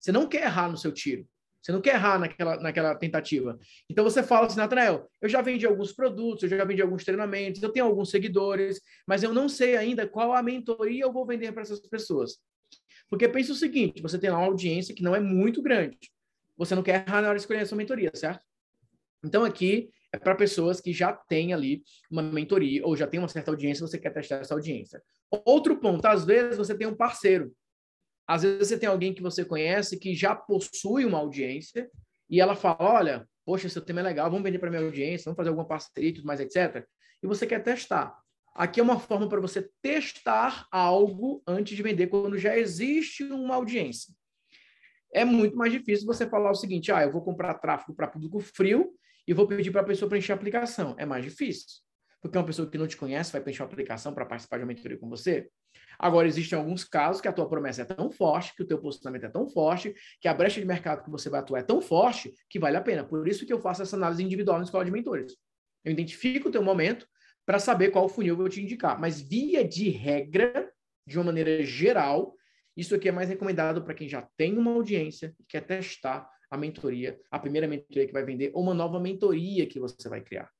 [0.00, 1.26] Você não quer errar no seu tiro.
[1.60, 3.58] Você não quer errar naquela, naquela tentativa.
[3.90, 7.62] Então você fala assim, Natanael, eu já vendi alguns produtos, eu já vendi alguns treinamentos,
[7.62, 11.52] eu tenho alguns seguidores, mas eu não sei ainda qual a mentoria eu vou vender
[11.52, 12.38] para essas pessoas.
[13.10, 15.98] Porque pensa o seguinte: você tem uma audiência que não é muito grande.
[16.56, 18.42] Você não quer errar na hora de escolher a sua mentoria, certo?
[19.24, 23.28] Então aqui é para pessoas que já têm ali uma mentoria ou já tem uma
[23.28, 25.02] certa audiência, você quer testar essa audiência.
[25.44, 27.52] Outro ponto, às vezes você tem um parceiro
[28.28, 31.90] às vezes você tem alguém que você conhece que já possui uma audiência
[32.28, 35.38] e ela fala: olha, poxa, esse tema é legal, vamos vender para minha audiência, vamos
[35.38, 36.86] fazer alguma parceria e tudo mais, etc.
[37.22, 38.14] E você quer testar.
[38.54, 43.54] Aqui é uma forma para você testar algo antes de vender, quando já existe uma
[43.54, 44.12] audiência.
[45.10, 48.40] É muito mais difícil você falar o seguinte: ah, eu vou comprar tráfego para público
[48.40, 48.92] frio
[49.26, 50.94] e vou pedir para a pessoa preencher a aplicação.
[50.98, 51.66] É mais difícil.
[52.20, 54.68] Porque uma pessoa que não te conhece vai preencher a aplicação para participar de uma
[54.68, 55.48] mentoria com você.
[55.98, 59.24] Agora, existem alguns casos que a tua promessa é tão forte, que o teu posicionamento
[59.24, 62.32] é tão forte, que a brecha de mercado que você vai atuar é tão forte,
[62.48, 63.04] que vale a pena.
[63.04, 65.36] Por isso que eu faço essa análise individual na escola de mentores.
[65.84, 67.06] Eu identifico o teu momento
[67.44, 69.00] para saber qual funil eu vou te indicar.
[69.00, 70.70] Mas, via de regra,
[71.06, 72.34] de uma maneira geral,
[72.76, 76.56] isso aqui é mais recomendado para quem já tem uma audiência e quer testar a
[76.56, 80.50] mentoria, a primeira mentoria que vai vender, ou uma nova mentoria que você vai criar.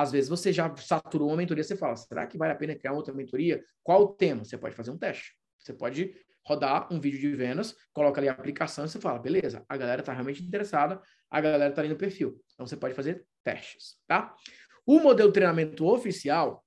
[0.00, 2.92] Às vezes você já saturou uma mentoria, você fala, será que vale a pena criar
[2.92, 3.62] outra mentoria?
[3.82, 4.44] Qual o tema?
[4.44, 5.34] Você pode fazer um teste.
[5.58, 6.14] Você pode
[6.46, 10.00] rodar um vídeo de vendas, coloca ali a aplicação e você fala, beleza, a galera
[10.02, 12.38] está realmente interessada, a galera está ali no perfil.
[12.52, 14.34] Então você pode fazer testes, tá?
[14.86, 16.62] O modelo de treinamento oficial,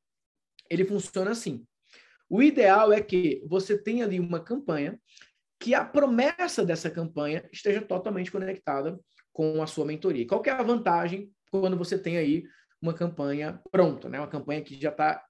[0.70, 1.66] ele funciona assim.
[2.30, 5.00] O ideal é que você tenha ali uma campanha
[5.60, 9.00] que a promessa dessa campanha esteja totalmente conectada
[9.32, 10.26] com a sua mentoria.
[10.28, 12.44] Qual é a vantagem quando você tem aí
[12.82, 14.20] uma campanha pronta, né?
[14.20, 15.24] Uma campanha que já está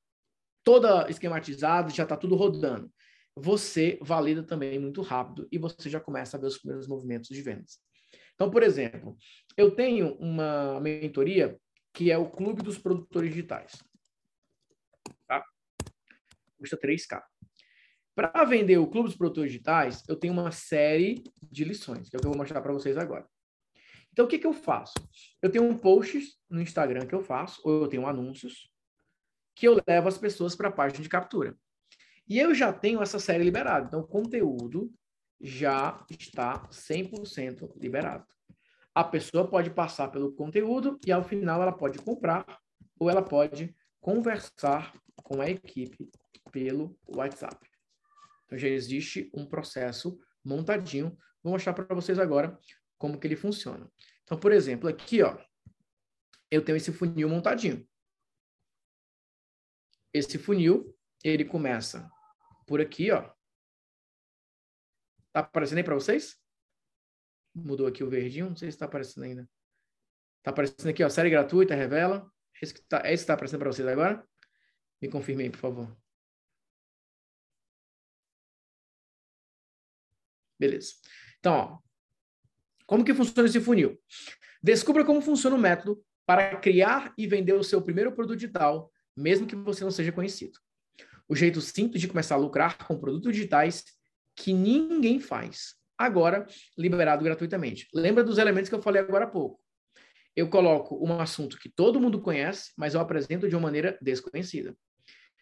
[0.64, 2.91] toda esquematizada, já está tudo rodando.
[3.36, 7.41] Você valida também muito rápido e você já começa a ver os primeiros movimentos de
[7.41, 7.80] vendas.
[8.34, 9.16] Então, por exemplo,
[9.56, 11.58] eu tenho uma mentoria
[11.93, 13.84] que é o Clube dos Produtores Digitais.
[15.28, 15.43] Tá?
[16.60, 17.22] Custa 3K.
[18.16, 22.18] Para vender o Clube dos Produtores Digitais, eu tenho uma série de lições, que é
[22.18, 23.28] o que eu vou mostrar para vocês agora.
[24.18, 24.95] Então, o que, que eu faço?
[25.43, 28.68] Eu tenho um post no Instagram que eu faço, ou eu tenho anúncios,
[29.53, 31.55] que eu levo as pessoas para a página de captura.
[32.28, 33.86] E eu já tenho essa série liberada.
[33.86, 34.91] Então, o conteúdo
[35.39, 38.26] já está 100% liberado.
[38.95, 42.43] A pessoa pode passar pelo conteúdo e, ao final, ela pode comprar
[42.99, 46.09] ou ela pode conversar com a equipe
[46.51, 47.70] pelo WhatsApp.
[48.47, 51.15] Então, já existe um processo montadinho.
[51.43, 52.57] Vou mostrar para vocês agora
[52.98, 53.91] como que ele funciona.
[54.24, 55.38] Então, por exemplo, aqui, ó,
[56.50, 57.88] eu tenho esse funil montadinho.
[60.14, 62.10] Esse funil, ele começa
[62.66, 63.22] por aqui, ó.
[65.32, 66.38] Tá aparecendo aí para vocês?
[67.54, 69.50] Mudou aqui o verdinho, não sei se está aparecendo ainda.
[70.43, 72.32] Tá aparecendo aqui, ó, série gratuita, revela.
[72.62, 74.28] Esse que tá, esse está aparecendo para vocês agora?
[75.02, 75.98] Me confirme aí, por favor.
[80.60, 80.93] Beleza.
[81.39, 81.86] Então, ó,
[82.88, 83.99] como que funciona esse funil?
[84.63, 89.45] Descubra como funciona o método para criar e vender o seu primeiro produto digital, mesmo
[89.45, 90.57] que você não seja conhecido.
[91.27, 93.83] O jeito simples de começar a lucrar com produtos digitais
[94.33, 95.75] que ninguém faz.
[95.97, 97.88] Agora, liberado gratuitamente.
[97.93, 99.59] Lembra dos elementos que eu falei agora há pouco.
[100.33, 104.77] Eu coloco um assunto que todo mundo conhece, mas eu apresento de uma maneira desconhecida.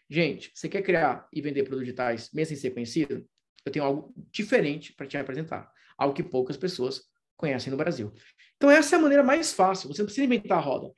[0.09, 3.27] Gente, você quer criar e vender produtos digitais mesmo sem ser conhecido?
[3.63, 5.71] Eu tenho algo diferente para te apresentar.
[5.97, 7.03] Algo que poucas pessoas
[7.38, 8.13] conhecem no Brasil.
[8.55, 9.89] Então, essa é a maneira mais fácil.
[9.89, 10.93] Você não precisa inventar a roda.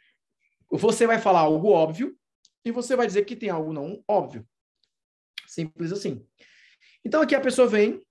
[0.72, 2.18] Você vai falar algo óbvio
[2.64, 4.48] e você vai dizer que tem algo não óbvio.
[5.48, 6.26] Simples assim.
[7.04, 8.06] Então, aqui a pessoa vem,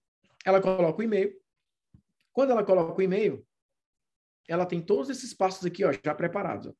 [0.45, 1.39] ela coloca o e-mail.
[2.33, 3.47] Quando ela coloca o e-mail,
[4.49, 6.73] ela tem todos esses passos aqui ó, já preparados.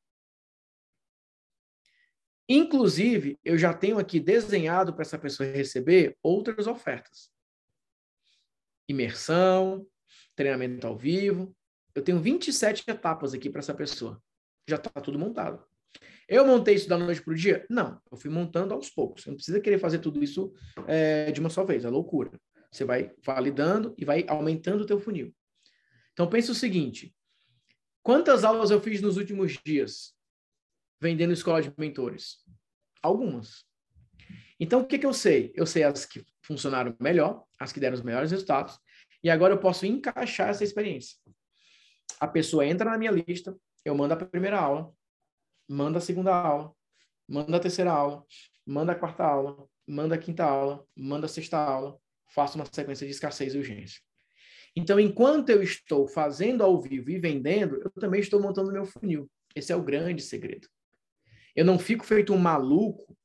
[2.49, 7.29] Inclusive, eu já tenho aqui desenhado para essa pessoa receber outras ofertas.
[8.87, 9.85] Imersão,
[10.37, 11.53] treinamento ao vivo.
[11.93, 14.21] Eu tenho 27 etapas aqui para essa pessoa.
[14.65, 15.61] Já está tudo montado.
[16.29, 17.65] Eu montei isso da noite para o dia?
[17.69, 19.23] Não, eu fui montando aos poucos.
[19.23, 20.53] Você não precisa querer fazer tudo isso
[20.87, 22.31] é, de uma só vez, é loucura.
[22.71, 25.33] Você vai validando e vai aumentando o teu funil.
[26.13, 27.13] Então pense o seguinte:
[28.01, 30.17] quantas aulas eu fiz nos últimos dias?
[30.99, 32.37] vendendo escola de mentores?
[33.01, 33.65] Algumas.
[34.59, 35.51] Então, o que, que eu sei?
[35.55, 38.79] Eu sei as que funcionaram melhor, as que deram os melhores resultados,
[39.23, 41.17] e agora eu posso encaixar essa experiência.
[42.19, 44.91] A pessoa entra na minha lista, eu mando a primeira aula,
[45.67, 46.73] manda a segunda aula,
[47.27, 48.25] manda a terceira aula,
[48.65, 53.05] manda a quarta aula, manda a quinta aula, manda a sexta aula, faço uma sequência
[53.05, 54.01] de escassez e urgência.
[54.75, 59.29] Então, enquanto eu estou fazendo ao vivo e vendendo, eu também estou montando meu funil.
[59.55, 60.67] Esse é o grande segredo.
[61.55, 63.16] Eu não fico feito um maluco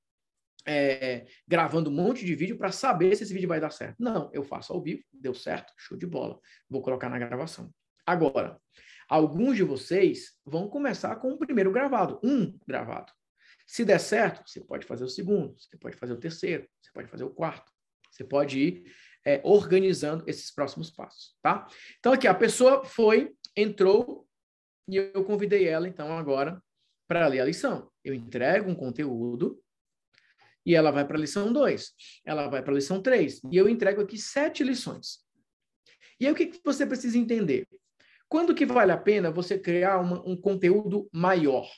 [0.66, 3.96] é, gravando um monte de vídeo para saber se esse vídeo vai dar certo.
[3.98, 6.38] Não, eu faço ao vivo, deu certo, show de bola.
[6.68, 7.72] Vou colocar na gravação.
[8.06, 8.60] Agora,
[9.08, 13.12] alguns de vocês vão começar com o primeiro gravado, um gravado.
[13.66, 17.08] Se der certo, você pode fazer o segundo, você pode fazer o terceiro, você pode
[17.08, 17.70] fazer o quarto.
[18.10, 18.92] Você pode ir
[19.24, 21.66] é, organizando esses próximos passos, tá?
[21.98, 24.28] Então, aqui, a pessoa foi, entrou,
[24.88, 26.62] e eu convidei ela, então, agora,
[27.08, 27.90] para ler a lição.
[28.04, 29.61] Eu entrego um conteúdo,
[30.64, 31.92] e ela vai para a lição 2,
[32.24, 35.18] ela vai para a lição 3, e eu entrego aqui sete lições.
[36.20, 37.66] E aí, o que, que você precisa entender?
[38.28, 41.68] Quando que vale a pena você criar uma, um conteúdo maior?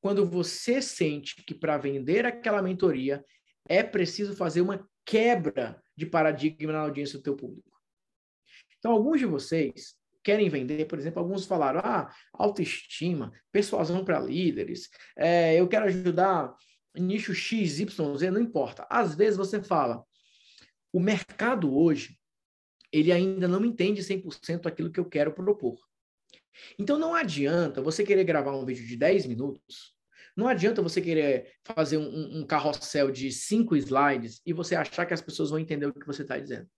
[0.00, 3.24] Quando você sente que para vender aquela mentoria
[3.68, 7.68] é preciso fazer uma quebra de paradigma na audiência do teu público.
[8.78, 14.88] Então, alguns de vocês querem vender, por exemplo, alguns falaram, ah, autoestima, persuasão para líderes,
[15.16, 16.54] é, eu quero ajudar
[16.98, 18.86] nicho X, Y, Z, não importa.
[18.90, 20.04] Às vezes você fala,
[20.92, 22.18] o mercado hoje,
[22.92, 25.78] ele ainda não entende 100% aquilo que eu quero propor.
[26.78, 29.98] Então não adianta você querer gravar um vídeo de 10 minutos
[30.38, 35.12] não adianta você querer fazer um, um carrossel de cinco slides e você achar que
[35.12, 36.68] as pessoas vão entender o que você está dizendo.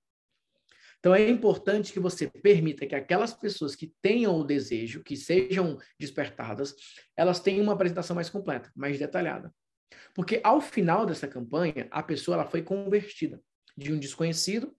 [0.99, 5.77] Então é importante que você permita que aquelas pessoas que tenham o desejo, que sejam
[5.99, 6.75] despertadas,
[7.15, 9.53] elas tenham uma apresentação mais completa, mais detalhada.
[10.15, 13.43] Porque ao final dessa campanha, a pessoa ela foi convertida
[13.77, 14.75] de um desconhecido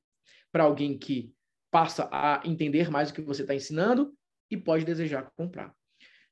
[0.51, 1.33] para alguém que
[1.69, 4.13] passa a entender mais o que você está ensinando
[4.49, 5.73] e pode desejar comprar.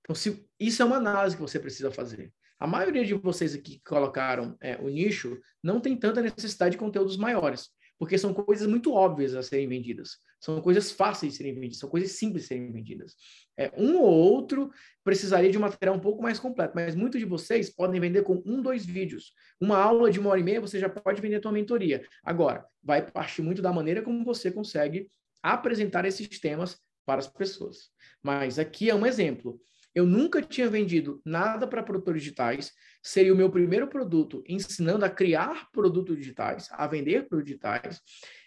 [0.01, 2.33] Então, se, isso é uma análise que você precisa fazer.
[2.59, 6.77] A maioria de vocês aqui que colocaram é, o nicho não tem tanta necessidade de
[6.77, 10.17] conteúdos maiores, porque são coisas muito óbvias a serem vendidas.
[10.39, 13.15] São coisas fáceis de serem vendidas, são coisas simples de serem vendidas.
[13.57, 14.71] É, um ou outro
[15.03, 18.41] precisaria de um material um pouco mais completo, mas muitos de vocês podem vender com
[18.45, 19.33] um, dois vídeos.
[19.59, 22.07] Uma aula de uma hora e meia, você já pode vender a mentoria.
[22.23, 25.11] Agora, vai partir muito da maneira como você consegue
[25.43, 27.89] apresentar esses temas para as pessoas.
[28.23, 29.59] Mas aqui é um exemplo.
[29.93, 32.71] Eu nunca tinha vendido nada para produtores digitais.
[33.01, 38.01] Seria o meu primeiro produto ensinando a criar produtos digitais, a vender produtos digitais.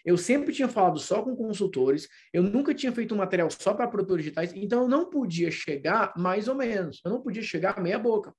[0.05, 2.07] Eu sempre tinha falado só com consultores.
[2.31, 4.53] Eu nunca tinha feito um material só para produtores digitais.
[4.55, 7.01] Então, eu não podia chegar mais ou menos.
[7.03, 8.33] Eu não podia chegar meia boca.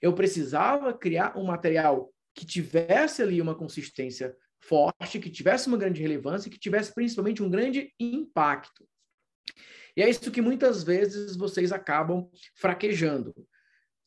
[0.00, 6.02] Eu precisava criar um material que tivesse ali uma consistência forte, que tivesse uma grande
[6.02, 8.86] relevância, que tivesse principalmente um grande impacto.
[9.96, 13.34] E é isso que muitas vezes vocês acabam fraquejando.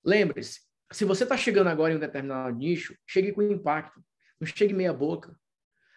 [0.03, 0.61] Lembre-se,
[0.91, 4.03] se você está chegando agora em um determinado nicho, chegue com impacto,
[4.39, 5.35] não chegue meia boca.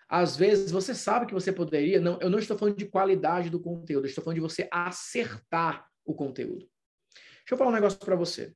[0.08, 3.60] Às vezes você sabe que você poderia, não, eu não estou falando de qualidade do
[3.60, 6.68] conteúdo, estou falando de você acertar o conteúdo.
[7.14, 8.54] Deixa eu falar um negócio para você.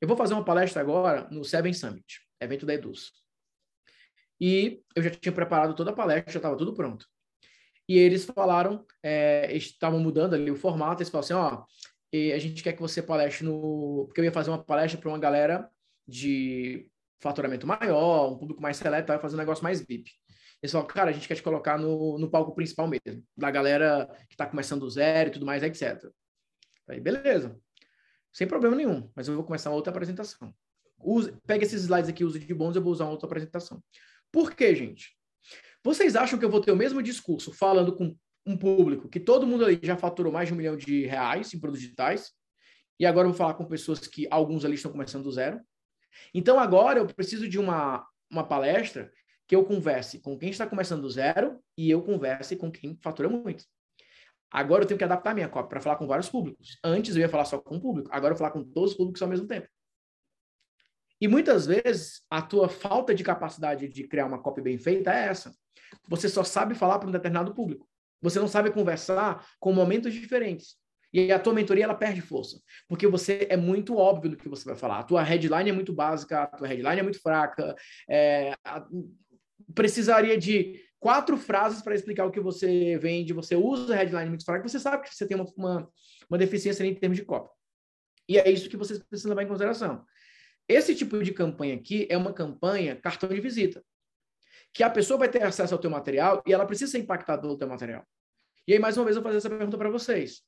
[0.00, 3.12] Eu vou fazer uma palestra agora no Seven Summit, evento da Eduz.
[4.40, 7.06] E eu já tinha preparado toda a palestra, já estava tudo pronto.
[7.88, 11.64] E eles falaram, é, estavam mudando ali o formato, eles falaram assim, ó,
[12.34, 14.04] a gente quer que você palestre no...
[14.06, 15.68] Porque eu ia fazer uma palestra para uma galera
[16.06, 16.88] de
[17.20, 20.12] faturamento maior, um público mais seleto, vai fazer um negócio mais VIP.
[20.62, 24.06] Eles falaram, cara, a gente quer te colocar no, no palco principal mesmo, da galera
[24.28, 26.10] que está começando do zero e tudo mais, etc.
[26.88, 27.58] Aí, beleza.
[28.32, 30.54] Sem problema nenhum, mas eu vou começar uma outra apresentação.
[30.98, 33.82] Use, pega esses slides aqui, use de bons, eu vou usar uma outra apresentação.
[34.32, 35.16] Por quê, gente?
[35.84, 38.16] Vocês acham que eu vou ter o mesmo discurso falando com
[38.46, 41.60] um público que todo mundo ali já faturou mais de um milhão de reais em
[41.60, 42.32] produtos digitais,
[42.98, 45.60] e agora eu vou falar com pessoas que alguns ali estão começando do zero?
[46.32, 49.12] Então agora eu preciso de uma, uma palestra
[49.46, 53.28] que eu converse com quem está começando do zero e eu converse com quem fatura
[53.28, 53.64] muito.
[54.50, 56.78] Agora eu tenho que adaptar minha cópia para falar com vários públicos.
[56.82, 58.96] Antes eu ia falar só com um público, agora eu vou falar com todos os
[58.96, 59.68] públicos ao mesmo tempo.
[61.20, 65.26] E muitas vezes a tua falta de capacidade de criar uma cópia bem feita é
[65.26, 65.52] essa.
[66.08, 67.88] Você só sabe falar para um determinado público.
[68.20, 70.76] Você não sabe conversar com momentos diferentes.
[71.12, 72.58] E a tua mentoria ela perde força,
[72.88, 74.98] porque você é muito óbvio do que você vai falar.
[74.98, 77.72] A tua headline é muito básica, a tua headline é muito fraca.
[78.10, 78.84] É, a,
[79.72, 83.32] precisaria de quatro frases para explicar o que você vende.
[83.32, 85.88] Você usa a headline muito fraca, você sabe que você tem uma, uma,
[86.28, 87.52] uma deficiência em termos de cópia.
[88.28, 90.04] E é isso que vocês precisam levar em consideração.
[90.68, 93.84] Esse tipo de campanha aqui é uma campanha cartão de visita.
[94.72, 97.56] Que a pessoa vai ter acesso ao teu material e ela precisa ser impactada pelo
[97.56, 98.04] teu material.
[98.66, 100.42] E aí, mais uma vez, eu vou fazer essa pergunta para vocês.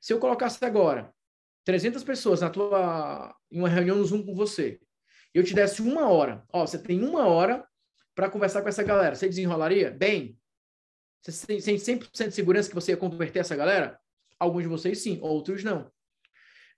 [0.00, 1.12] Se eu colocasse agora
[1.64, 4.78] 300 pessoas na tua, em uma reunião no Zoom com você,
[5.34, 7.66] e eu te desse uma hora, ó, você tem uma hora
[8.14, 9.90] para conversar com essa galera, você desenrolaria?
[9.90, 10.38] Bem,
[11.22, 13.98] você tem 100% de segurança que você ia converter essa galera?
[14.38, 15.90] Alguns de vocês sim, outros não.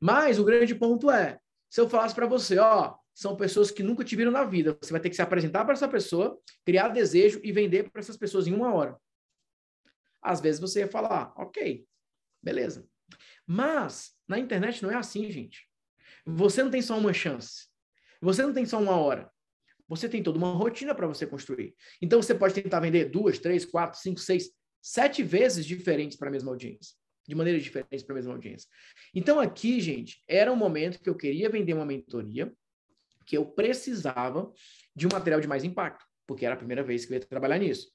[0.00, 1.38] Mas o grande ponto é,
[1.68, 4.92] se eu falasse para você, ó, são pessoas que nunca te viram na vida, você
[4.92, 8.46] vai ter que se apresentar para essa pessoa, criar desejo e vender para essas pessoas
[8.46, 8.96] em uma hora.
[10.22, 11.86] Às vezes você ia falar, ok,
[12.42, 12.88] beleza.
[13.46, 15.68] Mas na internet não é assim, gente.
[16.24, 17.68] Você não tem só uma chance.
[18.20, 19.30] Você não tem só uma hora.
[19.88, 21.74] Você tem toda uma rotina para você construir.
[22.02, 24.50] Então você pode tentar vender duas, três, quatro, cinco, seis,
[24.82, 26.97] sete vezes diferentes para a mesma audiência
[27.28, 28.68] de maneiras diferentes para a mesma audiência.
[29.14, 32.50] Então, aqui, gente, era um momento que eu queria vender uma mentoria,
[33.26, 34.50] que eu precisava
[34.96, 37.58] de um material de mais impacto, porque era a primeira vez que eu ia trabalhar
[37.58, 37.90] nisso.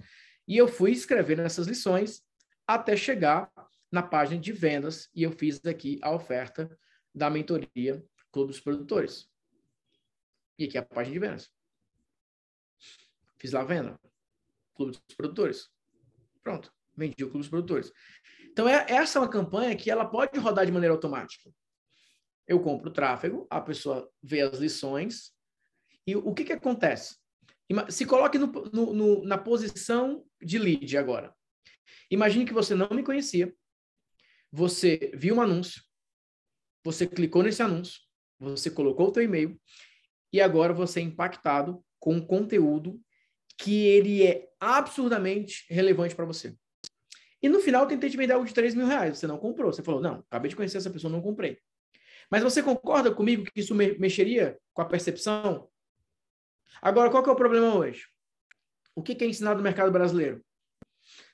[0.47, 2.21] E eu fui escrevendo essas lições
[2.67, 3.51] até chegar
[3.91, 6.77] na página de vendas e eu fiz aqui a oferta
[7.13, 9.27] da mentoria Clube dos Produtores.
[10.59, 11.51] E aqui é a página de vendas.
[13.37, 13.99] Fiz lá a venda.
[14.75, 15.69] Clube dos Produtores.
[16.43, 16.71] Pronto.
[16.95, 17.91] Vendi o Clube dos Produtores.
[18.53, 21.51] Então, é, essa é uma campanha que ela pode rodar de maneira automática.
[22.47, 25.31] Eu compro o tráfego, a pessoa vê as lições,
[26.05, 27.17] e o que, que acontece?
[27.89, 31.33] Se coloque no, no, no, na posição de lead agora.
[32.11, 33.51] Imagine que você não me conhecia,
[34.51, 35.81] você viu um anúncio,
[36.83, 38.01] você clicou nesse anúncio,
[38.39, 39.59] você colocou o teu e-mail,
[40.31, 43.01] e agora você é impactado com um conteúdo
[43.57, 46.55] que ele é absurdamente relevante para você.
[47.43, 49.19] E no final eu tentei te vender algo de 3 mil reais.
[49.19, 49.71] Você não comprou.
[49.71, 51.59] Você falou, não, acabei de conhecer essa pessoa, não comprei.
[52.31, 55.69] Mas você concorda comigo que isso me mexeria com a percepção?
[56.81, 58.07] Agora, qual que é o problema hoje?
[58.95, 60.43] O que é ensinado no mercado brasileiro?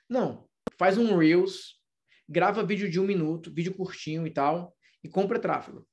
[0.08, 1.80] Não, faz um Reels,
[2.28, 5.86] grava vídeo de um minuto, vídeo curtinho e tal, e compra tráfego.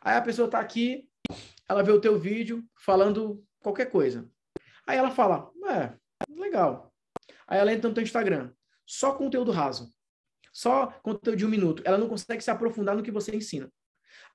[0.00, 1.08] Aí a pessoa está aqui,
[1.68, 4.28] ela vê o teu vídeo falando qualquer coisa.
[4.84, 5.94] Aí ela fala, é,
[6.28, 6.92] legal.
[7.46, 8.52] Aí ela entra no teu Instagram
[8.86, 9.92] só conteúdo raso,
[10.52, 11.82] só conteúdo de um minuto.
[11.84, 13.70] Ela não consegue se aprofundar no que você ensina.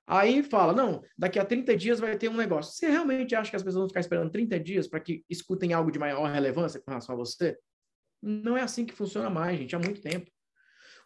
[0.06, 2.72] Aí fala, não, daqui a 30 dias vai ter um negócio.
[2.72, 5.90] Você realmente acha que as pessoas vão ficar esperando 30 dias para que escutem algo
[5.90, 7.58] de maior relevância com relação a você?
[8.22, 10.30] Não é assim que funciona mais, gente, há muito tempo.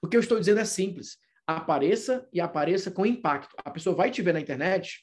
[0.01, 1.19] O que eu estou dizendo é simples.
[1.47, 3.55] Apareça e apareça com impacto.
[3.65, 5.01] A pessoa vai te ver na internet,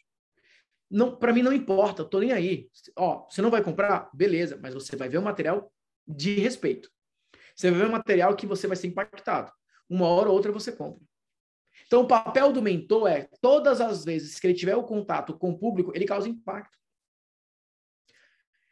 [0.90, 2.68] não, para mim não importa, tô nem aí.
[2.96, 4.10] Ó, você não vai comprar?
[4.14, 5.72] Beleza, mas você vai ver o material
[6.08, 6.90] de respeito.
[7.60, 9.51] Você vai ver um material que você vai ser impactado.
[9.89, 11.05] Uma hora ou outra você compra.
[11.86, 15.51] Então, o papel do mentor é, todas as vezes que ele tiver o contato com
[15.51, 16.78] o público, ele causa impacto.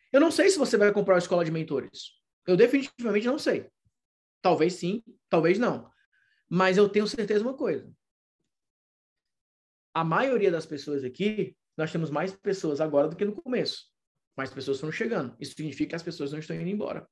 [0.09, 2.13] Eu não sei se você vai comprar uma escola de mentores.
[2.47, 3.69] Eu definitivamente não sei.
[4.41, 5.91] Talvez sim, talvez não.
[6.47, 7.91] Mas eu tenho certeza de uma coisa.
[9.93, 13.87] A maioria das pessoas aqui, nós temos mais pessoas agora do que no começo.
[14.37, 15.35] Mais pessoas estão chegando.
[15.41, 17.05] Isso significa que as pessoas não estão indo embora.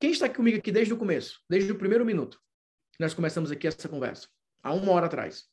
[0.00, 2.40] Quem está comigo aqui desde o começo, desde o primeiro minuto?
[2.98, 4.28] Nós começamos aqui essa conversa,
[4.62, 5.44] há uma hora atrás.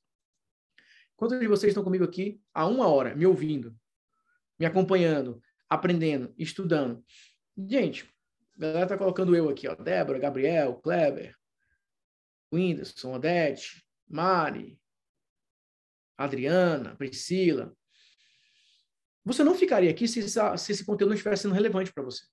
[1.18, 3.78] Quantos de vocês estão comigo aqui há uma hora, me ouvindo,
[4.58, 7.04] me acompanhando, aprendendo, estudando?
[7.58, 8.10] Gente,
[8.56, 9.76] a galera está colocando eu aqui, ó.
[9.76, 11.36] Débora, Gabriel, Kleber,
[12.50, 14.80] Whindersson, Odete, Mari,
[16.18, 17.76] Adriana, Priscila.
[19.26, 22.26] Você não ficaria aqui se, se esse conteúdo não estivesse sendo relevante para você.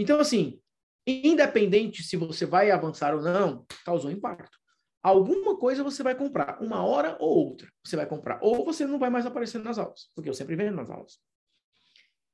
[0.00, 0.58] Então, assim,
[1.06, 4.58] independente se você vai avançar ou não, causou impacto.
[5.02, 8.40] Alguma coisa você vai comprar, uma hora ou outra, você vai comprar.
[8.42, 11.18] Ou você não vai mais aparecer nas aulas, porque eu sempre vendo nas aulas.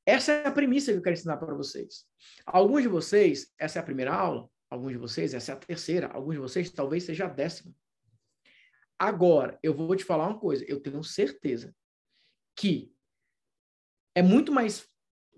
[0.07, 2.05] Essa é a premissa que eu quero ensinar para vocês.
[2.47, 6.07] Alguns de vocês, essa é a primeira aula, alguns de vocês, essa é a terceira,
[6.07, 7.75] alguns de vocês, talvez seja a décima.
[8.97, 11.75] Agora, eu vou te falar uma coisa, eu tenho certeza
[12.55, 12.95] que
[14.15, 14.89] é muito mais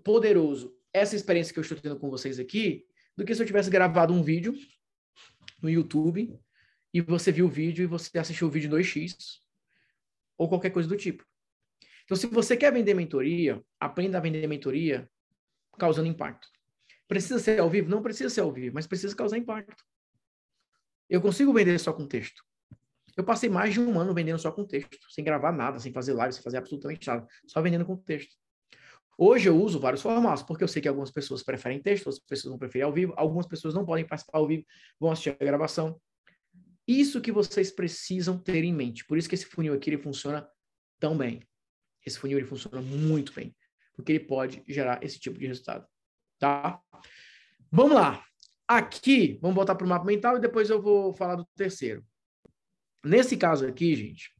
[0.03, 2.85] poderoso essa experiência que eu estou tendo com vocês aqui
[3.15, 4.53] do que se eu tivesse gravado um vídeo
[5.61, 6.39] no YouTube
[6.93, 9.39] e você viu o vídeo e você assistiu o vídeo 2x
[10.37, 11.25] ou qualquer coisa do tipo.
[12.05, 15.09] Então, se você quer vender mentoria, aprenda a vender mentoria
[15.77, 16.47] causando impacto.
[17.07, 17.89] Precisa ser ao vivo?
[17.89, 19.83] Não precisa ser ao vivo, mas precisa causar impacto.
[21.09, 22.43] Eu consigo vender só com texto.
[23.17, 26.13] Eu passei mais de um ano vendendo só com texto, sem gravar nada, sem fazer
[26.13, 28.35] live, sem fazer absolutamente nada, só vendendo com texto.
[29.21, 32.51] Hoje eu uso vários formatos, porque eu sei que algumas pessoas preferem texto, outras pessoas
[32.51, 34.63] vão preferir ao vivo, algumas pessoas não podem participar ao vivo,
[34.97, 35.99] vão assistir a gravação.
[36.87, 39.03] Isso que vocês precisam ter em mente.
[39.03, 40.49] Por isso que esse funil aqui ele funciona
[41.01, 41.45] tão bem.
[42.05, 43.53] esse funil ele funciona muito bem,
[43.93, 45.85] porque ele pode gerar esse tipo de resultado,
[46.39, 46.81] tá?
[47.69, 48.23] Vamos lá.
[48.65, 52.05] Aqui, vamos voltar para o mapa mental e depois eu vou falar do terceiro.
[53.03, 54.33] Nesse caso aqui, gente,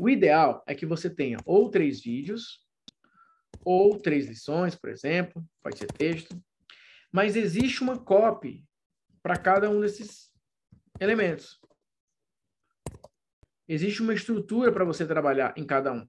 [0.00, 2.68] o ideal é que você tenha ou três vídeos,
[3.64, 6.40] ou três lições, por exemplo, pode ser texto,
[7.12, 8.64] mas existe uma copy
[9.22, 10.30] para cada um desses
[10.98, 11.60] elementos.
[13.68, 16.06] Existe uma estrutura para você trabalhar em cada um.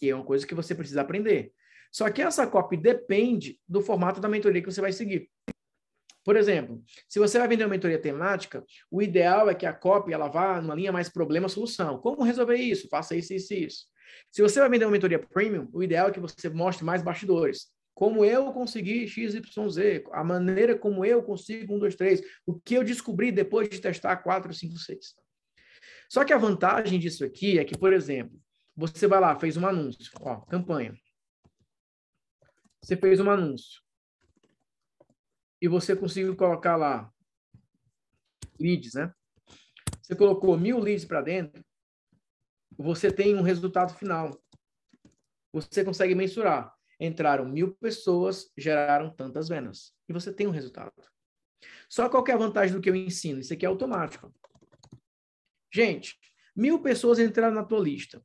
[0.00, 1.52] E é uma coisa que você precisa aprender.
[1.90, 5.30] Só que essa copy depende do formato da mentoria que você vai seguir.
[6.24, 10.12] Por exemplo, se você vai vender uma mentoria temática, o ideal é que a copy
[10.12, 11.98] ela vá numa linha mais problema-solução.
[11.98, 12.88] Como resolver isso?
[12.88, 13.86] Faça isso, isso e isso.
[14.30, 17.68] Se você vai vender uma mentoria premium, o ideal é que você mostre mais bastidores.
[17.94, 22.84] Como eu consegui XYZ, a maneira como eu consigo 1, 2, 3, o que eu
[22.84, 25.14] descobri depois de testar 4, 5, 6.
[26.08, 28.40] Só que a vantagem disso aqui é que, por exemplo,
[28.76, 30.96] você vai lá, fez um anúncio, ó, campanha.
[32.80, 33.82] Você fez um anúncio.
[35.60, 37.12] E você conseguiu colocar lá
[38.60, 39.12] leads, né?
[40.00, 41.64] Você colocou mil leads para dentro,
[42.78, 44.40] você tem um resultado final.
[45.52, 46.72] Você consegue mensurar.
[47.00, 49.92] Entraram mil pessoas, geraram tantas vendas.
[50.08, 50.92] E você tem um resultado.
[51.88, 53.40] Só qual é a vantagem do que eu ensino?
[53.40, 54.32] Isso aqui é automático.
[55.72, 56.16] Gente,
[56.54, 58.24] mil pessoas entraram na tua lista.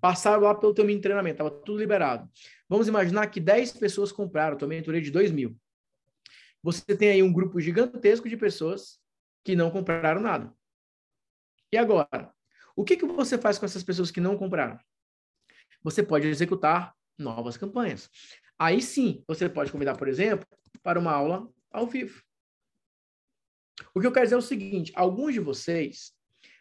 [0.00, 2.28] Passaram lá pelo teu treinamento, estava tudo liberado.
[2.68, 5.56] Vamos imaginar que 10 pessoas compraram tua mentoria de 2 mil.
[6.60, 9.00] Você tem aí um grupo gigantesco de pessoas
[9.44, 10.52] que não compraram nada.
[11.72, 12.34] E agora?
[12.76, 14.78] O que, que você faz com essas pessoas que não compraram?
[15.82, 18.08] Você pode executar novas campanhas.
[18.58, 20.46] Aí sim, você pode convidar, por exemplo,
[20.82, 22.22] para uma aula ao vivo.
[23.94, 26.12] O que eu quero dizer é o seguinte: alguns de vocês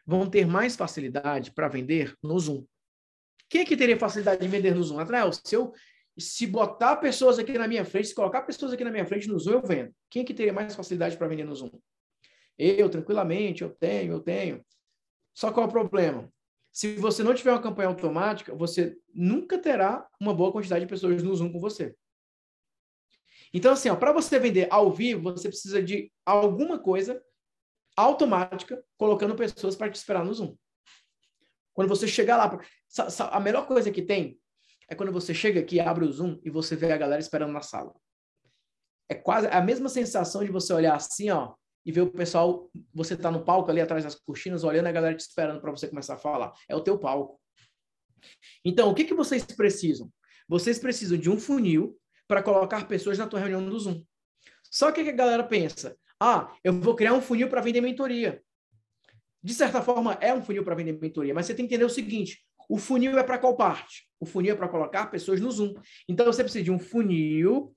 [0.05, 2.65] vão ter mais facilidade para vender no Zoom.
[3.49, 4.99] Quem é que teria facilidade de vender no Zoom?
[4.99, 5.73] Atrael, se eu
[6.17, 9.39] se botar pessoas aqui na minha frente, se colocar pessoas aqui na minha frente no
[9.39, 9.93] Zoom, eu vendo.
[10.09, 11.71] Quem é que teria mais facilidade para vender no Zoom?
[12.57, 14.63] Eu, tranquilamente, eu tenho, eu tenho.
[15.33, 16.31] Só qual é o problema?
[16.71, 21.21] Se você não tiver uma campanha automática, você nunca terá uma boa quantidade de pessoas
[21.21, 21.95] no Zoom com você.
[23.53, 27.21] Então, assim, para você vender ao vivo, você precisa de alguma coisa
[27.97, 30.55] automática, colocando pessoas para te esperar no Zoom.
[31.73, 32.59] Quando você chegar lá,
[33.31, 34.39] a melhor coisa que tem
[34.87, 37.61] é quando você chega aqui, abre o Zoom e você vê a galera esperando na
[37.61, 37.93] sala.
[39.09, 41.53] É quase a mesma sensação de você olhar assim, ó,
[41.85, 45.15] e ver o pessoal, você tá no palco ali atrás das cortinas, olhando a galera
[45.15, 46.53] te esperando para você começar a falar.
[46.67, 47.39] É o teu palco.
[48.63, 50.11] Então, o que, que vocês precisam?
[50.47, 54.03] Vocês precisam de um funil para colocar pessoas na tua reunião do Zoom.
[54.63, 58.41] Só que a galera pensa, ah, eu vou criar um funil para vender mentoria.
[59.43, 61.89] De certa forma, é um funil para vender mentoria, mas você tem que entender o
[61.89, 64.07] seguinte: o funil é para qual parte?
[64.19, 65.73] O funil é para colocar pessoas no Zoom.
[66.07, 67.75] Então, você precisa de um funil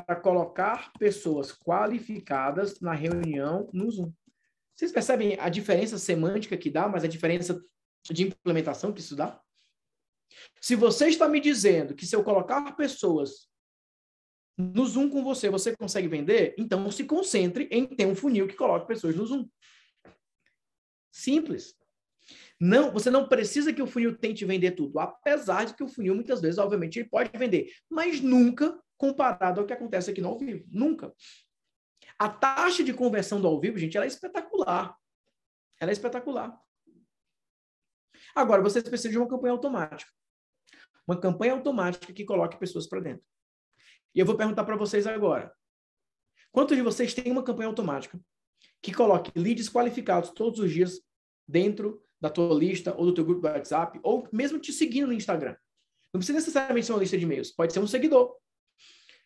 [0.00, 4.12] para colocar pessoas qualificadas na reunião no Zoom.
[4.74, 7.62] Vocês percebem a diferença semântica que dá, mas a diferença
[8.10, 9.40] de implementação que isso dá?
[10.60, 13.48] Se você está me dizendo que se eu colocar pessoas
[14.56, 18.56] no Zoom com você, você consegue vender, então se concentre em ter um funil que
[18.56, 19.48] coloque pessoas no Zoom.
[21.10, 21.74] Simples.
[22.58, 26.14] Não, você não precisa que o funil tente vender tudo, apesar de que o funil
[26.14, 30.38] muitas vezes, obviamente, ele pode vender, mas nunca comparado ao que acontece aqui no ao
[30.38, 30.64] vivo.
[30.70, 31.12] Nunca.
[32.16, 34.96] A taxa de conversão do ao vivo, gente, ela é espetacular.
[35.80, 36.56] Ela é espetacular.
[38.32, 40.08] Agora, vocês precisam de uma campanha automática.
[41.04, 43.24] Uma campanha automática que coloque pessoas para dentro.
[44.14, 45.52] E eu vou perguntar para vocês agora.
[46.52, 48.20] Quantos de vocês têm uma campanha automática
[48.80, 51.00] que coloque leads qualificados todos os dias
[51.48, 55.12] dentro da tua lista ou do teu grupo do WhatsApp, ou mesmo te seguindo no
[55.12, 55.56] Instagram?
[56.14, 58.40] Não precisa necessariamente ser uma lista de e-mails, pode ser um seguidor.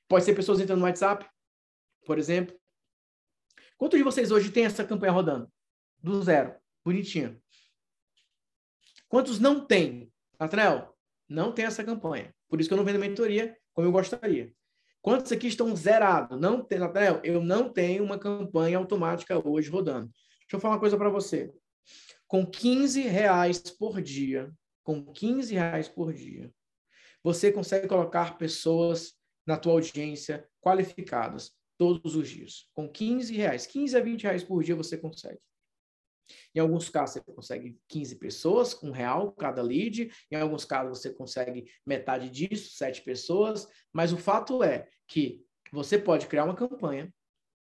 [0.09, 1.29] Pode ser pessoas entrando no WhatsApp,
[2.05, 2.57] por exemplo.
[3.77, 5.51] Quantos de vocês hoje têm essa campanha rodando?
[6.03, 6.55] Do zero.
[6.85, 7.41] Bonitinho.
[9.09, 10.13] Quantos não têm?
[10.39, 10.97] Natrel,
[11.29, 12.35] não tem essa campanha.
[12.49, 14.53] Por isso que eu não vendo mentoria como eu gostaria.
[15.03, 16.41] Quantos aqui estão zerados?
[16.41, 20.07] Não tem, Natrel, eu não tenho uma campanha automática hoje rodando.
[20.41, 21.53] Deixa eu falar uma coisa para você.
[22.27, 24.53] Com 15 reais por dia,
[24.83, 26.53] com 15 reais por dia,
[27.23, 29.15] você consegue colocar pessoas
[29.47, 32.69] na tua audiência qualificadas todos os dias.
[32.75, 35.39] Com 15 reais, 15 a 20 reais por dia você consegue.
[36.55, 40.11] Em alguns casos você consegue 15 pessoas, um real cada lead.
[40.31, 43.69] Em alguns casos você consegue metade disso, sete pessoas.
[43.93, 47.13] Mas o fato é que você pode criar uma campanha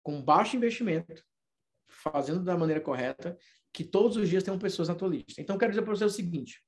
[0.03, 1.25] com baixo investimento,
[1.89, 3.37] fazendo da maneira correta,
[3.73, 5.41] que todos os dias tenham pessoas na tua lista.
[5.41, 6.63] Então, quero dizer para você o seguinte: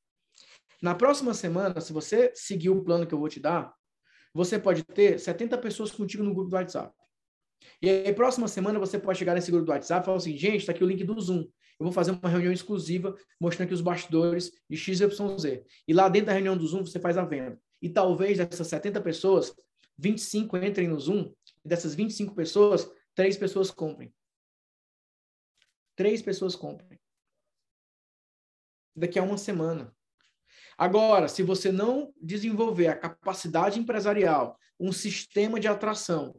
[0.82, 3.72] Na próxima semana, se você seguir o plano que eu vou te dar,
[4.36, 6.94] você pode ter 70 pessoas contigo no grupo do WhatsApp.
[7.80, 10.58] E aí, próxima semana, você pode chegar nesse grupo do WhatsApp e falar assim, gente,
[10.58, 11.40] está aqui o link do Zoom.
[11.78, 15.64] Eu vou fazer uma reunião exclusiva mostrando aqui os bastidores de XYZ.
[15.88, 17.58] E lá dentro da reunião do Zoom, você faz a venda.
[17.80, 19.54] E talvez dessas 70 pessoas,
[19.96, 21.32] 25 entrem no Zoom,
[21.64, 24.14] e dessas 25 pessoas, três pessoas comprem.
[25.96, 27.00] Três pessoas comprem.
[28.94, 29.95] Daqui a uma semana.
[30.76, 36.34] Agora, se você não desenvolver a capacidade empresarial, um sistema de atração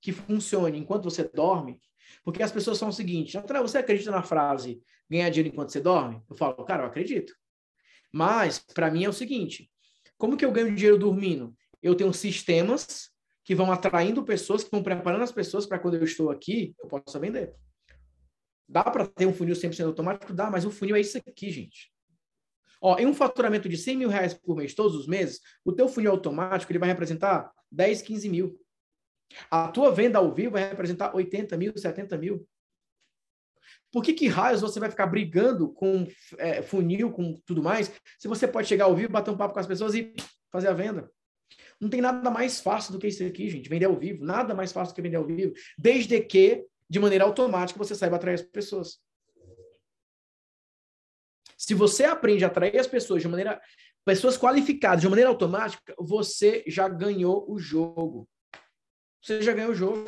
[0.00, 1.80] que funcione enquanto você dorme,
[2.24, 4.80] porque as pessoas são o seguinte, você acredita na frase
[5.10, 6.22] ganhar dinheiro enquanto você dorme?
[6.28, 7.34] Eu falo, cara, eu acredito.
[8.12, 9.70] Mas, para mim, é o seguinte,
[10.16, 11.54] como que eu ganho dinheiro dormindo?
[11.82, 13.10] Eu tenho sistemas
[13.44, 16.88] que vão atraindo pessoas, que vão preparando as pessoas para quando eu estou aqui, eu
[16.88, 17.54] possa vender.
[18.68, 20.32] Dá para ter um funil 100% automático?
[20.32, 21.92] Dá, mas o funil é isso aqui, gente.
[22.86, 25.88] Ó, em um faturamento de 100 mil reais por mês, todos os meses, o teu
[25.88, 28.60] funil automático ele vai representar 10, 15 mil.
[29.50, 32.48] A tua venda ao vivo vai representar 80 mil, 70 mil.
[33.90, 36.06] Por que, que raios você vai ficar brigando com
[36.38, 39.58] é, funil, com tudo mais, se você pode chegar ao vivo, bater um papo com
[39.58, 40.14] as pessoas e
[40.52, 41.10] fazer a venda?
[41.80, 43.68] Não tem nada mais fácil do que isso aqui, gente.
[43.68, 44.24] Vender ao vivo.
[44.24, 45.52] Nada mais fácil do que vender ao vivo.
[45.76, 49.04] Desde que, de maneira automática, você saiba atrair as pessoas.
[51.66, 53.60] Se você aprende a atrair as pessoas de maneira.
[54.04, 58.28] Pessoas qualificadas de maneira automática, você já ganhou o jogo.
[59.20, 60.04] Você já ganhou o jogo.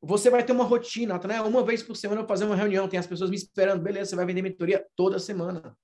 [0.00, 1.40] Você vai ter uma rotina, né?
[1.40, 3.82] Uma vez por semana eu vou fazer uma reunião, tem as pessoas me esperando.
[3.82, 5.76] Beleza, você vai vender mentoria toda semana.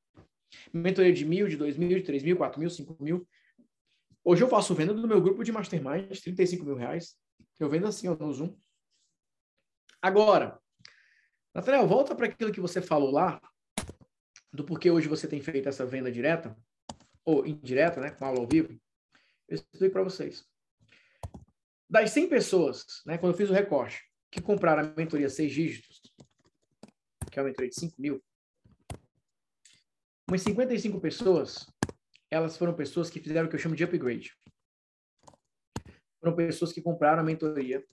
[0.72, 3.26] Mentoria de mil, de dois mil, de três mil, quatro mil, cinco mil.
[4.22, 7.16] Hoje eu faço venda do meu grupo de mastermind, 35 mil reais.
[7.58, 8.56] Eu vendo assim, ó, no Zoom.
[10.00, 10.60] Agora,
[11.52, 13.40] Nathaniel, volta para aquilo que você falou lá,
[14.56, 16.56] do porquê hoje você tem feito essa venda direta,
[17.24, 18.72] ou indireta, né, com aula ao vivo.
[19.46, 20.44] Eu explico para vocês.
[21.88, 26.00] Das 100 pessoas, né, quando eu fiz o recorte, que compraram a mentoria seis dígitos,
[27.30, 28.24] que é uma mentoria de 5 mil,
[30.28, 31.66] umas 55 pessoas,
[32.30, 34.34] elas foram pessoas que fizeram o que eu chamo de upgrade.
[36.18, 37.84] Foram pessoas que compraram a mentoria,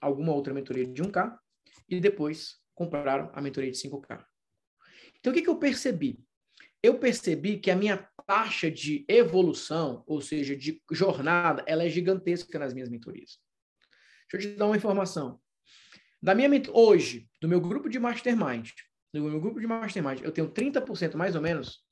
[0.00, 1.38] alguma outra mentoria de 1K,
[1.88, 4.26] e depois compraram a mentoria de 5K.
[5.26, 6.24] Então, o que, que eu percebi?
[6.80, 7.96] Eu percebi que a minha
[8.28, 13.40] taxa de evolução, ou seja, de jornada, ela é gigantesca nas minhas mentorias.
[14.30, 15.40] Deixa eu te dar uma informação.
[16.22, 18.70] Da minha hoje, do meu grupo de mastermind,
[19.12, 21.84] do meu grupo de mastermind, eu tenho 30% mais ou menos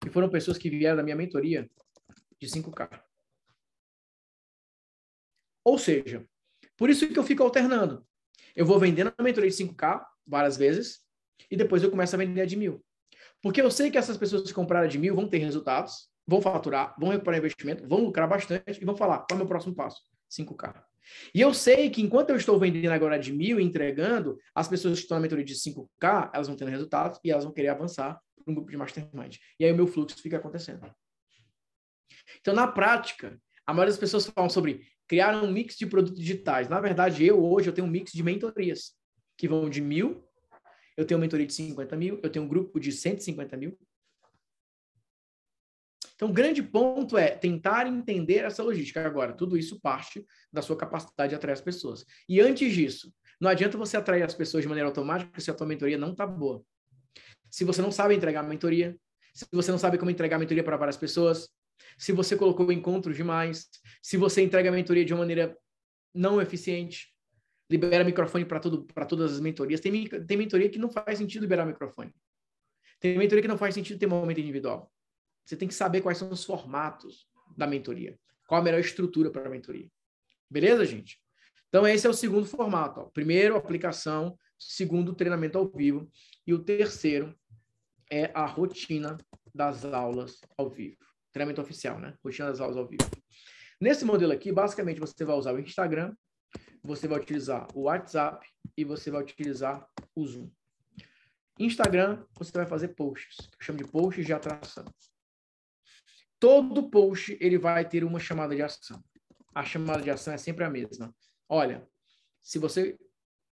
[0.00, 1.68] que foram pessoas que vieram da minha mentoria
[2.40, 3.02] de 5K.
[5.64, 6.24] Ou seja,
[6.76, 8.06] por isso que eu fico alternando.
[8.54, 11.04] Eu vou vendendo a mentoria de 5K várias vezes
[11.50, 12.84] e depois eu começo a vender a de mil.
[13.42, 16.94] Porque eu sei que essas pessoas que compraram de mil vão ter resultados, vão faturar,
[16.98, 20.00] vão recuperar investimento, vão lucrar bastante e vão falar, qual é o meu próximo passo?
[20.30, 20.82] 5K.
[21.34, 24.98] E eu sei que enquanto eu estou vendendo agora de mil e entregando, as pessoas
[24.98, 28.20] que estão na mentoria de 5K, elas vão tendo resultados e elas vão querer avançar
[28.44, 29.36] para um grupo de mastermind.
[29.58, 30.90] E aí o meu fluxo fica acontecendo.
[32.40, 36.68] Então, na prática, a maioria das pessoas falam sobre criar um mix de produtos digitais.
[36.68, 38.94] Na verdade, eu hoje eu tenho um mix de mentorias
[39.36, 40.25] que vão de mil
[40.96, 43.78] eu tenho uma mentoria de 50 mil, eu tenho um grupo de 150 mil.
[46.14, 49.04] Então, o grande ponto é tentar entender essa logística.
[49.04, 52.06] Agora, tudo isso parte da sua capacidade de atrair as pessoas.
[52.26, 55.66] E antes disso, não adianta você atrair as pessoas de maneira automática se a tua
[55.66, 56.64] mentoria não está boa.
[57.50, 58.98] Se você não sabe entregar a mentoria,
[59.34, 61.50] se você não sabe como entregar a mentoria para várias pessoas,
[61.98, 63.68] se você colocou encontros demais,
[64.02, 65.54] se você entrega a mentoria de uma maneira
[66.14, 67.14] não eficiente,
[67.68, 69.80] libera microfone para todas as mentorias.
[69.80, 72.12] Tem, tem mentoria que não faz sentido liberar microfone.
[73.00, 74.92] Tem mentoria que não faz sentido ter momento individual.
[75.44, 78.18] Você tem que saber quais são os formatos da mentoria.
[78.46, 79.90] Qual a melhor estrutura para a mentoria.
[80.50, 81.20] Beleza, gente?
[81.68, 83.00] Então, esse é o segundo formato.
[83.00, 83.04] Ó.
[83.04, 84.38] Primeiro, aplicação.
[84.58, 86.10] Segundo, treinamento ao vivo.
[86.46, 87.36] E o terceiro
[88.10, 89.18] é a rotina
[89.54, 90.96] das aulas ao vivo.
[91.32, 92.16] Treinamento oficial, né?
[92.24, 93.04] Rotina das aulas ao vivo.
[93.80, 96.14] Nesse modelo aqui, basicamente, você vai usar o Instagram,
[96.86, 98.46] você vai utilizar o WhatsApp
[98.76, 100.50] e você vai utilizar o Zoom.
[101.58, 104.84] Instagram, você vai fazer posts, eu chamo de posts de atração.
[106.38, 109.02] Todo post ele vai ter uma chamada de ação.
[109.54, 111.14] A chamada de ação é sempre a mesma.
[111.48, 111.88] Olha,
[112.42, 112.98] se você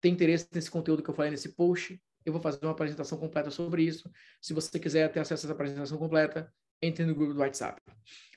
[0.02, 3.50] tem interesse nesse conteúdo que eu falei nesse post, eu vou fazer uma apresentação completa
[3.50, 4.12] sobre isso.
[4.42, 7.82] Se você quiser ter acesso a essa apresentação completa, entre no grupo do WhatsApp.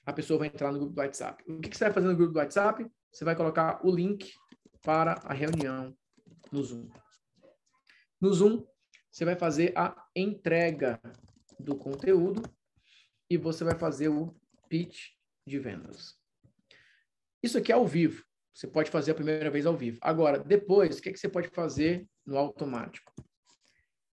[0.05, 1.43] A pessoa vai entrar no grupo do WhatsApp.
[1.49, 2.87] O que você vai fazer no grupo do WhatsApp?
[3.11, 4.33] Você vai colocar o link
[4.87, 5.93] para a reunião
[6.53, 6.89] no Zoom.
[8.21, 8.65] No Zoom,
[9.11, 11.01] você vai fazer a entrega
[11.59, 12.41] do conteúdo
[13.29, 14.33] e você vai fazer o
[14.69, 15.09] pitch
[15.45, 16.15] de vendas.
[17.43, 18.25] Isso aqui é ao vivo.
[18.55, 19.99] Você pode fazer a primeira vez ao vivo.
[20.01, 23.13] Agora, depois, o que, é que você pode fazer no automático?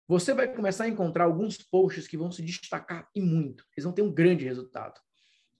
[0.07, 3.63] Você vai começar a encontrar alguns posts que vão se destacar e muito.
[3.77, 4.99] Eles vão ter um grande resultado.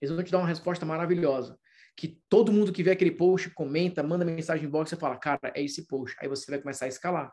[0.00, 1.56] Eles vão te dar uma resposta maravilhosa.
[1.96, 5.52] Que todo mundo que vê aquele post comenta, manda mensagem em box e fala, cara,
[5.54, 6.16] é esse post.
[6.20, 7.32] Aí você vai começar a escalar.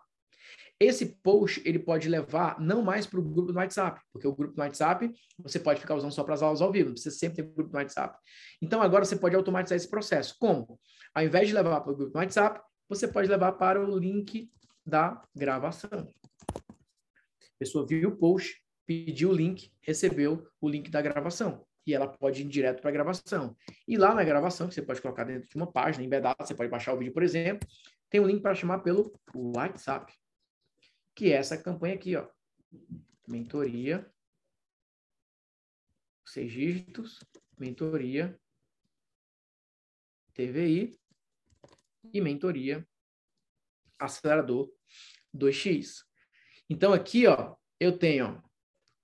[0.79, 4.55] Esse post ele pode levar não mais para o grupo do WhatsApp, porque o grupo
[4.55, 7.53] do WhatsApp você pode ficar usando só para as aulas ao vivo, você sempre tem
[7.53, 8.17] grupo do WhatsApp.
[8.59, 10.35] Então agora você pode automatizar esse processo.
[10.39, 10.79] Como?
[11.13, 12.59] Ao invés de levar para o grupo do WhatsApp,
[12.89, 14.49] você pode levar para o link
[14.83, 16.09] da gravação.
[16.57, 21.63] A pessoa viu o post, pediu o link, recebeu o link da gravação.
[21.85, 23.55] E ela pode ir direto para a gravação.
[23.87, 26.69] E lá na gravação, que você pode colocar dentro de uma página embedada, você pode
[26.69, 27.67] baixar o vídeo, por exemplo,
[28.09, 30.13] tem um link para chamar pelo WhatsApp
[31.15, 32.27] que é essa campanha aqui, ó.
[33.27, 34.11] Mentoria,
[36.25, 37.19] seis dígitos,
[37.57, 38.39] mentoria,
[40.33, 40.99] TVI
[42.13, 42.87] e mentoria,
[43.99, 44.71] acelerador
[45.35, 46.03] 2x.
[46.69, 48.41] Então, aqui, ó, eu tenho ó,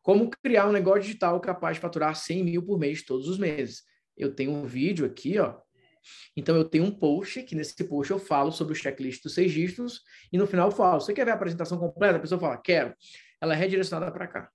[0.08, 3.84] como criar um negócio digital capaz de faturar 100 mil por mês todos os meses.
[4.16, 5.60] Eu tenho um vídeo aqui, ó,
[6.34, 9.52] então, eu tenho um post, que nesse post eu falo sobre o checklist dos seis
[9.52, 12.16] dígitos, e no final eu falo, você quer ver a apresentação completa?
[12.16, 12.96] A pessoa fala, quero.
[13.42, 14.50] Ela é redirecionada para cá.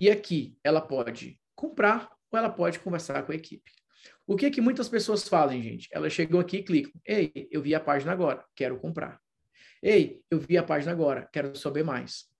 [0.00, 3.70] E aqui, ela pode comprar ou ela pode conversar com a equipe.
[4.26, 5.90] O que é que muitas pessoas fazem, gente?
[5.92, 6.98] Elas chegam aqui e clicam.
[7.06, 9.20] Ei, eu vi a página agora, quero comprar.
[9.82, 12.31] Ei, eu vi a página agora, quero saber mais.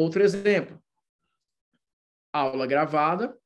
[0.00, 0.82] Outro exemplo.
[2.32, 3.38] Aula gravada,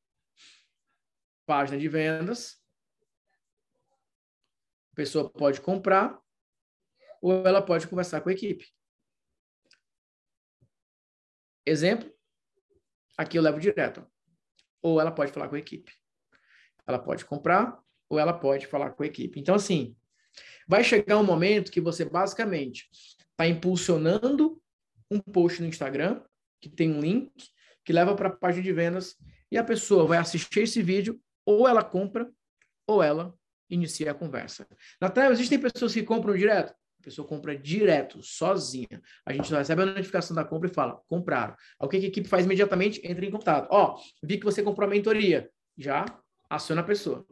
[1.45, 2.63] página de vendas,
[4.93, 6.17] a pessoa pode comprar
[7.21, 8.73] ou ela pode conversar com a equipe.
[11.67, 12.09] Exemplo,
[13.19, 14.07] aqui eu levo direto.
[14.81, 15.93] Ou ela pode falar com a equipe.
[16.87, 19.41] Ela pode comprar ou ela pode falar com a equipe.
[19.41, 19.97] Então, assim,
[20.69, 24.63] vai chegar um momento que você basicamente está impulsionando
[25.11, 26.23] um post no Instagram,
[26.65, 27.31] que tem um link,
[27.85, 29.17] que leva para a página de vendas,
[29.53, 32.31] e a pessoa vai assistir esse vídeo, ou ela compra,
[32.87, 33.35] ou ela
[33.69, 34.67] inicia a conversa.
[34.99, 36.71] Natal, existem pessoas que compram direto?
[37.01, 39.03] A pessoa compra direto, sozinha.
[39.27, 41.55] A gente recebe a notificação da compra e fala, compraram.
[41.79, 43.01] O que a equipe faz imediatamente?
[43.05, 43.69] Entra em contato.
[43.71, 45.51] Ó, vi que você comprou a mentoria.
[45.77, 46.07] Já
[46.49, 47.27] aciona a pessoa.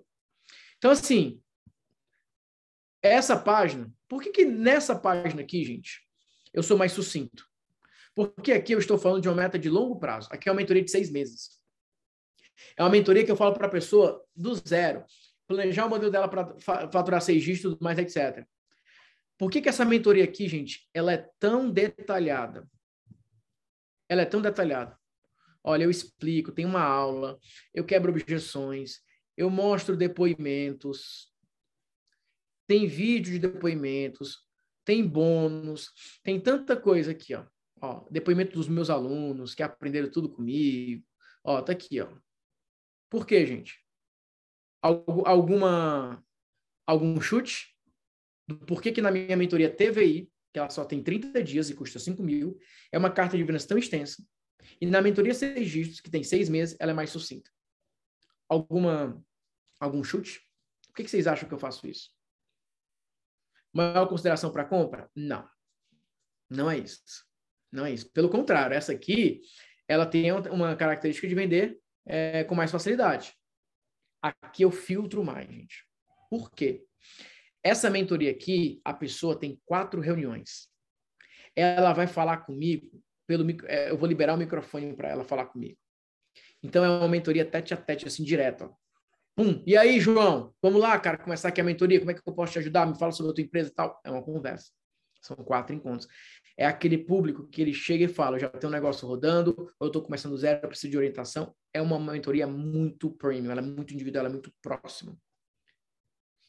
[0.77, 1.41] Então, assim,
[3.03, 6.03] essa página, por que, que nessa página aqui, gente,
[6.53, 7.51] eu sou mais sucinto?
[8.15, 10.29] Porque aqui eu estou falando de uma meta de longo prazo.
[10.31, 11.61] Aqui é uma mentoria de seis meses.
[12.77, 15.05] É uma mentoria que eu falo para a pessoa do zero
[15.47, 16.59] planejar o modelo dela para
[16.91, 18.47] faturar seis dígitos, mais etc.
[19.39, 22.69] Por que, que essa mentoria aqui, gente, ela é tão detalhada?
[24.09, 24.97] Ela é tão detalhada.
[25.65, 27.39] Olha, eu explico, tem uma aula,
[27.73, 29.01] eu quebro objeções,
[29.37, 31.33] eu mostro depoimentos,
[32.67, 34.39] tem vídeo de depoimentos,
[34.85, 35.91] tem bônus,
[36.23, 37.45] tem tanta coisa aqui, ó.
[37.83, 41.05] Ó depoimento dos meus alunos que aprenderam tudo comigo.
[41.45, 42.09] Ó, tá aqui, ó.
[43.11, 43.83] Por quê, gente?
[44.85, 46.25] alguma
[46.85, 47.77] algum chute
[48.49, 51.99] do porquê que na minha mentoria TVI, que ela só tem 30 dias e custa
[51.99, 52.59] 5 mil,
[52.91, 54.23] é uma carta de vendas tão extensa,
[54.81, 57.51] e na mentoria seis dígitos, que tem seis meses, ela é mais sucinta.
[58.49, 59.23] Alguma
[59.81, 60.41] algum chute?
[60.89, 62.11] Por que, que vocês acham que eu faço isso?
[63.73, 65.11] Maior consideração para compra?
[65.15, 65.49] Não.
[66.51, 67.25] Não é isso.
[67.73, 68.11] Não é isso.
[68.13, 69.41] Pelo contrário, essa aqui,
[69.89, 73.35] ela tem uma característica de vender é, com mais facilidade.
[74.21, 75.87] Aqui eu filtro mais, gente.
[76.31, 76.85] Por quê?
[77.63, 80.69] Essa mentoria aqui, a pessoa tem quatro reuniões.
[81.57, 85.79] Ela vai falar comigo pelo é, eu vou liberar o microfone para ela falar comigo.
[86.63, 88.65] Então é uma mentoria tete a tete assim direto.
[88.65, 88.83] Ó.
[89.35, 89.63] Pum.
[89.67, 90.55] E aí, João?
[90.61, 91.99] Vamos lá, cara, começar aqui a mentoria.
[91.99, 92.87] Como é que eu posso te ajudar?
[92.87, 94.01] Me fala sobre a tua empresa e tal.
[94.05, 94.71] É uma conversa.
[95.21, 96.07] São quatro encontros.
[96.63, 99.87] É aquele público que ele chega e fala: já tem um negócio rodando, ou eu
[99.89, 101.53] estou começando zero, eu preciso de orientação.
[101.75, 105.19] É uma mentoria muito premium, ela é muito individual, ela é muito próxima.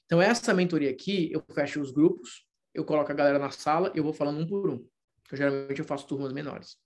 [0.06, 2.46] Então, essa mentoria aqui, eu fecho os grupos,
[2.76, 4.88] eu coloco a galera na sala eu vou falando um por um.
[5.32, 6.78] Eu, geralmente eu faço turmas menores.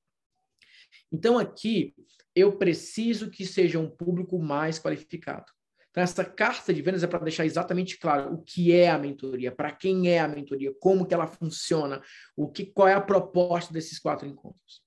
[1.11, 1.93] Então, aqui,
[2.33, 5.51] eu preciso que seja um público mais qualificado.
[5.97, 9.51] Então, essa carta de vendas é para deixar exatamente claro o que é a mentoria,
[9.51, 12.03] para quem é a mentoria, como que ela funciona,
[12.35, 14.83] o que, qual é a proposta desses quatro encontros.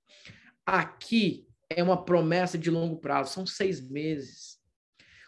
[0.64, 4.60] Aqui é uma promessa de longo prazo, são seis meses.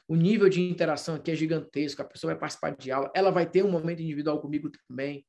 [0.07, 3.51] O nível de interação aqui é gigantesco, a pessoa vai participar de aula, ela vai
[3.51, 5.27] ter um momento individual comigo também.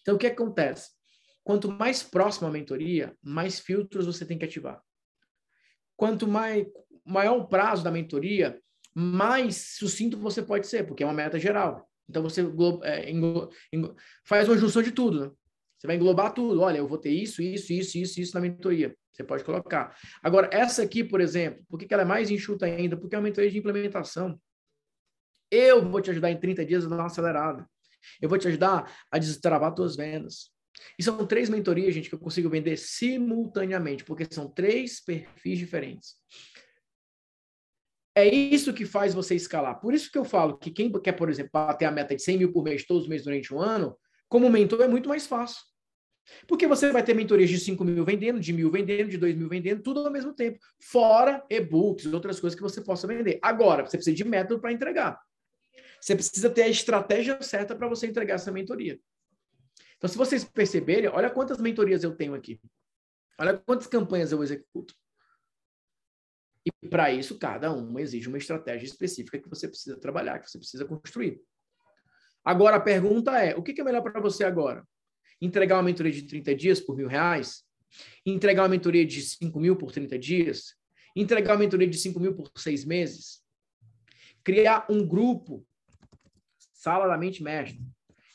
[0.00, 0.92] Então, o que acontece?
[1.44, 4.82] Quanto mais próxima a mentoria, mais filtros você tem que ativar.
[5.98, 6.66] quanto mais,
[7.04, 8.58] maior o prazo da mentoria,
[8.94, 11.88] mais sucinto você pode ser, porque é uma meta geral.
[12.08, 12.42] Então você
[12.82, 13.12] é,
[14.24, 15.20] faz uma junção de tudo.
[15.20, 15.30] Né?
[15.78, 16.60] Você vai englobar tudo.
[16.60, 18.94] Olha, eu vou ter isso, isso, isso, isso, isso na mentoria.
[19.12, 19.96] Você pode colocar.
[20.22, 22.96] Agora, essa aqui, por exemplo, por que ela é mais enxuta ainda?
[22.96, 24.40] Porque é uma mentoria de implementação.
[25.50, 27.68] Eu vou te ajudar em 30 dias a dar uma acelerada.
[28.20, 30.50] Eu vou te ajudar a destravar suas vendas.
[30.98, 36.14] E são três mentorias, gente, que eu consigo vender simultaneamente, porque são três perfis diferentes.
[38.20, 39.80] É isso que faz você escalar.
[39.80, 42.38] Por isso que eu falo que quem quer, por exemplo, bater a meta de 100
[42.38, 43.96] mil por mês todos os meses durante um ano,
[44.28, 45.60] como mentor é muito mais fácil.
[46.46, 49.48] Porque você vai ter mentorias de 5 mil vendendo, de mil vendendo, de 2 mil
[49.48, 50.58] vendendo, tudo ao mesmo tempo.
[50.80, 53.38] Fora e-books, outras coisas que você possa vender.
[53.42, 55.20] Agora, você precisa de método para entregar.
[56.00, 58.98] Você precisa ter a estratégia certa para você entregar essa mentoria.
[59.96, 62.60] Então, se vocês perceberem, olha quantas mentorias eu tenho aqui.
[63.38, 64.94] Olha quantas campanhas eu executo.
[66.64, 70.58] E para isso, cada uma exige uma estratégia específica que você precisa trabalhar, que você
[70.58, 71.40] precisa construir.
[72.44, 74.84] Agora, a pergunta é: o que é melhor para você agora?
[75.40, 77.64] entregar uma mentoria de 30 dias por mil reais,
[78.24, 80.76] entregar uma mentoria de 5 mil por 30 dias,
[81.16, 83.42] entregar uma mentoria de 5 mil por seis meses,
[84.44, 85.66] criar um grupo,
[86.72, 87.80] sala da mente mestre,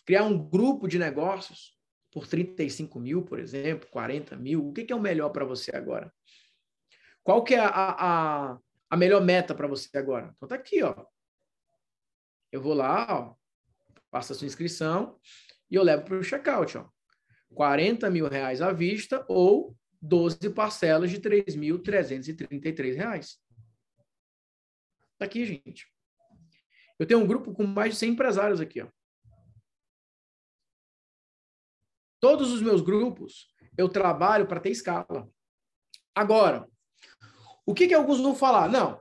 [0.04, 1.78] criar um grupo de negócios
[2.12, 5.76] por 35 mil, por exemplo, 40 mil, o que, que é o melhor para você
[5.76, 6.12] agora?
[7.26, 10.32] Qual que é a, a, a melhor meta para você agora?
[10.38, 11.08] Então tá aqui, ó.
[12.52, 13.36] Eu vou lá, ó,
[14.12, 15.20] a sua inscrição
[15.70, 16.88] e eu levo para o checkout, ó.
[17.56, 23.40] 40 mil reais à vista ou 12 parcelas de 3.333 reais.
[25.18, 25.92] Tá aqui, gente.
[27.00, 28.88] Eu tenho um grupo com mais de 100 empresários aqui, ó.
[32.20, 35.28] Todos os meus grupos eu trabalho para ter escala.
[36.14, 36.70] Agora,
[37.66, 38.70] o que, que alguns vão falar?
[38.70, 39.00] Não,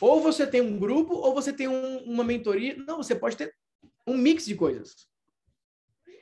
[0.00, 2.74] ou você tem um grupo ou você tem um, uma mentoria.
[2.76, 3.54] Não, você pode ter
[4.06, 5.08] um mix de coisas.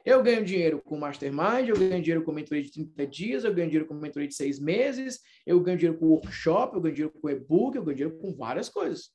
[0.05, 3.69] Eu ganho dinheiro com Mastermind, eu ganho dinheiro com mentoria de 30 dias, eu ganho
[3.69, 7.29] dinheiro com mentoria de seis meses, eu ganho dinheiro com workshop, eu ganho dinheiro com
[7.29, 9.11] e-book, eu ganho dinheiro com várias coisas.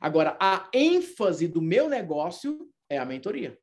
[0.00, 3.58] Agora, a ênfase do meu negócio é a mentoria.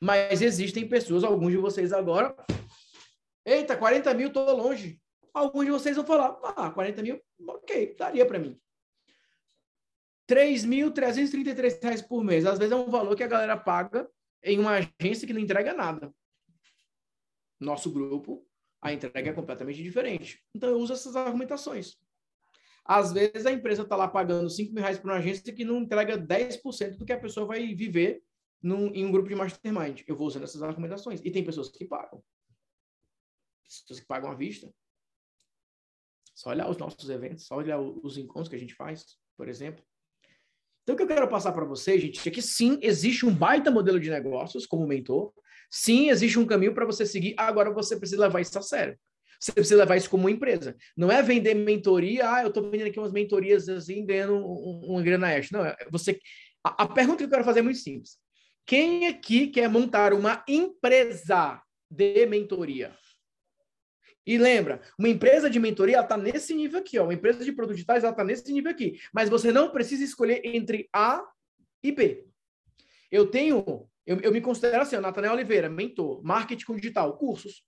[0.00, 2.36] Mas existem pessoas, alguns de vocês agora,
[3.44, 5.00] eita, 40 mil, tô longe.
[5.38, 8.60] Alguns de vocês vão falar, ah, 40 mil, ok, daria para mim.
[10.28, 12.44] 3.333 reais por mês.
[12.44, 14.10] Às vezes é um valor que a galera paga
[14.42, 16.12] em uma agência que não entrega nada.
[17.60, 18.44] Nosso grupo,
[18.82, 20.44] a entrega é completamente diferente.
[20.52, 21.96] Então, eu uso essas argumentações.
[22.84, 25.82] Às vezes, a empresa está lá pagando 5 mil reais para uma agência que não
[25.82, 28.24] entrega 10% do que a pessoa vai viver
[28.60, 30.02] num, em um grupo de mastermind.
[30.04, 31.20] Eu vou usando essas argumentações.
[31.24, 32.20] E tem pessoas que pagam.
[33.62, 34.68] Pessoas que pagam à vista.
[36.38, 39.04] Só olhar os nossos eventos, só olhar os encontros que a gente faz,
[39.36, 39.82] por exemplo.
[40.84, 43.72] Então, o que eu quero passar para vocês, gente, é que sim, existe um baita
[43.72, 45.32] modelo de negócios como mentor.
[45.68, 47.34] Sim, existe um caminho para você seguir.
[47.36, 48.96] Agora, você precisa levar isso a sério.
[49.40, 50.76] Você precisa levar isso como uma empresa.
[50.96, 55.32] Não é vender mentoria, ah, eu estou vendendo aqui umas mentorias assim, ganhando uma grana
[55.32, 55.58] extra.
[55.58, 56.20] Não, é você.
[56.62, 58.16] A, a pergunta que eu quero fazer é muito simples.
[58.64, 61.60] Quem aqui quer montar uma empresa
[61.90, 62.96] de mentoria?
[64.28, 67.04] E lembra, uma empresa de mentoria está nesse nível aqui, ó.
[67.04, 69.00] Uma empresa de produtos digitais está nesse nível aqui.
[69.10, 71.26] Mas você não precisa escolher entre A
[71.82, 72.26] e B.
[73.10, 77.64] Eu tenho, eu, eu me considero assim, Nathanael Oliveira, mentor, marketing digital, cursos.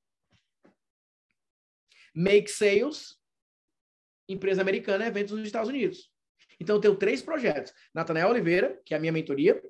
[2.15, 3.17] Make Sales,
[4.29, 6.13] empresa americana, eventos nos Estados Unidos.
[6.61, 7.73] Então, eu tenho três projetos.
[7.95, 9.63] Nathanael Oliveira, que é a minha mentoria.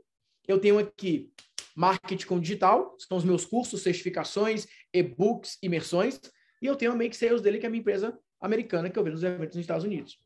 [0.48, 1.32] Eu tenho aqui
[1.76, 6.20] marketing com digital, são os meus cursos, certificações, e-books, imersões.
[6.60, 9.04] E eu tenho a Make Sales dele, que é a minha empresa americana que eu
[9.04, 10.18] vendo nos eventos nos Estados Unidos.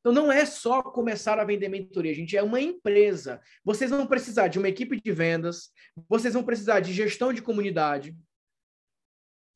[0.00, 3.40] Então, não é só começar a vender mentoria, gente, é uma empresa.
[3.64, 5.70] Vocês vão precisar de uma equipe de vendas,
[6.08, 8.14] vocês vão precisar de gestão de comunidade.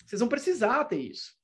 [0.06, 1.36] Vocês vão precisar ter isso.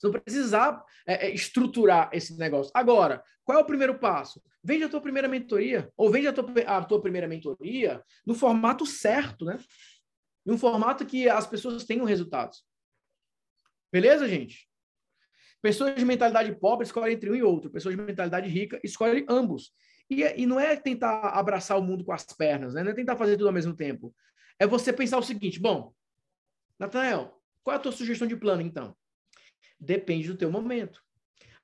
[0.00, 2.70] Vocês vão precisar é, é, estruturar esse negócio.
[2.72, 4.40] Agora, qual é o primeiro passo?
[4.62, 8.86] Vende a tua primeira mentoria, ou vende a tua, a tua primeira mentoria no formato
[8.86, 9.58] certo, né?
[10.46, 12.64] Em um formato que as pessoas tenham resultados.
[13.92, 14.68] Beleza, gente?
[15.62, 17.70] Pessoas de mentalidade pobre escolhem entre um e outro.
[17.70, 19.72] Pessoas de mentalidade rica escolhem ambos.
[20.08, 22.82] E, e não é tentar abraçar o mundo com as pernas, né?
[22.82, 24.14] não é tentar fazer tudo ao mesmo tempo.
[24.58, 25.94] É você pensar o seguinte: bom,
[26.78, 28.96] Natanael, qual é a tua sugestão de plano, então?
[29.78, 31.02] Depende do teu momento.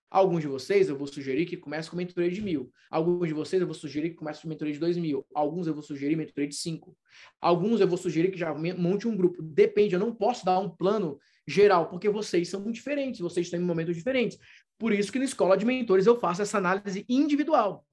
[0.08, 2.72] Alguns de vocês eu vou sugerir que comece com mentoria de mil.
[2.90, 5.26] Alguns de vocês eu vou sugerir que comece com mentoria de dois mil.
[5.34, 6.96] Alguns eu vou sugerir mentoria de cinco.
[7.40, 9.42] Alguns eu vou sugerir que já monte um grupo.
[9.42, 13.64] Depende, eu não posso dar um plano geral, porque vocês são diferentes, vocês estão em
[13.64, 14.38] momentos diferentes.
[14.78, 17.86] Por isso que na escola de mentores eu faço essa análise individual.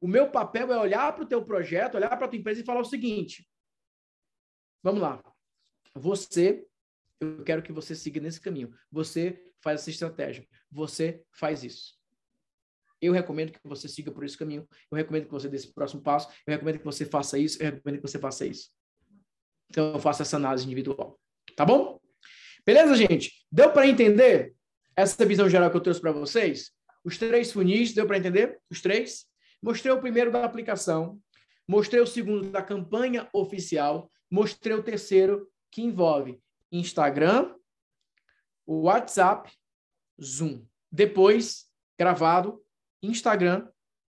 [0.00, 2.64] O meu papel é olhar para o teu projeto, olhar para a tua empresa e
[2.64, 3.48] falar o seguinte:
[4.82, 5.22] vamos lá.
[5.94, 6.66] Você,
[7.20, 8.74] eu quero que você siga nesse caminho.
[8.90, 10.46] Você faz essa estratégia.
[10.70, 11.94] Você faz isso.
[13.00, 14.66] Eu recomendo que você siga por esse caminho.
[14.90, 16.28] Eu recomendo que você dê esse próximo passo.
[16.46, 17.62] Eu recomendo que você faça isso.
[17.62, 18.70] Eu recomendo que você faça isso.
[19.70, 21.20] Então, eu faço essa análise individual.
[21.54, 22.00] Tá bom?
[22.66, 23.30] Beleza, gente?
[23.52, 24.54] Deu para entender
[24.96, 26.70] essa visão geral que eu trouxe para vocês?
[27.04, 28.58] Os três funis, deu para entender?
[28.70, 29.26] Os três?
[29.62, 31.20] Mostrei o primeiro da aplicação,
[31.68, 36.40] mostrei o segundo da campanha oficial, mostrei o terceiro que envolve
[36.72, 37.54] Instagram,
[38.66, 39.52] WhatsApp,
[40.22, 40.64] Zoom.
[40.90, 41.66] Depois,
[41.98, 42.64] gravado,
[43.02, 43.68] Instagram,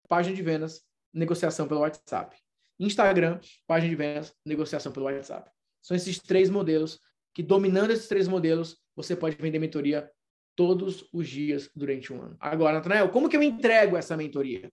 [0.07, 2.37] página de vendas, negociação pelo WhatsApp.
[2.79, 5.49] Instagram, página de vendas, negociação pelo WhatsApp.
[5.81, 6.99] São esses três modelos
[7.33, 10.09] que, dominando esses três modelos, você pode vender mentoria
[10.55, 12.37] todos os dias durante um ano.
[12.39, 14.71] Agora, Natanael, como que eu entrego essa mentoria?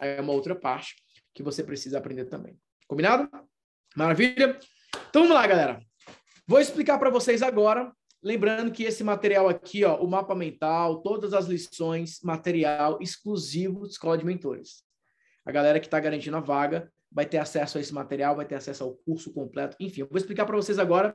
[0.00, 0.96] é uma outra parte
[1.32, 2.58] que você precisa aprender também.
[2.86, 3.28] Combinado?
[3.96, 4.58] Maravilha?
[5.08, 5.80] Então vamos lá, galera.
[6.46, 7.92] Vou explicar para vocês agora,
[8.22, 13.92] lembrando que esse material aqui, ó, o mapa mental, todas as lições, material exclusivo de
[13.92, 14.84] Escola de Mentores.
[15.44, 18.56] A galera que está garantindo a vaga vai ter acesso a esse material, vai ter
[18.56, 19.76] acesso ao curso completo.
[19.80, 21.14] Enfim, eu vou explicar para vocês agora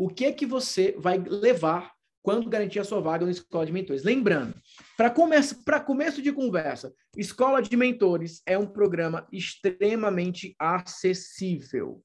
[0.00, 4.02] o que que você vai levar quando garantir a sua vaga na Escola de Mentores.
[4.02, 4.54] Lembrando,
[4.96, 12.02] para começo, começo de conversa, Escola de Mentores é um programa extremamente acessível.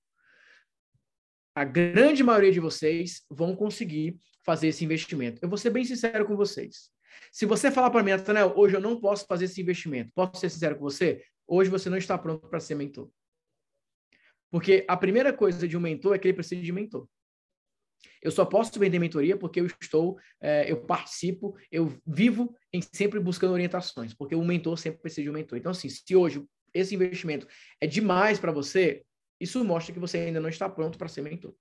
[1.55, 5.39] A grande maioria de vocês vão conseguir fazer esse investimento.
[5.41, 6.89] Eu vou ser bem sincero com vocês.
[7.31, 10.49] Se você falar para mim, Nathanael, hoje eu não posso fazer esse investimento, posso ser
[10.49, 11.23] sincero com você?
[11.47, 13.09] Hoje você não está pronto para ser mentor.
[14.51, 17.07] Porque a primeira coisa de um mentor é que ele precisa de mentor.
[18.21, 23.19] Eu só posso vender mentoria porque eu estou, é, eu participo, eu vivo em sempre
[23.19, 25.57] buscando orientações, porque o mentor sempre precisa de um mentor.
[25.57, 27.47] Então, assim, se hoje esse investimento
[27.79, 29.03] é demais para você,
[29.39, 31.53] isso mostra que você ainda não está pronto para ser mentor.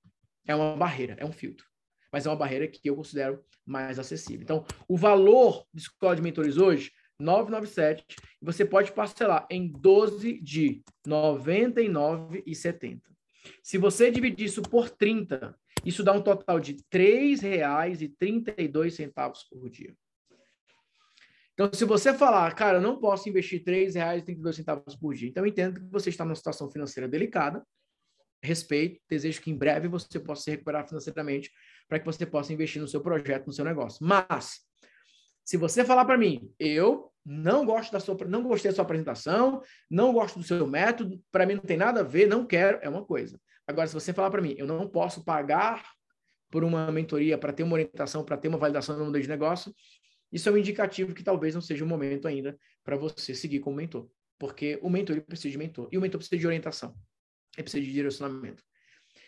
[0.47, 1.67] É uma barreira, é um filtro.
[2.13, 4.43] Mas é uma barreira que eu considero mais acessível.
[4.43, 8.05] Então, o valor de escola de mentores hoje, 997,
[8.41, 13.01] você pode parcelar em 12 de 99,70.
[13.63, 19.95] Se você dividir isso por 30, isso dá um total de R$ 3,32 por dia.
[21.53, 25.49] Então, se você falar, cara, eu não posso investir R$ 3,32 por dia, então eu
[25.49, 27.65] entendo que você está numa situação financeira delicada,
[28.43, 31.51] respeito, desejo que em breve você possa se recuperar financeiramente
[31.89, 34.05] para que você possa investir no seu projeto, no seu negócio.
[34.05, 34.61] Mas,
[35.45, 39.63] se você falar para mim, eu não gosto da sua, não gostei da sua apresentação,
[39.91, 42.89] não gosto do seu método, para mim não tem nada a ver, não quero, é
[42.89, 43.41] uma coisa.
[43.67, 45.85] Agora, se você falar para mim, eu não posso pagar
[46.51, 49.75] por uma mentoria para ter uma orientação, para ter uma validação no modelo de negócio,
[50.31, 53.77] isso é um indicativo que talvez não seja o momento ainda para você seguir como
[53.77, 54.09] mentor.
[54.39, 56.95] Porque o mentor precisa de mentor e o mentor precisa de orientação,
[57.57, 58.63] ele precisa de direcionamento.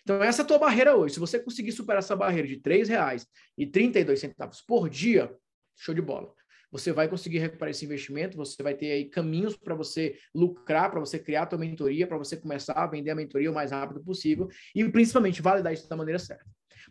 [0.02, 1.14] Então, essa é a tua barreira hoje.
[1.14, 5.34] Se você conseguir superar essa barreira de R$ 3,32 por dia,
[5.76, 6.35] show de bola
[6.70, 11.00] você vai conseguir recuperar esse investimento, você vai ter aí caminhos para você lucrar, para
[11.00, 14.02] você criar a tua mentoria, para você começar a vender a mentoria o mais rápido
[14.02, 16.44] possível e principalmente validar isso da maneira certa.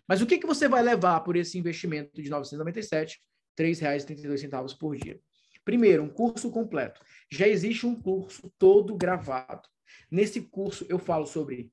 [0.07, 3.19] Mas o que, que você vai levar por esse investimento de 997,
[3.57, 5.19] R$ 3,32 por dia?
[5.64, 7.02] Primeiro, um curso completo.
[7.31, 9.68] Já existe um curso todo gravado.
[10.11, 11.72] Nesse curso eu falo sobre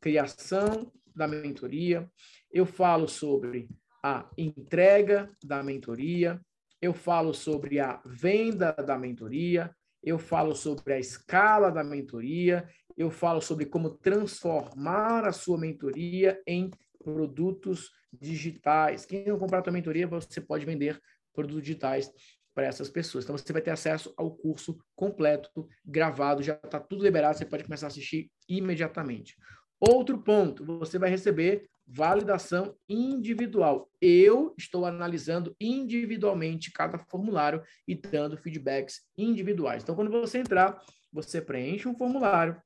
[0.00, 2.10] criação da mentoria,
[2.52, 3.68] eu falo sobre
[4.02, 6.40] a entrega da mentoria,
[6.80, 13.10] eu falo sobre a venda da mentoria, eu falo sobre a escala da mentoria, eu
[13.10, 19.04] falo sobre como transformar a sua mentoria em produtos digitais.
[19.04, 21.00] Quem não comprar a tua mentoria, você pode vender
[21.34, 22.10] produtos digitais
[22.54, 23.24] para essas pessoas.
[23.24, 27.64] Então você vai ter acesso ao curso completo, gravado, já está tudo liberado, você pode
[27.64, 29.36] começar a assistir imediatamente.
[29.78, 33.90] Outro ponto, você vai receber validação individual.
[34.00, 39.82] Eu estou analisando individualmente cada formulário e dando feedbacks individuais.
[39.82, 40.80] Então, quando você entrar,
[41.12, 42.60] você preenche um formulário.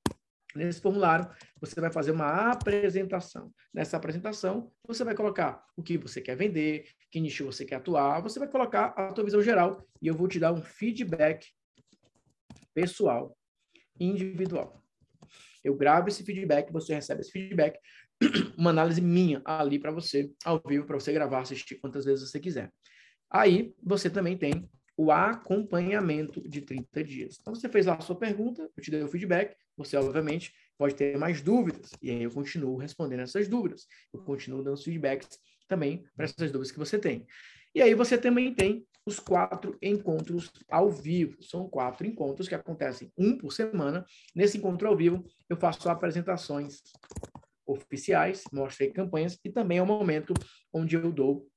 [0.55, 1.29] Nesse formulário,
[1.61, 3.53] você vai fazer uma apresentação.
[3.73, 8.21] Nessa apresentação, você vai colocar o que você quer vender, que nicho você quer atuar,
[8.21, 11.49] você vai colocar a tua visão geral e eu vou te dar um feedback
[12.73, 13.37] pessoal,
[13.99, 14.81] individual.
[15.65, 17.79] Eu gravo esse feedback, você recebe esse feedback,
[18.57, 22.41] uma análise minha ali para você, ao vivo, para você gravar, assistir quantas vezes você
[22.41, 22.73] quiser.
[23.31, 27.39] Aí você também tem o acompanhamento de 30 dias.
[27.41, 30.95] Então, você fez lá a sua pergunta, eu te dei o feedback, você, obviamente, pode
[30.95, 35.39] ter mais dúvidas, e aí eu continuo respondendo essas dúvidas, eu continuo dando feedbacks
[35.69, 37.27] também para essas dúvidas que você tem.
[37.75, 41.43] E aí você também tem os quatro encontros ao vivo.
[41.43, 44.07] São quatro encontros que acontecem um por semana.
[44.35, 46.81] Nesse encontro ao vivo, eu faço apresentações
[47.67, 50.35] oficiais, mostro campanhas e também é o um momento
[50.73, 51.49] onde eu dou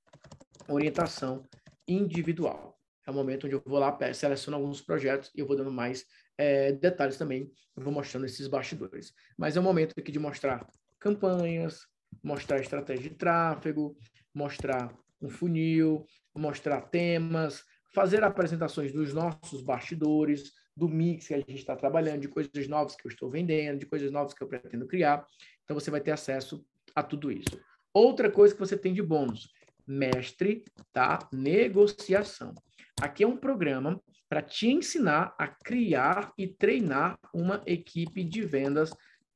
[0.67, 1.47] orientação
[1.87, 2.77] individual.
[3.05, 6.05] É o momento onde eu vou lá, seleciono alguns projetos e eu vou dando mais
[6.37, 9.13] é, detalhes também, eu vou mostrando esses bastidores.
[9.37, 10.67] Mas é o momento aqui de mostrar
[10.99, 11.81] campanhas,
[12.23, 13.97] mostrar estratégia de tráfego,
[14.33, 16.05] mostrar um funil,
[16.35, 17.63] mostrar temas,
[17.93, 22.95] fazer apresentações dos nossos bastidores, do mix que a gente está trabalhando, de coisas novas
[22.95, 25.25] que eu estou vendendo, de coisas novas que eu pretendo criar.
[25.67, 26.65] Então você vai ter acesso
[26.95, 27.59] a tudo isso.
[27.93, 29.51] Outra coisa que você tem de bônus,
[29.85, 30.63] mestre
[30.93, 32.53] da negociação.
[33.01, 38.91] Aqui é um programa para te ensinar a criar e treinar uma equipe de vendas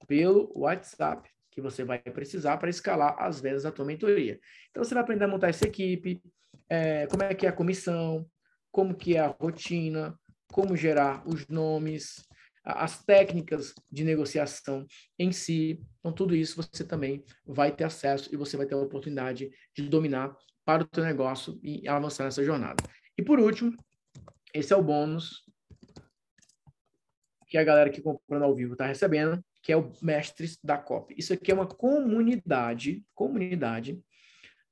[0.07, 4.39] pelo WhatsApp, que você vai precisar para escalar as vendas da tua mentoria.
[4.69, 6.21] Então, você vai aprender a montar essa equipe,
[6.69, 8.25] é, como é que é a comissão,
[8.71, 10.17] como que é a rotina,
[10.51, 12.25] como gerar os nomes,
[12.63, 14.85] as técnicas de negociação
[15.17, 15.81] em si.
[15.99, 19.89] Então, tudo isso você também vai ter acesso e você vai ter a oportunidade de
[19.89, 22.83] dominar para o teu negócio e avançar nessa jornada.
[23.17, 23.75] E por último,
[24.53, 25.43] esse é o bônus
[27.47, 31.13] que a galera que comprando ao vivo está recebendo, que é o Mestres da COP.
[31.17, 34.01] Isso aqui é uma comunidade, comunidade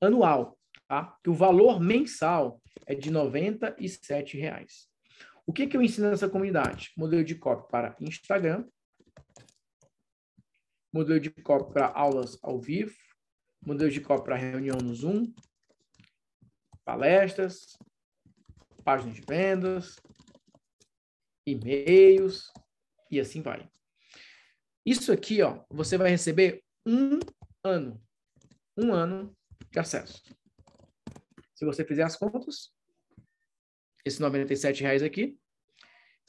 [0.02, 0.58] anual,
[0.88, 1.18] tá?
[1.24, 4.89] Que o valor mensal é de 97 reais.
[5.50, 6.92] O que, que eu ensino nessa comunidade?
[6.96, 8.70] Modelo de copy para Instagram,
[10.94, 12.96] modelo de copy para aulas ao vivo,
[13.60, 15.34] modelo de copy para reunião no Zoom,
[16.86, 17.76] palestras,
[18.84, 19.96] páginas de vendas,
[21.48, 22.54] e-mails
[23.10, 23.68] e assim vai.
[24.86, 27.18] Isso aqui, ó, você vai receber um
[27.64, 28.00] ano,
[28.78, 29.36] um ano
[29.72, 30.22] de acesso.
[31.56, 32.72] Se você fizer as contas,
[34.06, 35.39] esses 97 reais aqui.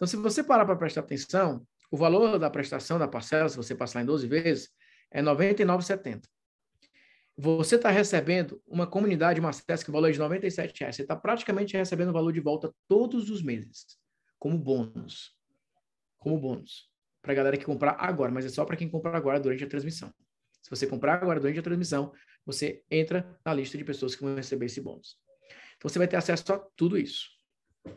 [0.01, 3.75] Então, se você parar para prestar atenção, o valor da prestação da parcela, se você
[3.75, 4.71] passar em 12 vezes,
[5.11, 6.23] é R$ 99,70
[7.41, 10.97] você está recebendo uma comunidade, uma acesso que o valor é de 97 reais.
[10.97, 13.99] Você está praticamente recebendo o valor de volta todos os meses,
[14.39, 15.35] como bônus.
[16.19, 16.91] Como bônus.
[17.23, 19.69] Para a galera que comprar agora, mas é só para quem comprar agora durante a
[19.69, 20.13] transmissão.
[20.63, 22.13] Se você comprar agora durante a transmissão,
[22.45, 25.17] você entra na lista de pessoas que vão receber esse bônus.
[25.77, 27.40] Então você vai ter acesso a tudo isso.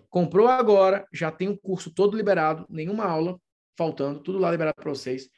[0.10, 3.39] Comprou agora, já tem o curso todo liberado, nenhuma aula
[3.77, 5.30] faltando, tudo lá liberado para vocês.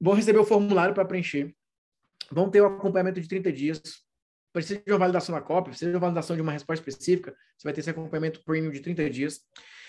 [0.00, 1.54] Vão receber o formulário para preencher
[2.30, 3.80] vão ter o um acompanhamento de 30 dias.
[4.52, 7.64] Precisa de uma validação na cópia, precisa de uma validação de uma resposta específica, você
[7.64, 9.40] vai ter esse acompanhamento premium de 30 dias.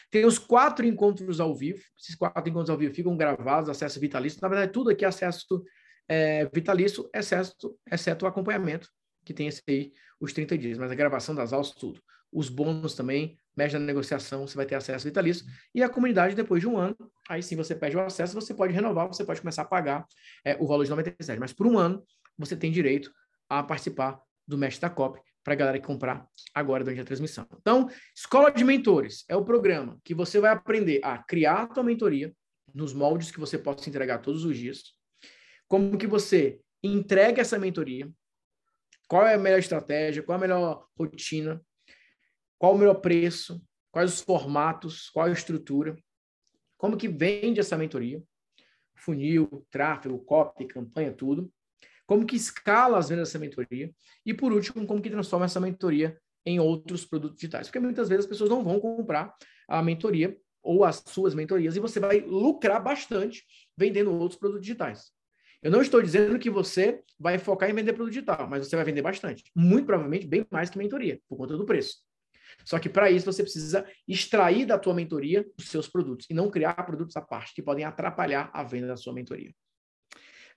[0.10, 4.40] Tem os quatro encontros ao vivo, esses quatro encontros ao vivo ficam gravados, acesso vitalício.
[4.42, 5.64] Na verdade, tudo aqui é acesso
[6.08, 8.90] é, vitalício, exceto, exceto o acompanhamento,
[9.24, 12.02] que tem esse aí, os 30 dias, mas a gravação das aulas, tudo.
[12.36, 15.46] Os bônus também, mexe na negociação, você vai ter acesso vitalício.
[15.74, 16.98] E a comunidade, depois de um ano,
[17.30, 20.06] aí sim você pede o acesso, você pode renovar, você pode começar a pagar
[20.44, 21.40] é, o valor de 97.
[21.40, 22.04] Mas por um ano,
[22.38, 23.10] você tem direito
[23.50, 27.48] a participar do Mestre da COP para a galera que comprar agora durante a transmissão.
[27.62, 31.84] Então, Escola de Mentores é o programa que você vai aprender a criar a tua
[31.84, 32.36] mentoria
[32.74, 34.94] nos moldes que você possa entregar todos os dias,
[35.70, 38.12] como que você entrega essa mentoria,
[39.08, 41.64] qual é a melhor estratégia, qual é a melhor rotina,
[42.58, 43.62] qual o melhor preço,
[43.92, 45.96] quais os formatos, qual a estrutura,
[46.78, 48.22] como que vende essa mentoria,
[48.96, 51.52] funil, tráfego, copy, campanha, tudo
[52.06, 53.92] como que escala as vendas dessa mentoria
[54.26, 57.68] e, por último, como que transforma essa mentoria em outros produtos digitais.
[57.68, 59.36] Porque muitas vezes as pessoas não vão comprar
[59.68, 63.44] a mentoria ou as suas mentorias e você vai lucrar bastante
[63.78, 65.12] vendendo outros produtos digitais.
[65.62, 68.86] Eu não estou dizendo que você vai focar em vender produto digital, mas você vai
[68.86, 69.44] vender bastante.
[69.56, 72.05] Muito provavelmente bem mais que mentoria, por conta do preço.
[72.64, 76.50] Só que para isso você precisa extrair da tua mentoria os seus produtos e não
[76.50, 79.54] criar produtos à parte que podem atrapalhar a venda da sua mentoria.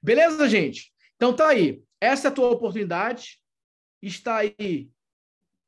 [0.02, 0.92] Beleza, gente?
[1.16, 1.82] Então tá aí.
[2.00, 3.40] Essa é a tua oportunidade.
[4.00, 4.90] Está aí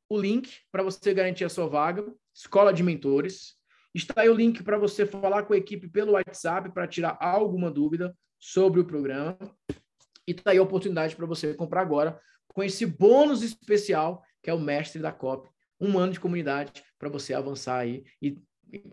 [0.09, 3.55] o link para você garantir a sua vaga, Escola de Mentores.
[3.93, 7.69] Está aí o link para você falar com a equipe pelo WhatsApp para tirar alguma
[7.69, 9.37] dúvida sobre o programa.
[10.27, 14.53] E está aí a oportunidade para você comprar agora com esse bônus especial que é
[14.53, 15.49] o Mestre da COP.
[15.81, 18.03] Um ano de comunidade para você avançar aí.
[18.21, 18.37] E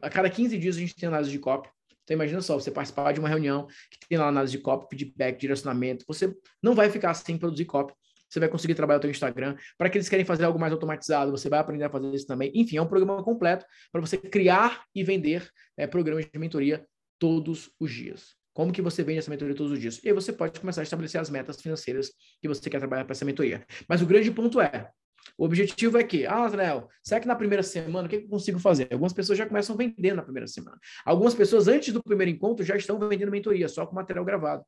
[0.03, 1.69] a cada 15 dias a gente tem análise de COP.
[2.03, 5.39] Então, imagina só, você participar de uma reunião que tem lá análise de copy, feedback,
[5.39, 6.07] direcionamento.
[6.09, 7.93] Você não vai ficar sem produzir copy.
[8.29, 9.57] Você vai conseguir trabalhar o seu Instagram.
[9.77, 12.51] Para aqueles que querem fazer algo mais automatizado, você vai aprender a fazer isso também.
[12.55, 16.87] Enfim, é um programa completo para você criar e vender é, programas de mentoria
[17.19, 18.37] todos os dias.
[18.53, 20.03] Como que você vende essa mentoria todos os dias?
[20.03, 22.11] E aí você pode começar a estabelecer as metas financeiras
[22.41, 23.65] que você quer trabalhar para essa mentoria.
[23.89, 24.91] Mas o grande ponto é,
[25.37, 28.59] O objetivo é que, ah, Léo, será que na primeira semana o que eu consigo
[28.59, 28.89] fazer?
[28.91, 30.79] Algumas pessoas já começam vendendo na primeira semana.
[31.05, 34.65] Algumas pessoas, antes do primeiro encontro, já estão vendendo mentoria, só com material gravado.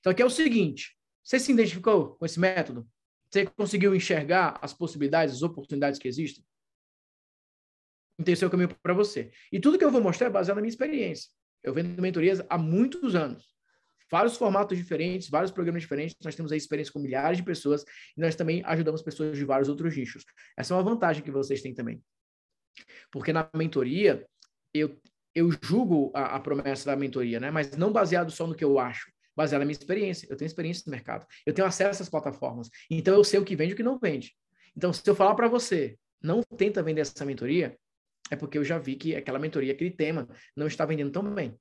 [0.00, 2.88] Então, aqui é o seguinte: você se identificou com esse método?
[3.30, 6.44] Você conseguiu enxergar as possibilidades, as oportunidades que existem?
[8.18, 9.30] Então, esse é o caminho para você.
[9.52, 11.30] E tudo que eu vou mostrar é baseado na minha experiência.
[11.62, 13.57] Eu vendo mentorias há muitos anos.
[14.10, 16.16] Vários formatos diferentes, vários programas diferentes.
[16.22, 17.84] Nós temos a experiência com milhares de pessoas
[18.16, 20.24] e nós também ajudamos pessoas de vários outros nichos.
[20.56, 22.02] Essa é uma vantagem que vocês têm também.
[23.10, 24.26] Porque na mentoria,
[24.72, 25.00] eu,
[25.34, 27.50] eu julgo a, a promessa da mentoria, né?
[27.50, 30.26] mas não baseado só no que eu acho baseado na minha experiência.
[30.28, 31.24] Eu tenho experiência no mercado.
[31.46, 32.68] Eu tenho acesso às plataformas.
[32.90, 34.34] Então eu sei o que vende e o que não vende.
[34.76, 37.78] Então, se eu falar para você, não tenta vender essa mentoria,
[38.30, 41.56] é porque eu já vi que aquela mentoria, aquele tema, não está vendendo tão bem.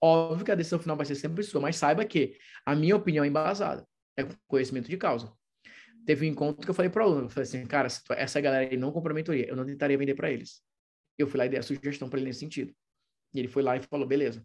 [0.00, 3.24] Óbvio que a decisão final vai ser sempre sua, mas saiba que a minha opinião
[3.24, 3.86] é embasada.
[4.16, 5.32] É conhecimento de causa.
[6.06, 8.70] Teve um encontro que eu falei para o aluno, eu falei assim, cara, essa galera
[8.70, 10.62] aí não comprou mentoria, eu não tentaria vender para eles.
[11.18, 12.74] Eu fui lá e dei a sugestão para ele nesse sentido.
[13.34, 14.44] E ele foi lá e falou, beleza,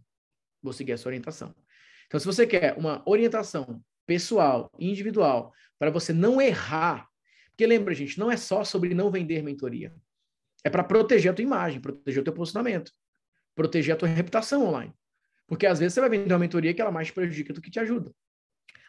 [0.61, 1.55] vou seguir a sua orientação.
[2.07, 7.07] Então, se você quer uma orientação pessoal, individual, para você não errar,
[7.51, 9.95] porque lembra, gente, não é só sobre não vender mentoria.
[10.63, 12.91] É para proteger a tua imagem, proteger o teu posicionamento,
[13.55, 14.93] proteger a tua reputação online.
[15.47, 17.69] Porque às vezes você vai vender uma mentoria que ela mais te prejudica do que
[17.69, 18.11] te ajuda.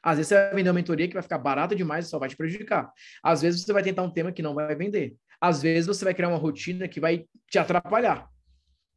[0.02, 2.28] Às vezes você vai vender uma mentoria que vai ficar barata demais e só vai
[2.28, 2.92] te prejudicar.
[3.22, 5.16] Às vezes você vai tentar um tema que não vai vender.
[5.40, 8.28] Às vezes você vai criar uma rotina que vai te atrapalhar.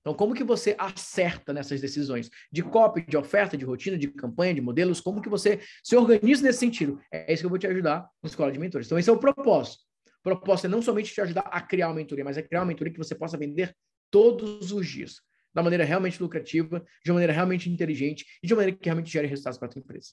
[0.02, 4.54] Então, como que você acerta nessas decisões de copy, de oferta, de rotina, de campanha,
[4.54, 5.02] de modelos?
[5.02, 6.98] Como que você se organiza nesse sentido?
[7.12, 8.88] É isso que eu vou te ajudar na Escola de Mentores.
[8.88, 9.84] Então, esse é o propósito.
[10.20, 12.68] O propósito é não somente te ajudar a criar uma mentoria, mas é criar uma
[12.68, 13.76] mentoria que você possa vender
[14.10, 15.22] todos os dias,
[15.58, 19.12] da maneira realmente lucrativa, de uma maneira realmente inteligente e de uma maneira que realmente
[19.12, 20.10] gere resultados para a tua empresa.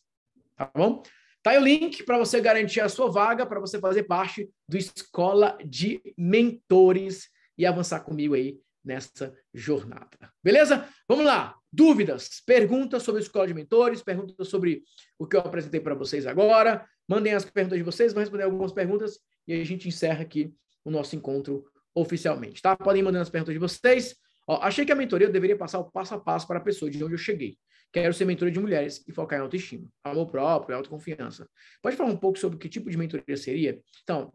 [0.56, 1.02] Tá bom?
[1.42, 4.78] Tá aí o link para você garantir a sua vaga, para você fazer parte do
[4.78, 10.32] Escola de Mentores e avançar comigo aí nessa jornada.
[10.42, 10.88] Beleza?
[11.06, 11.54] Vamos lá.
[11.70, 14.82] Dúvidas, perguntas sobre a escola de mentores, perguntas sobre
[15.18, 16.88] o que eu apresentei para vocês agora.
[17.06, 20.90] Mandem as perguntas de vocês, vou responder algumas perguntas e a gente encerra aqui o
[20.90, 22.74] nosso encontro oficialmente, tá?
[22.74, 24.16] Podem mandar as perguntas de vocês.
[24.46, 26.90] Ó, achei que a mentoria eu deveria passar o passo a passo para a pessoa
[26.90, 27.56] de onde eu cheguei.
[27.92, 31.48] Quero ser mentora de mulheres e focar em autoestima, amor próprio, autoconfiança.
[31.80, 33.80] Pode falar um pouco sobre que tipo de mentoria seria?
[34.02, 34.32] Então,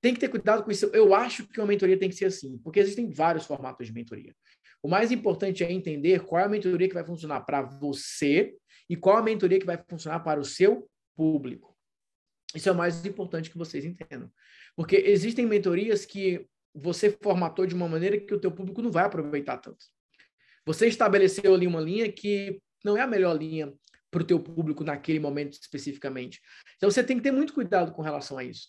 [0.00, 0.86] tem que ter cuidado com isso.
[0.92, 4.34] Eu acho que uma mentoria tem que ser assim, porque existem vários formatos de mentoria.
[4.82, 8.54] O mais importante é entender qual é a mentoria que vai funcionar para você
[8.88, 11.76] e qual a mentoria que vai funcionar para o seu público.
[12.54, 14.30] Isso é o mais importante que vocês entendam.
[14.76, 19.04] Porque existem mentorias que você formatou de uma maneira que o teu público não vai
[19.04, 19.84] aproveitar tanto.
[20.64, 23.72] Você estabeleceu ali uma linha que não é a melhor linha
[24.10, 26.40] para o teu público naquele momento especificamente.
[26.76, 28.68] Então você tem que ter muito cuidado com relação a isso.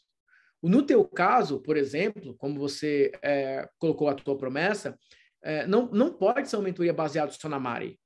[0.62, 4.98] No teu caso, por exemplo, como você é, colocou a tua promessa,
[5.44, 8.00] é, não, não pode ser uma mentoria baseada só na Mari.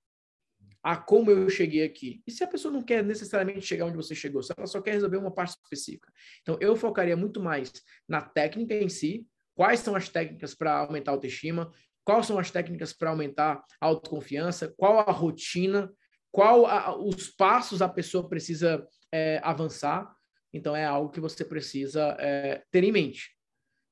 [0.81, 2.23] A como eu cheguei aqui.
[2.25, 4.93] E se a pessoa não quer necessariamente chegar onde você chegou, se ela só quer
[4.93, 6.11] resolver uma parte específica.
[6.41, 7.71] Então, eu focaria muito mais
[8.07, 11.69] na técnica em si, quais são as técnicas para aumentar a autoestima,
[12.05, 15.91] quais são as técnicas para aumentar a autoconfiança, qual a rotina,
[16.31, 20.15] qual a, os passos a pessoa precisa é, avançar
[20.53, 23.35] então, é algo que você precisa é, ter em mente.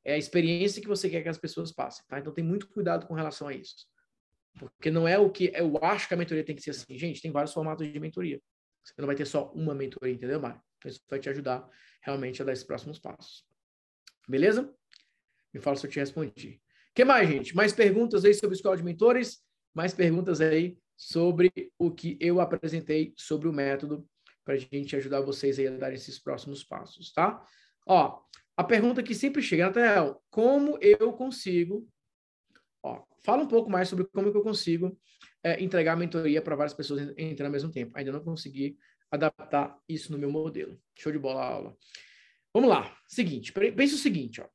[0.03, 2.19] É a experiência que você quer que as pessoas passem, tá?
[2.19, 3.87] Então, tem muito cuidado com relação a isso.
[4.57, 6.97] Porque não é o que eu acho que a mentoria tem que ser assim.
[6.97, 8.41] Gente, tem vários formatos de mentoria.
[8.83, 10.61] Você não vai ter só uma mentoria, entendeu, Mário?
[10.85, 11.67] Isso vai te ajudar
[12.01, 13.43] realmente a dar esses próximos passos.
[14.27, 14.71] Beleza?
[15.56, 16.61] Me fala se eu te respondi.
[16.94, 17.56] Que mais, gente?
[17.56, 19.41] Mais perguntas aí sobre escola de mentores?
[19.73, 21.49] Mais perguntas aí sobre
[21.80, 24.06] o que eu apresentei sobre o método
[24.44, 27.41] para a gente ajudar vocês aí a dar esses próximos passos, tá?
[27.88, 28.19] Ó,
[28.57, 31.88] a pergunta que sempre chega, Nathanael, como eu consigo...
[32.84, 34.99] Ó, fala um pouco mais sobre como eu consigo
[35.41, 37.94] é, entregar a mentoria para várias pessoas entrando ao mesmo tempo.
[37.95, 38.77] Ainda não consegui
[39.10, 40.77] adaptar isso no meu modelo.
[40.98, 41.77] Show de bola a aula.
[42.53, 42.94] Vamos lá.
[43.07, 44.55] Seguinte, pense o seguinte, ó.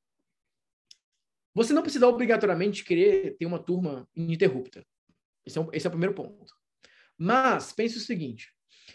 [1.54, 4.86] Você não precisa obrigatoriamente querer ter uma turma ininterrupta.
[5.44, 6.54] Esse é, um, esse é o primeiro ponto.
[7.18, 8.54] Mas pense o seguinte: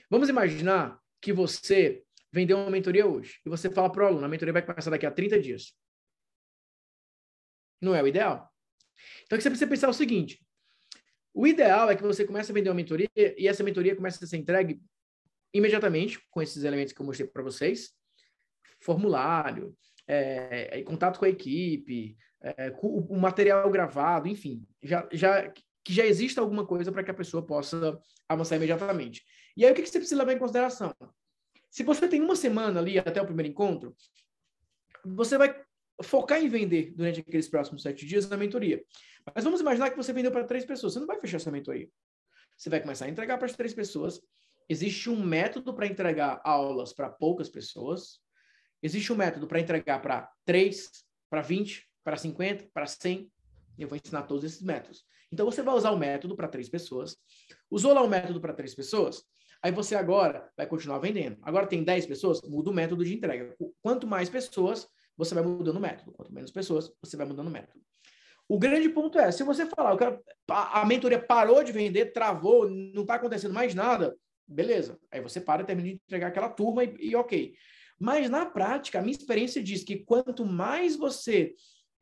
[0.10, 4.30] Vamos imaginar que você vendeu uma mentoria hoje e você fala para o aluno, a
[4.30, 5.74] mentoria vai começar daqui a 30 dias.
[7.82, 8.52] Não é o ideal.
[9.24, 10.46] Então, você precisa pensar o seguinte,
[11.34, 14.28] o ideal é que você comece a vender uma mentoria e essa mentoria comece a
[14.28, 14.82] ser entregue
[15.54, 17.92] imediatamente com esses elementos que eu mostrei para vocês.
[18.80, 19.76] Formulário,
[20.08, 25.50] é, contato com a equipe, é, o, material gravado, enfim, já, já,
[25.84, 28.00] que já exista alguma coisa para que a pessoa possa
[28.30, 29.26] avançar imediatamente.
[29.58, 30.96] E aí, o que, que você precisa levar em consideração?
[31.72, 33.96] Se você tem uma semana ali até o primeiro encontro,
[35.04, 35.60] você vai
[36.04, 38.84] focar em vender durante aqueles próximos sete dias na mentoria.
[39.34, 40.94] Mas vamos imaginar que você vendeu para três pessoas.
[40.94, 41.90] Você não vai fechar essa mentoria.
[42.56, 44.22] Você vai começar a entregar para as três pessoas.
[44.70, 48.20] Existe um método para entregar aulas para poucas pessoas.
[48.84, 53.30] Existe um método para entregar para três, para 20, para 50, para 100.
[53.78, 55.04] Eu vou ensinar todos esses métodos.
[55.32, 57.18] Então, você vai usar o método para três pessoas.
[57.70, 59.26] Usou lá o método para três pessoas?
[59.62, 61.38] Aí você agora vai continuar vendendo.
[61.42, 63.56] Agora tem 10 pessoas, muda o método de entrega.
[63.82, 64.88] Quanto mais pessoas,
[65.18, 66.12] você vai mudando o método.
[66.12, 67.84] Quanto menos pessoas, você vai mudando o método.
[68.48, 73.02] O grande ponto é, se você falar, quero, a mentoria parou de vender, travou, não
[73.02, 74.16] está acontecendo mais nada,
[74.48, 75.00] beleza.
[75.12, 77.56] Aí você para e termina de entregar aquela turma e, e ok.
[78.00, 81.56] Mas na prática, a minha experiência diz que quanto mais você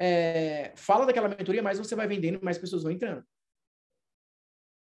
[0.06, 3.24] é, fala daquela mentoria, mais você vai vendendo, mais pessoas vão entrando.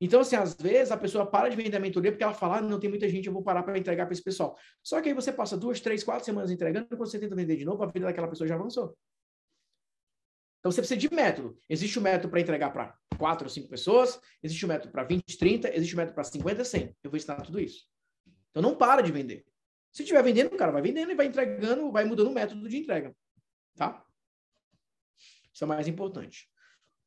[0.01, 2.61] Então, assim, às vezes a pessoa para de vender a mentoria porque ela fala, ah,
[2.61, 4.57] não tem muita gente, eu vou parar para entregar para esse pessoal.
[4.83, 7.63] Só que aí você passa duas, três, quatro semanas entregando, quando você tenta vender de
[7.63, 8.97] novo, a vida daquela pessoa já avançou.
[10.59, 11.55] Então você precisa de método.
[11.69, 14.91] Existe o um método para entregar para quatro ou cinco pessoas, existe o um método
[14.91, 16.95] para 20, 30, existe o um método para 50, 100.
[17.03, 17.85] Eu vou ensinar tudo isso.
[18.49, 19.45] Então não para de vender.
[19.91, 22.77] Se estiver vendendo, o cara vai vendendo e vai entregando, vai mudando o método de
[22.77, 23.15] entrega.
[23.75, 24.04] Tá?
[25.55, 26.49] Isso é mais importante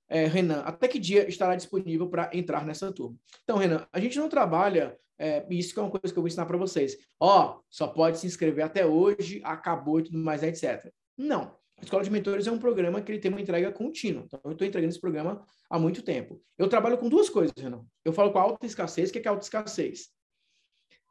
[0.08, 3.16] é, Renan, até que dia estará disponível para entrar nessa turma?
[3.44, 6.28] Então, Renan, a gente não trabalha, é, isso que é uma coisa que eu vou
[6.28, 6.96] ensinar para vocês.
[7.20, 10.90] Ó, só pode se inscrever até hoje, acabou e tudo mais, etc.
[11.16, 11.56] Não.
[11.76, 14.24] A Escola de Mentores é um programa que ele tem uma entrega contínua.
[14.24, 16.42] Então, eu estou entregando esse programa há muito tempo.
[16.56, 17.84] Eu trabalho com duas coisas, Renan.
[18.04, 19.10] Eu falo com alta escassez.
[19.10, 20.08] O que é, que alta escassez?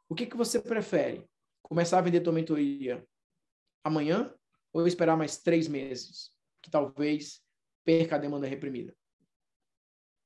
[0.08, 1.24] O que, que você prefere?
[1.62, 3.02] Começar a vender tua mentoria
[3.82, 4.34] amanhã
[4.72, 6.30] ou esperar mais três meses?
[6.68, 7.40] Que talvez
[7.84, 8.94] perca a demanda reprimida.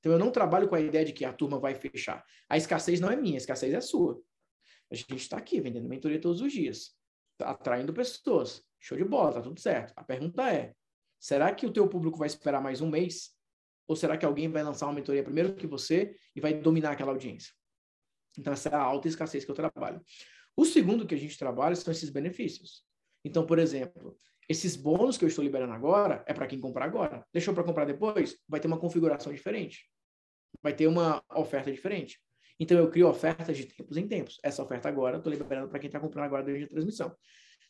[0.00, 2.24] Então, eu não trabalho com a ideia de que a turma vai fechar.
[2.48, 4.20] A escassez não é minha, a escassez é sua.
[4.90, 6.96] A gente está aqui vendendo mentoria todos os dias,
[7.38, 8.62] tá atraindo pessoas.
[8.80, 9.92] Show de bola, tá tudo certo.
[9.96, 10.74] A pergunta é:
[11.20, 13.30] será que o teu público vai esperar mais um mês?
[13.86, 17.12] Ou será que alguém vai lançar uma mentoria primeiro que você e vai dominar aquela
[17.12, 17.52] audiência?
[18.36, 20.04] Então, essa é a alta escassez que eu trabalho.
[20.56, 22.84] O segundo que a gente trabalha são esses benefícios.
[23.24, 24.16] Então, por exemplo,
[24.52, 27.26] esses bônus que eu estou liberando agora é para quem comprar agora.
[27.32, 28.38] Deixou para comprar depois?
[28.48, 29.90] Vai ter uma configuração diferente.
[30.62, 32.20] Vai ter uma oferta diferente.
[32.60, 34.38] Então eu crio ofertas de tempos em tempos.
[34.42, 37.14] Essa oferta agora, estou liberando para quem está comprando agora durante a transmissão.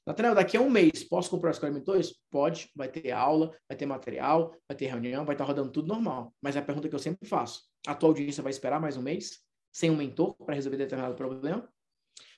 [0.05, 2.15] Nathanael, daqui a um mês, posso comprar de mentores?
[2.29, 5.87] Pode, vai ter aula, vai ter material, vai ter reunião, vai estar tá rodando tudo
[5.87, 6.35] normal.
[6.43, 9.03] Mas é a pergunta que eu sempre faço: a tua audiência vai esperar mais um
[9.03, 9.39] mês
[9.73, 11.67] sem um mentor para resolver determinado problema?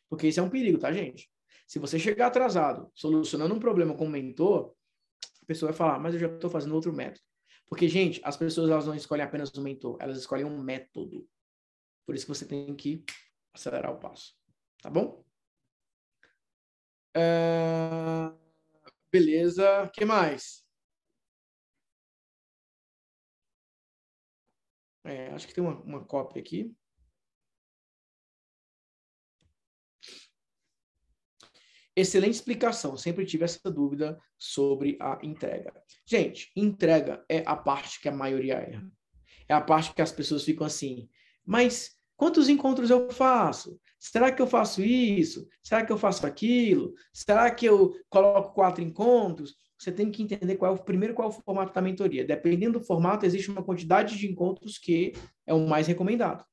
[0.09, 1.29] Porque isso é um perigo, tá, gente?
[1.66, 4.74] Se você chegar atrasado, solucionando um problema com o mentor,
[5.43, 7.24] a pessoa vai falar, mas eu já estou fazendo outro método.
[7.66, 11.28] Porque, gente, as pessoas elas não escolhem apenas um mentor, elas escolhem um método.
[12.07, 13.05] Por isso que você tem que
[13.53, 14.35] acelerar o passo.
[14.82, 15.24] Tá bom?
[17.16, 18.36] Uh,
[19.11, 19.85] beleza.
[19.85, 20.65] O que mais?
[25.05, 26.74] É, acho que tem uma, uma cópia aqui.
[31.97, 32.97] Excelente explicação.
[32.97, 35.73] Sempre tive essa dúvida sobre a entrega.
[36.07, 38.91] Gente, entrega é a parte que a maioria erra.
[39.49, 41.09] É a parte que as pessoas ficam assim,
[41.45, 43.79] mas quantos encontros eu faço?
[43.99, 45.47] Será que eu faço isso?
[45.62, 46.95] Será que eu faço aquilo?
[47.12, 49.55] Será que eu coloco quatro encontros?
[49.79, 52.25] Você tem que entender qual é o primeiro qual é o formato da mentoria.
[52.25, 55.12] Dependendo do formato, existe uma quantidade de encontros que
[55.47, 56.45] é o mais recomendado.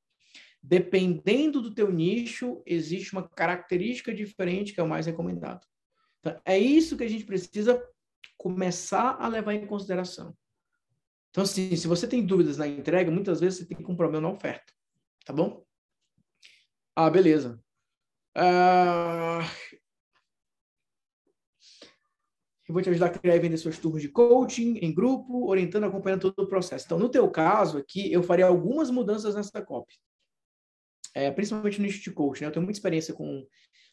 [0.64, 5.66] Dependendo do teu nicho, existe uma característica diferente que é o mais recomendado.
[6.20, 7.84] Então, é isso que a gente precisa
[8.38, 10.38] começar a levar em consideração.
[11.32, 14.34] Então, assim, se você tem dúvidas na entrega, muitas vezes você tem um problema na
[14.34, 14.72] oferta.
[15.26, 15.66] Tá bom?
[16.96, 17.60] Ah, beleza.
[18.38, 19.42] Uh...
[22.68, 25.86] Eu vou te ajudar a criar e vender suas turmas de coaching em grupo, orientando,
[25.86, 26.86] acompanhando todo o processo.
[26.86, 29.96] Então, no teu caso aqui, eu faria algumas mudanças nessa copy
[31.14, 32.48] é, principalmente no nicho de coach, né?
[32.48, 33.46] Eu tenho muita experiência com.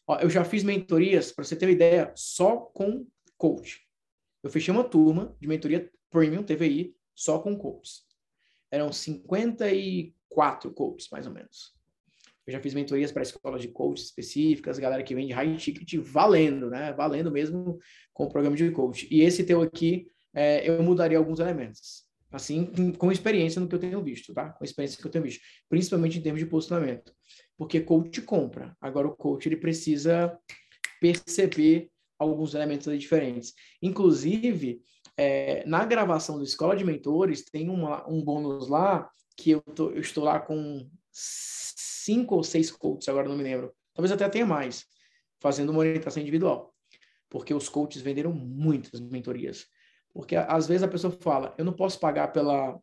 [0.07, 3.05] Ó, eu já fiz mentorias, para você ter uma ideia, só com
[3.37, 3.81] coach.
[4.41, 8.03] Eu fechei uma turma de mentoria premium TVI só com coaches.
[8.71, 11.77] Eram 54 coaches, mais ou menos.
[12.47, 16.69] Eu já fiz mentorias para escolas de coach específicas, galera que vende high ticket valendo,
[16.69, 16.93] né?
[16.93, 17.77] Valendo mesmo
[18.13, 19.07] com o programa de coach.
[19.11, 23.79] E esse teu aqui, é, eu mudaria alguns elementos assim, com experiência no que eu
[23.79, 24.49] tenho visto, tá?
[24.49, 27.13] Com experiência que eu tenho visto, principalmente em termos de posicionamento.
[27.57, 30.37] Porque coach compra, agora o coach ele precisa
[31.01, 33.53] perceber alguns elementos diferentes.
[33.81, 34.81] Inclusive,
[35.17, 39.91] é, na gravação do Escola de Mentores, tem uma, um bônus lá que eu, tô,
[39.91, 43.73] eu estou lá com cinco ou seis coaches, agora não me lembro.
[43.93, 44.85] Talvez até tenha mais,
[45.39, 46.73] fazendo uma orientação individual.
[47.29, 49.65] Porque os coaches venderam muitas mentorias.
[50.13, 52.79] Porque às vezes a pessoa fala, eu não posso pagar pela,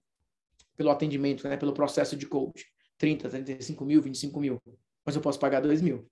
[0.77, 2.65] pelo atendimento, né, pelo processo de coach,
[2.99, 4.63] 30, 35 mil, 25 mil,
[5.05, 6.09] mas eu posso pagar 2 mil.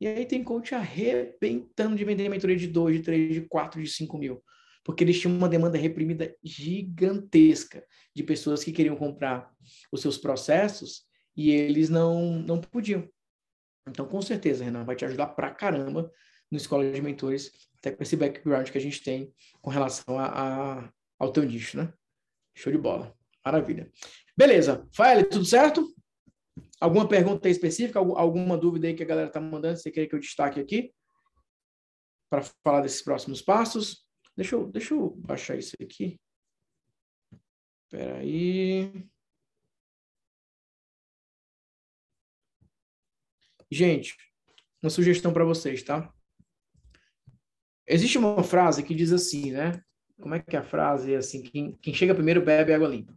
[0.00, 3.88] E aí tem coach arrebentando de vender mentoria de 2, de 3, de 4, de
[3.88, 4.42] 5 mil.
[4.84, 7.84] Porque eles tinham uma demanda reprimida gigantesca
[8.14, 9.50] de pessoas que queriam comprar
[9.90, 11.04] os seus processos
[11.36, 13.08] e eles não, não podiam.
[13.88, 16.10] Então, com certeza, Renan, vai te ajudar pra caramba
[16.50, 17.50] no Escola de Mentores,
[17.86, 19.32] até com esse background que a gente tem
[19.62, 20.26] com relação a,
[20.82, 21.92] a ao teu nicho, né?
[22.54, 23.16] Show de bola.
[23.44, 23.90] Maravilha.
[24.36, 24.86] Beleza.
[24.92, 25.94] Fael, tudo certo?
[26.80, 27.98] Alguma pergunta específica?
[27.98, 29.78] Alguma dúvida aí que a galera tá mandando?
[29.78, 30.92] Você quer que eu destaque aqui?
[32.28, 34.06] Para falar desses próximos passos?
[34.36, 36.20] Deixa eu, deixa eu baixar isso aqui.
[37.84, 39.08] Espera aí.
[43.70, 44.16] Gente,
[44.82, 46.12] uma sugestão para vocês, tá?
[47.88, 49.80] Existe uma frase que diz assim, né?
[50.20, 51.14] Como é que é a frase?
[51.14, 53.16] É assim, quem, quem chega primeiro bebe água limpa.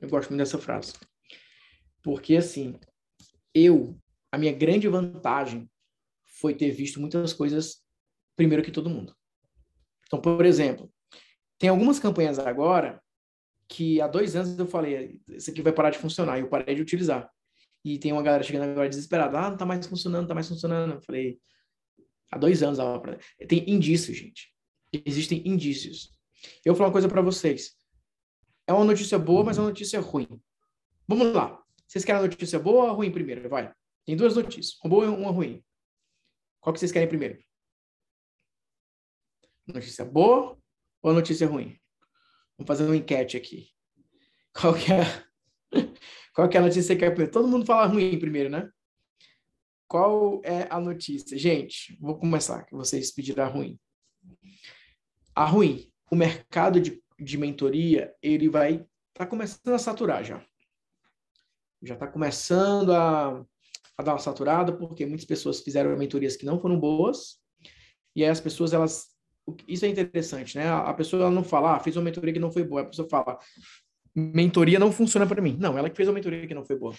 [0.00, 0.92] Eu gosto muito dessa frase.
[2.02, 2.74] Porque, assim,
[3.54, 3.96] eu,
[4.30, 5.70] a minha grande vantagem
[6.24, 7.82] foi ter visto muitas coisas
[8.36, 9.14] primeiro que todo mundo.
[10.06, 10.92] Então, por exemplo,
[11.58, 13.00] tem algumas campanhas agora
[13.68, 16.74] que há dois anos eu falei, isso aqui vai parar de funcionar, e eu parei
[16.74, 17.30] de utilizar.
[17.84, 20.48] E tem uma galera chegando agora desesperada, ah, não tá mais funcionando, não tá mais
[20.48, 20.94] funcionando.
[20.94, 21.38] Eu falei,
[22.32, 23.00] há dois anos ela
[23.46, 24.52] tem indícios, gente.
[24.92, 26.10] Existem indícios.
[26.64, 27.76] Eu vou falar uma coisa para vocês.
[28.66, 30.40] É uma notícia boa, mas é uma notícia ruim.
[31.06, 31.62] Vamos lá.
[31.86, 33.48] Vocês querem a notícia boa ou ruim primeiro?
[33.48, 33.72] Vai.
[34.06, 35.62] Tem duas notícias, uma boa e uma ruim.
[36.60, 37.38] Qual que vocês querem primeiro?
[39.66, 40.58] Notícia boa
[41.02, 41.78] ou notícia ruim?
[42.56, 43.68] Vamos fazer uma enquete aqui.
[44.52, 45.02] Qual que é,
[46.34, 47.32] qual que é a notícia que é primeiro?
[47.32, 48.70] Todo mundo fala ruim primeiro, né?
[49.92, 51.36] Qual é a notícia?
[51.36, 53.78] Gente, vou começar, que vocês pediram a ruim.
[55.34, 60.42] A ruim, o mercado de, de mentoria, ele vai tá começando a saturar já.
[61.82, 63.44] Já está começando a,
[63.98, 67.38] a dar uma saturada, porque muitas pessoas fizeram mentorias que não foram boas,
[68.16, 69.08] e aí as pessoas, elas
[69.68, 70.70] isso é interessante, né?
[70.70, 72.80] A pessoa não fala, ah, fiz uma mentoria que não foi boa.
[72.80, 73.38] A pessoa fala,
[74.14, 75.58] mentoria não funciona para mim.
[75.60, 76.94] Não, ela que fez uma mentoria que não foi boa.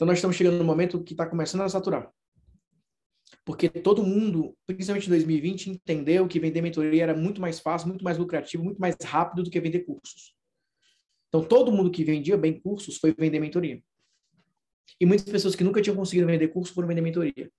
[0.00, 2.10] Então nós estamos chegando no momento que está começando a saturar.
[3.44, 8.02] Porque todo mundo, principalmente em 2020, entendeu que vender mentoria era muito mais fácil, muito
[8.02, 10.34] mais lucrativo, muito mais rápido do que vender cursos.
[11.28, 13.82] Então todo mundo que vendia bem cursos foi vender mentoria.
[14.98, 17.52] E muitas pessoas que nunca tinham conseguido vender curso foram vender mentoria.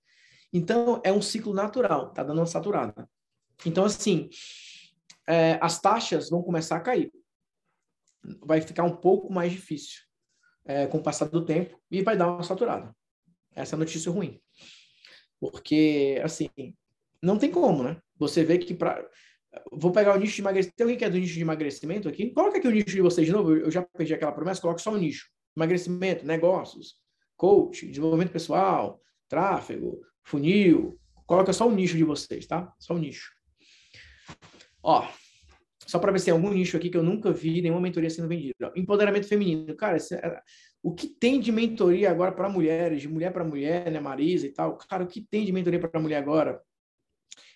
[0.52, 3.08] Então é um ciclo natural, tá dando uma saturada.
[3.64, 4.28] Então, assim,
[5.28, 7.12] é, as taxas vão começar a cair.
[8.44, 10.02] Vai ficar um pouco mais difícil
[10.64, 12.94] é, com o passar do tempo e vai dar uma saturada.
[13.54, 14.40] Essa é a notícia ruim.
[15.40, 16.48] Porque, assim,
[17.22, 17.96] não tem como, né?
[18.16, 19.04] Você vê que para.
[19.70, 20.76] Vou pegar o nicho de emagrecimento.
[20.76, 22.30] Tem alguém que é do nicho de emagrecimento aqui?
[22.30, 23.54] Coloca aqui o nicho de vocês de novo.
[23.54, 24.60] Eu já perdi aquela promessa.
[24.60, 26.96] Coloca só o nicho: emagrecimento, negócios,
[27.36, 30.98] coach, desenvolvimento pessoal, tráfego, funil.
[31.26, 32.72] Coloca só o nicho de vocês, tá?
[32.78, 33.30] Só o nicho.
[34.82, 35.06] Ó,
[35.86, 38.28] só para ver se tem algum nicho aqui que eu nunca vi nenhuma mentoria sendo
[38.28, 38.72] vendida.
[38.76, 39.74] Empoderamento feminino.
[39.76, 40.40] Cara, é,
[40.82, 44.52] o que tem de mentoria agora para mulheres, de mulher para mulher, né, Marisa e
[44.52, 44.76] tal?
[44.76, 46.60] Cara, o que tem de mentoria para mulher agora?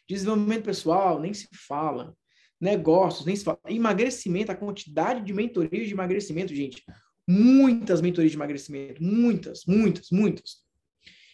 [0.08, 2.14] Desenvolvimento pessoal, nem se fala.
[2.60, 3.58] Negócios, nem se fala.
[3.66, 6.82] Emagrecimento, a quantidade de mentorias de emagrecimento, gente.
[7.28, 9.02] Muitas mentorias de emagrecimento.
[9.02, 10.64] Muitas, muitas, muitas.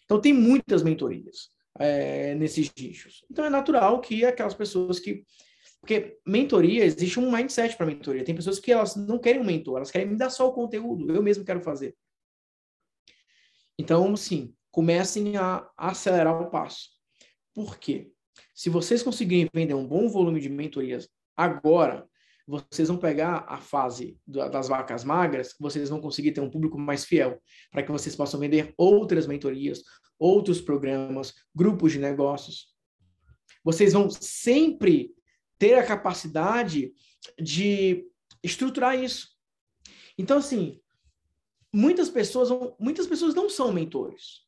[0.04, 3.24] Então, tem muitas mentorias é, nesses nichos.
[3.30, 5.24] Então, é natural que aquelas pessoas que
[5.82, 8.24] porque mentoria, existe um mindset para mentoria.
[8.24, 11.12] Tem pessoas que elas não querem um mentor, elas querem me dar só o conteúdo,
[11.12, 11.96] eu mesmo quero fazer.
[13.76, 16.90] Então, sim, comecem a acelerar o passo.
[17.52, 18.12] Por quê?
[18.54, 22.08] Se vocês conseguirem vender um bom volume de mentorias agora,
[22.46, 27.04] vocês vão pegar a fase das vacas magras, vocês vão conseguir ter um público mais
[27.04, 27.42] fiel,
[27.72, 29.82] para que vocês possam vender outras mentorias,
[30.16, 32.68] outros programas, grupos de negócios.
[33.64, 35.12] Vocês vão sempre
[35.62, 36.92] ter a capacidade
[37.40, 38.04] de
[38.42, 39.28] estruturar isso.
[40.18, 40.80] Então, assim,
[41.72, 42.48] muitas pessoas,
[42.80, 44.40] muitas pessoas não são mentores.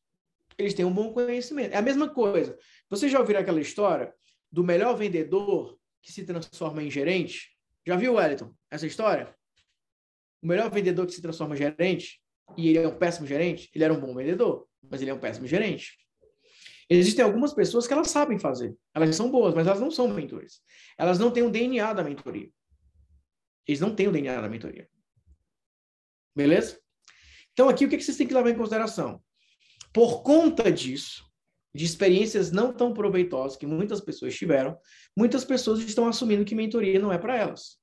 [0.57, 1.73] Eles têm um bom conhecimento.
[1.73, 2.59] É a mesma coisa.
[2.89, 4.13] Você já ouviu aquela história
[4.51, 7.57] do melhor vendedor que se transforma em gerente?
[7.87, 9.33] Já viu, Wellington, essa história?
[10.41, 12.21] O melhor vendedor que se transforma em gerente
[12.57, 15.19] e ele é um péssimo gerente, ele era um bom vendedor, mas ele é um
[15.19, 15.97] péssimo gerente.
[16.89, 18.75] Existem algumas pessoas que elas sabem fazer.
[18.93, 20.61] Elas são boas, mas elas não são mentores.
[20.97, 22.49] Elas não têm o DNA da mentoria.
[23.67, 24.87] Eles não têm o DNA da mentoria.
[26.35, 26.79] Beleza?
[27.53, 29.23] Então, aqui, o que vocês têm que levar em consideração?
[29.91, 31.25] Por conta disso,
[31.73, 34.77] de experiências não tão proveitosas que muitas pessoas tiveram,
[35.17, 37.79] muitas pessoas estão assumindo que mentoria não é para elas.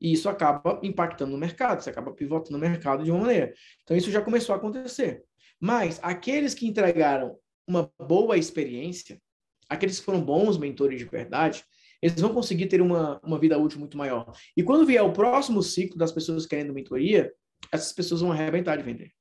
[0.00, 3.52] E isso acaba impactando no mercado, você acaba pivotando no mercado de uma maneira.
[3.82, 5.24] Então, isso já começou a acontecer.
[5.58, 9.20] Mas aqueles que entregaram uma boa experiência,
[9.68, 11.64] aqueles que foram bons mentores de verdade,
[12.00, 14.32] eles vão conseguir ter uma, uma vida útil muito maior.
[14.56, 17.32] E quando vier o próximo ciclo das pessoas querendo mentoria,
[17.72, 19.12] essas pessoas vão arrebentar de vender.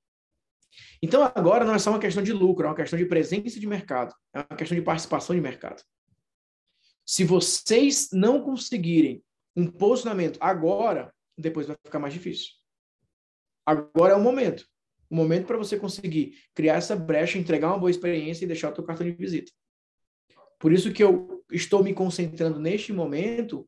[1.01, 3.67] Então, agora não é só uma questão de lucro, é uma questão de presença de
[3.67, 5.81] mercado, é uma questão de participação de mercado.
[7.05, 9.23] Se vocês não conseguirem
[9.55, 12.51] um posicionamento agora, depois vai ficar mais difícil.
[13.65, 14.67] Agora é o momento.
[15.15, 18.73] O momento para você conseguir criar essa brecha, entregar uma boa experiência e deixar o
[18.73, 19.49] teu cartão de visita.
[20.59, 23.65] Por isso que eu estou me concentrando neste momento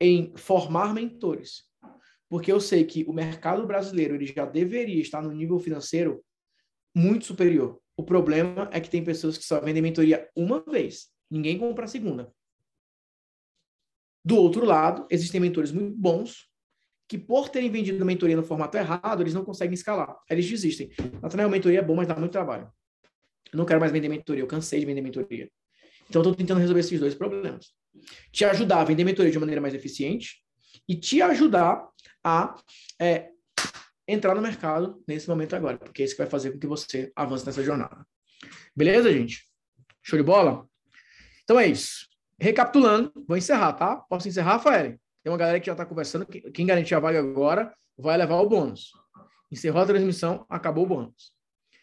[0.00, 1.64] em formar mentores.
[2.26, 6.24] Porque eu sei que o mercado brasileiro ele já deveria estar no nível financeiro
[6.96, 7.78] muito superior.
[7.94, 11.08] O problema é que tem pessoas que só vendem mentoria uma vez.
[11.30, 12.32] Ninguém compra a segunda.
[14.24, 16.47] Do outro lado, existem mentores muito bons
[17.08, 20.14] que, por terem vendido mentoria no formato errado, eles não conseguem escalar.
[20.28, 20.90] Eles desistem.
[21.22, 22.70] Natanael, mentoria é bom, mas dá muito trabalho.
[23.50, 25.50] Eu não quero mais vender mentoria, eu cansei de vender mentoria.
[26.08, 27.72] Então, estou tentando resolver esses dois problemas.
[28.30, 30.42] Te ajudar a vender mentoria de maneira mais eficiente
[30.86, 31.88] e te ajudar
[32.22, 32.54] a
[33.00, 33.30] é,
[34.06, 37.10] entrar no mercado nesse momento agora, porque é isso que vai fazer com que você
[37.16, 38.06] avance nessa jornada.
[38.76, 39.46] Beleza, gente?
[40.02, 40.66] Show de bola?
[41.44, 42.06] Então é isso.
[42.38, 43.96] Recapitulando, vou encerrar, tá?
[43.96, 44.98] Posso encerrar, Rafael?
[45.28, 46.24] Tem uma galera que já está conversando.
[46.24, 48.92] Quem garantir a vaga agora vai levar o bônus.
[49.52, 51.34] Encerrou a transmissão, acabou o bônus.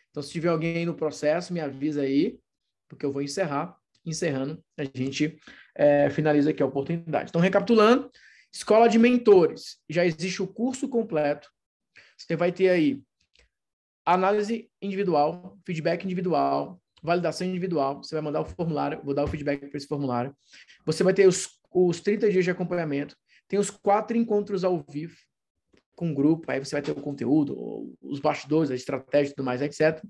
[0.09, 2.39] Então, se tiver alguém aí no processo, me avisa aí,
[2.89, 3.77] porque eu vou encerrar.
[4.03, 5.38] Encerrando, a gente
[5.76, 7.30] é, finaliza aqui a oportunidade.
[7.30, 8.09] Então, recapitulando,
[8.51, 9.77] escola de mentores.
[9.88, 11.47] Já existe o curso completo.
[12.17, 12.99] Você vai ter aí
[14.03, 18.01] análise individual, feedback individual, validação individual.
[18.01, 20.35] Você vai mandar o formulário, vou dar o feedback para esse formulário.
[20.84, 23.15] Você vai ter os, os 30 dias de acompanhamento.
[23.47, 25.15] Tem os quatro encontros ao vivo
[25.95, 26.51] com o grupo.
[26.51, 30.03] Aí você vai ter o conteúdo, os bastidores, a estratégia e tudo mais, etc.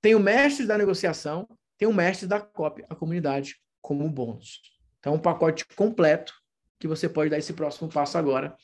[0.00, 1.48] Tem o mestre da negociação,
[1.78, 4.60] tem o mestre da cópia, a comunidade, como bônus.
[4.98, 6.32] Então, um pacote completo
[6.78, 8.56] que você pode dar esse próximo passo agora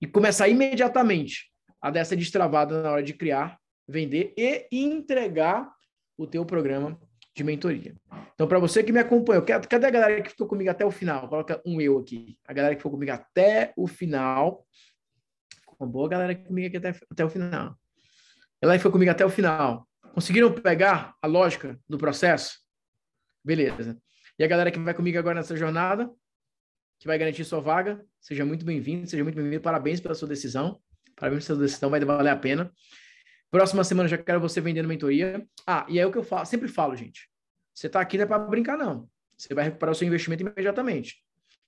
[0.00, 5.70] e começar imediatamente a dessa destravada na hora de criar, vender e entregar
[6.16, 6.98] o teu programa
[7.38, 7.94] de mentoria.
[8.34, 11.28] Então, para você que me acompanhou, cadê a galera que ficou comigo até o final?
[11.28, 12.36] Coloca um eu aqui.
[12.46, 14.66] A galera que ficou comigo até o final.
[15.60, 17.76] Ficou uma boa galera comigo aqui até, até o final.
[18.60, 19.88] Ela foi comigo até o final.
[20.12, 22.58] Conseguiram pegar a lógica do processo?
[23.44, 23.96] Beleza.
[24.38, 26.10] E a galera que vai comigo agora nessa jornada,
[26.98, 29.62] que vai garantir sua vaga, seja muito bem-vindo, seja muito bem-vindo.
[29.62, 30.80] Parabéns pela sua decisão.
[31.14, 32.72] Parabéns pela sua decisão, vai valer a pena.
[33.50, 35.46] Próxima semana já quero você vendendo mentoria.
[35.66, 37.28] Ah, e é o que eu falo, sempre falo, gente.
[37.74, 39.08] Você está aqui não é para brincar, não.
[39.36, 41.16] Você vai recuperar o seu investimento imediatamente.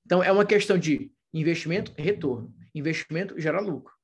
[0.05, 2.52] Então, é uma questão de investimento retorno.
[2.74, 3.94] Investimento gera lucro.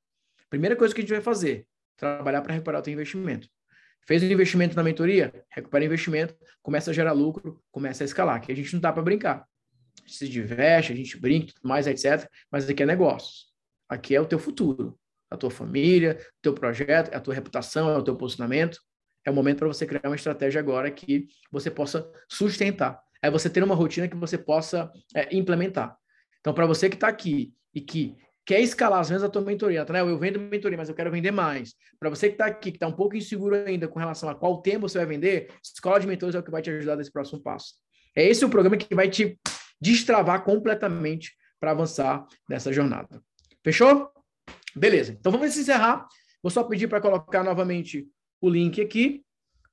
[0.49, 3.47] Primeira coisa que a gente vai fazer, trabalhar para recuperar o seu investimento.
[4.07, 5.45] Fez um investimento na mentoria?
[5.49, 6.33] Recupera o investimento,
[6.63, 8.41] começa a gerar lucro, começa a escalar.
[8.41, 9.45] Que a gente não dá para brincar.
[9.97, 12.27] A gente se diverte, a gente brinca, tudo mais, etc.
[12.49, 13.47] Mas aqui é negócio.
[13.89, 14.97] Aqui é o teu futuro
[15.29, 18.79] a tua família, o teu projeto, a tua reputação, o teu posicionamento.
[19.25, 22.99] É o momento para você criar uma estratégia agora que você possa sustentar.
[23.21, 25.97] É você ter uma rotina que você possa é, implementar.
[26.39, 29.83] Então, para você que está aqui e que quer escalar as vendas da tua mentoria,
[29.83, 29.99] tá, né?
[29.99, 31.73] eu vendo mentoria, mas eu quero vender mais.
[31.99, 34.61] Para você que está aqui, que está um pouco inseguro ainda com relação a qual
[34.61, 37.41] tempo você vai vender, Escola de Mentores é o que vai te ajudar nesse próximo
[37.41, 37.73] passo.
[38.15, 39.37] É esse o programa que vai te
[39.81, 43.21] destravar completamente para avançar nessa jornada.
[43.61, 44.16] Fechou?
[44.77, 46.07] Beleza, então vamos encerrar.
[46.41, 48.07] Vou só pedir para colocar novamente
[48.39, 49.23] o link aqui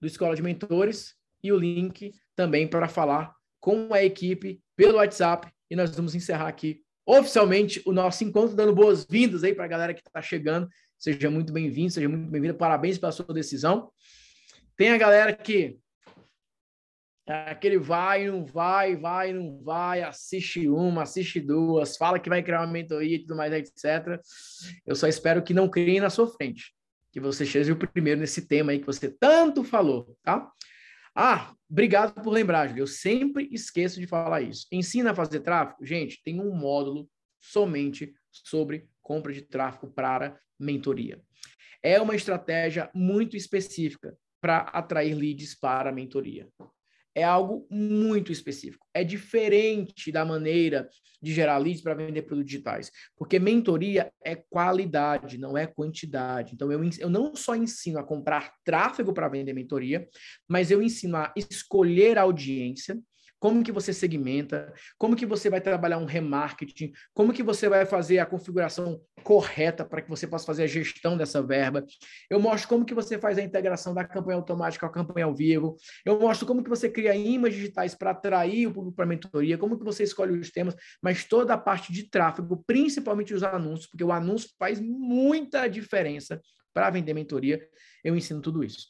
[0.01, 5.53] do Escola de Mentores e o link também para falar com a equipe pelo WhatsApp.
[5.71, 9.95] E nós vamos encerrar aqui oficialmente o nosso encontro, dando boas-vindas aí para a galera
[9.95, 10.69] que está chegando.
[10.99, 12.55] Seja muito bem-vindo, seja muito bem-vinda.
[12.55, 13.91] Parabéns pela sua decisão.
[14.77, 15.79] Tem a galera que
[17.27, 22.61] Aquele vai, não vai, vai, não vai, assiste uma, assiste duas, fala que vai criar
[22.61, 24.21] uma mentoria e tudo mais, etc.
[24.87, 26.75] Eu só espero que não criem na sua frente,
[27.11, 30.51] que você seja o primeiro nesse tema aí que você tanto falou, tá?
[31.15, 32.83] Ah, obrigado por lembrar, Júlio.
[32.83, 34.67] Eu sempre esqueço de falar isso.
[34.71, 35.85] Ensina a fazer tráfego?
[35.85, 37.09] Gente, tem um módulo
[37.41, 41.23] somente sobre compra de tráfego para mentoria.
[41.83, 46.49] É uma estratégia muito específica para atrair leads para a mentoria
[47.15, 48.87] é algo muito específico.
[48.93, 50.89] É diferente da maneira
[51.23, 56.53] de gerar leads para vender produtos digitais, porque mentoria é qualidade, não é quantidade.
[56.53, 60.07] Então, eu, eu não só ensino a comprar tráfego para vender mentoria,
[60.47, 62.99] mas eu ensino a escolher a audiência,
[63.45, 67.85] como que você segmenta, como que você vai trabalhar um remarketing, como que você vai
[67.85, 71.85] fazer a configuração correta para que você possa fazer a gestão dessa verba.
[72.31, 75.35] Eu mostro como que você faz a integração da campanha automática com a campanha ao
[75.35, 75.77] vivo.
[76.07, 79.59] Eu mostro como que você cria imãs digitais para atrair o público para a mentoria,
[79.59, 83.89] como que você escolhe os temas, mas toda a parte de tráfego, principalmente os anúncios,
[83.89, 86.41] porque o anúncio faz muita diferença
[86.73, 87.61] para vender mentoria.
[88.03, 88.87] Eu ensino tudo isso.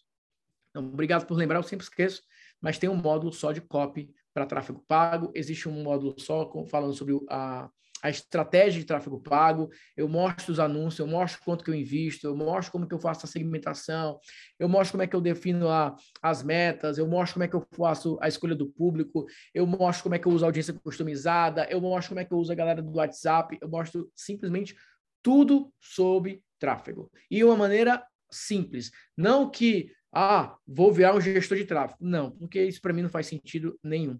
[0.70, 2.22] Então, obrigado por lembrar, eu sempre esqueço,
[2.62, 6.92] mas tem um módulo só de copy para tráfego pago, existe um módulo só falando
[6.92, 7.70] sobre a,
[8.02, 12.26] a estratégia de tráfego pago, eu mostro os anúncios, eu mostro quanto que eu invisto,
[12.26, 14.18] eu mostro como que eu faço a segmentação,
[14.58, 17.56] eu mostro como é que eu defino a, as metas, eu mostro como é que
[17.56, 19.24] eu faço a escolha do público,
[19.54, 22.34] eu mostro como é que eu uso a audiência customizada, eu mostro como é que
[22.34, 24.76] eu uso a galera do WhatsApp, eu mostro simplesmente
[25.22, 27.10] tudo sobre tráfego.
[27.30, 31.98] E uma maneira simples, não que ah, vou virar um gestor de tráfego.
[32.00, 34.18] Não, porque isso para mim não faz sentido nenhum.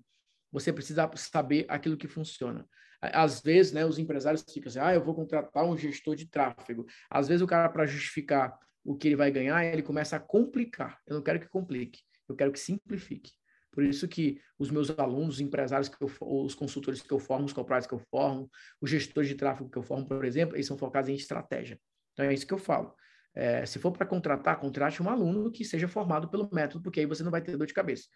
[0.50, 2.66] Você precisa saber aquilo que funciona.
[3.00, 6.86] Às vezes, né, os empresários ficam assim, ah, eu vou contratar um gestor de tráfego.
[7.08, 10.98] Às vezes o cara, para justificar o que ele vai ganhar, ele começa a complicar.
[11.06, 13.30] Eu não quero que complique, eu quero que simplifique.
[13.70, 17.44] Por isso que os meus alunos, os empresários que eu, os consultores que eu formo,
[17.44, 18.48] os corporados que eu formo,
[18.80, 21.78] os gestores de tráfego que eu formo, por exemplo, eles são focados em estratégia.
[22.12, 22.94] Então é isso que eu falo.
[23.34, 27.06] É, se for para contratar, contrate um aluno que seja formado pelo método, porque aí
[27.06, 28.08] você não vai ter dor de cabeça.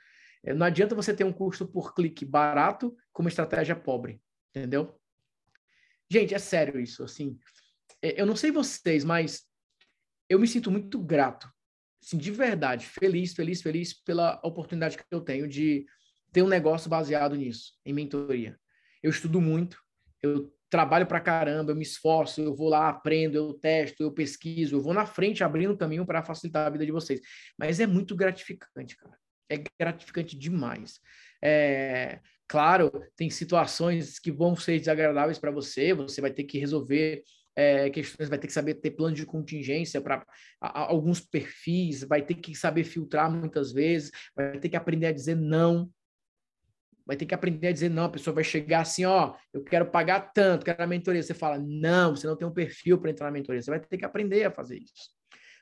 [0.45, 4.99] É, não adianta você ter um custo por clique barato com uma estratégia pobre, entendeu?
[6.11, 7.39] Gente, é sério isso, assim.
[8.01, 9.45] É, eu não sei vocês, mas
[10.29, 11.51] eu me sinto muito grato,
[12.03, 15.87] assim, de verdade, feliz, feliz, feliz pela oportunidade que eu tenho de
[16.33, 18.59] ter um negócio baseado nisso, em mentoria.
[19.03, 19.83] Eu estudo muito,
[20.23, 24.77] eu trabalho para caramba, eu me esforço, eu vou lá, aprendo, eu testo, eu pesquiso,
[24.77, 27.21] eu vou na frente abrindo caminho para facilitar a vida de vocês.
[27.59, 29.17] Mas é muito gratificante, cara.
[29.51, 31.01] É gratificante demais.
[31.43, 37.23] É, claro, tem situações que vão ser desagradáveis para você, você vai ter que resolver
[37.57, 40.25] é, questões, vai ter que saber ter plano de contingência para
[40.61, 45.35] alguns perfis, vai ter que saber filtrar muitas vezes, vai ter que aprender a dizer
[45.35, 45.91] não,
[47.09, 48.05] vai ter que aprender a dizer não.
[48.05, 51.23] A pessoa vai chegar assim, ó, eu quero pagar tanto, quero a mentoria.
[51.23, 53.63] Você fala, não, você não tem um perfil para entrar na mentoria.
[53.63, 55.17] Você vai ter que aprender a fazer isso.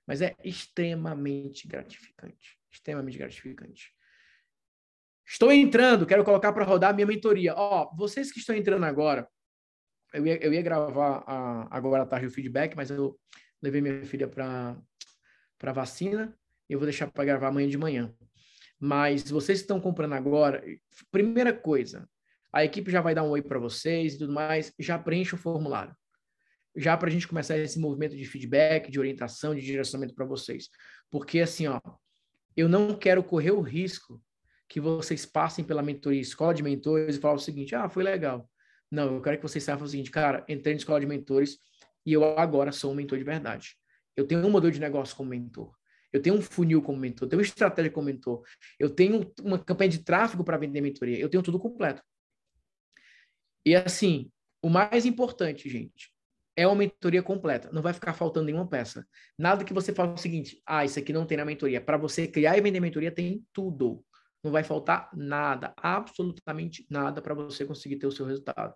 [0.05, 2.59] Mas é extremamente gratificante.
[2.69, 3.93] Extremamente gratificante.
[5.25, 7.55] Estou entrando, quero colocar para rodar a minha mentoria.
[7.57, 9.29] Ó, vocês que estão entrando agora,
[10.13, 13.17] eu ia, eu ia gravar a, agora à tarde o feedback, mas eu
[13.63, 16.37] levei minha filha para vacina
[16.69, 18.13] e eu vou deixar para gravar amanhã de manhã.
[18.79, 20.63] Mas vocês estão comprando agora,
[21.11, 22.09] primeira coisa,
[22.53, 25.39] a equipe já vai dar um oi para vocês e tudo mais, já preenche o
[25.39, 25.95] formulário.
[26.77, 30.69] Já para a gente começar esse movimento de feedback, de orientação, de direcionamento para vocês.
[31.11, 31.81] Porque assim, ó,
[32.55, 34.23] eu não quero correr o risco
[34.69, 38.49] que vocês passem pela mentoria, escola de mentores e falem o seguinte: ah, foi legal.
[38.91, 41.59] Não, eu quero que vocês saibam o seguinte, cara, entrei na escola de mentores
[42.05, 43.75] e eu agora sou um mentor de verdade.
[44.17, 45.76] Eu tenho um modelo de negócio como mentor
[46.17, 48.43] eu tenho um funil como mentor, eu tenho uma estratégia como mentor,
[48.79, 52.03] eu tenho uma campanha de tráfego para vender mentoria, eu tenho tudo completo.
[53.65, 54.31] E assim,
[54.63, 56.11] o mais importante, gente,
[56.57, 57.71] é uma mentoria completa.
[57.71, 59.07] Não vai ficar faltando nenhuma peça.
[59.39, 61.81] Nada que você fale o seguinte: ah, isso aqui não tem na mentoria.
[61.81, 64.03] Para você criar e vender mentoria, tem tudo.
[64.43, 68.75] Não vai faltar nada, absolutamente nada para você conseguir ter o seu resultado.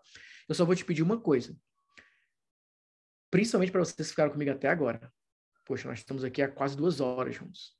[0.48, 1.56] Eu só vou te pedir uma coisa.
[3.30, 5.10] Principalmente para vocês que ficaram comigo até agora.
[5.70, 7.78] Poxa, nós estamos aqui há quase duas horas juntos.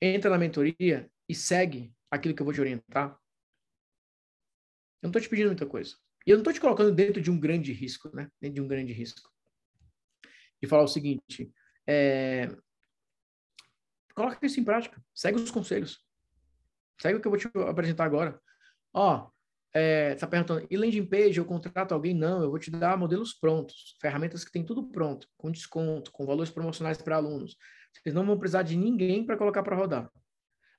[0.00, 3.18] Entra na mentoria e segue aquilo que eu vou te orientar.
[5.02, 5.96] Eu não estou te pedindo muita coisa.
[6.24, 8.30] E eu não estou te colocando dentro de um grande risco, né?
[8.40, 9.28] Dentro de um grande risco.
[10.62, 11.52] E falar o seguinte:
[11.88, 12.46] é...
[14.14, 15.04] coloca isso em prática.
[15.12, 16.06] Segue os conselhos.
[17.00, 18.40] Segue o que eu vou te apresentar agora.
[18.94, 19.28] Ó,
[19.74, 22.14] é, tá perguntando, e landing page, eu contrato alguém?
[22.14, 26.26] Não, eu vou te dar modelos prontos, ferramentas que tem tudo pronto, com desconto, com
[26.26, 27.56] valores promocionais para alunos.
[27.92, 30.10] Vocês não vão precisar de ninguém para colocar para rodar.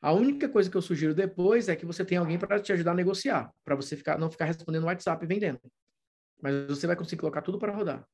[0.02, 2.92] A única coisa que eu sugiro depois é que você tenha alguém para te ajudar
[2.92, 5.60] a negociar, para você ficar, não ficar respondendo WhatsApp e vendendo.
[6.42, 8.06] Mas você vai conseguir colocar tudo para rodar.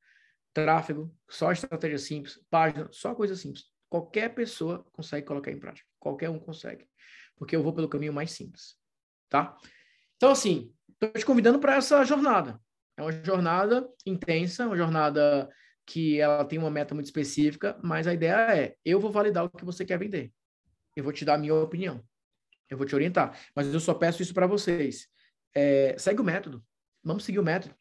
[0.54, 3.66] Tráfego, só estratégia simples, página, só coisa simples.
[3.90, 5.88] Qualquer pessoa consegue colocar em prática.
[6.00, 6.88] Qualquer um consegue.
[7.36, 8.76] Porque eu vou pelo caminho mais simples.
[9.28, 9.58] Tá?
[10.20, 12.60] Então, assim, estou te convidando para essa jornada.
[12.98, 15.50] É uma jornada intensa, uma jornada
[15.86, 19.50] que ela tem uma meta muito específica, mas a ideia é, eu vou validar o
[19.50, 20.30] que você quer vender.
[20.94, 22.04] Eu vou te dar a minha opinião.
[22.70, 23.40] Eu vou te orientar.
[23.56, 25.08] Mas eu só peço isso para vocês.
[25.56, 26.62] É, segue o método.
[27.02, 27.74] Vamos seguir o método.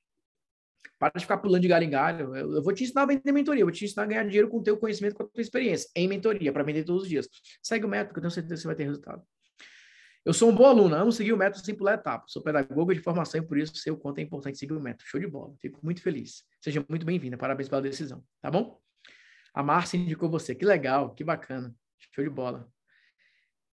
[0.96, 2.36] Para de ficar pulando de galho em galho.
[2.36, 3.62] Eu, eu, vou te ensinar a vender mentoria.
[3.62, 5.90] Eu vou te ensinar a ganhar dinheiro com o teu conhecimento, com a tua experiência.
[5.96, 7.28] Em mentoria, para vender todos os dias.
[7.60, 9.26] Segue o método, que eu tenho certeza que você vai ter resultado.
[10.28, 12.26] Eu sou um bom aluno, amo seguir o método sem pular etapa.
[12.28, 15.08] Sou pedagogo de formação e por isso sei o quanto é importante seguir o método.
[15.08, 15.54] Show de bola.
[15.58, 16.44] Fico muito feliz.
[16.60, 17.38] Seja muito bem-vinda.
[17.38, 18.78] Parabéns pela decisão, tá bom?
[19.54, 20.54] A Márcia indicou você.
[20.54, 21.74] Que legal, que bacana.
[22.14, 22.70] Show de bola.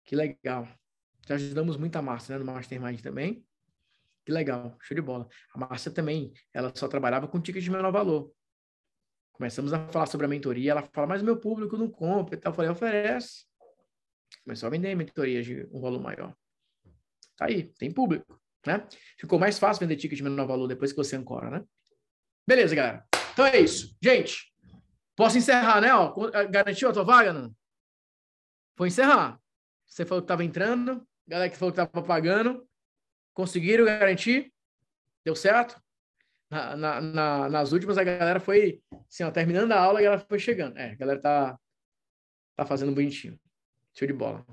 [0.03, 0.67] Que legal.
[1.25, 3.45] Já ajudamos muito a Márcia, né, no Mastermind também.
[4.25, 5.29] Que legal, show de bola.
[5.55, 8.29] A Márcia também, ela só trabalhava com tickets de menor valor.
[9.31, 12.51] Começamos a falar sobre a mentoria, ela fala, mas meu público não compra e tal.
[12.51, 13.45] Eu falei, oferece.
[14.43, 16.35] Começou a vender mentorias de um valor maior.
[17.41, 18.87] Tá aí, tem público, né?
[19.17, 21.65] Ficou mais fácil vender ticket de menor valor depois que você ancora, né?
[22.47, 23.03] Beleza, galera.
[23.33, 23.97] Então é isso.
[23.99, 24.53] Gente,
[25.15, 25.91] posso encerrar, né?
[25.91, 26.13] Ó,
[26.51, 27.51] garantiu a tua vaga, não?
[28.77, 29.41] Vou encerrar.
[29.87, 32.63] Você falou que estava entrando, galera que falou que estava pagando,
[33.33, 34.53] conseguiram garantir?
[35.25, 35.81] Deu certo?
[36.47, 40.25] Na, na, na, nas últimas, a galera foi, assim, ó, terminando a aula, a galera
[40.29, 40.77] foi chegando.
[40.77, 41.59] É, a galera tá,
[42.55, 43.39] tá fazendo bonitinho.
[43.95, 44.45] Show de bola.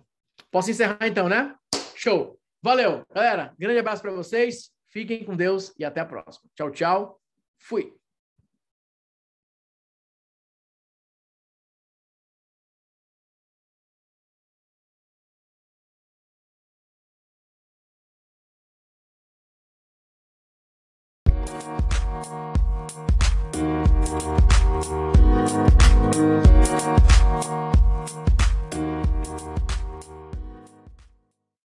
[0.50, 1.54] Posso encerrar então, né?
[1.94, 2.37] Show.
[2.62, 3.54] Valeu, galera.
[3.58, 4.70] Grande abraço para vocês.
[4.88, 6.50] Fiquem com Deus e até a próxima.
[6.54, 7.20] Tchau, tchau.
[7.58, 7.97] Fui.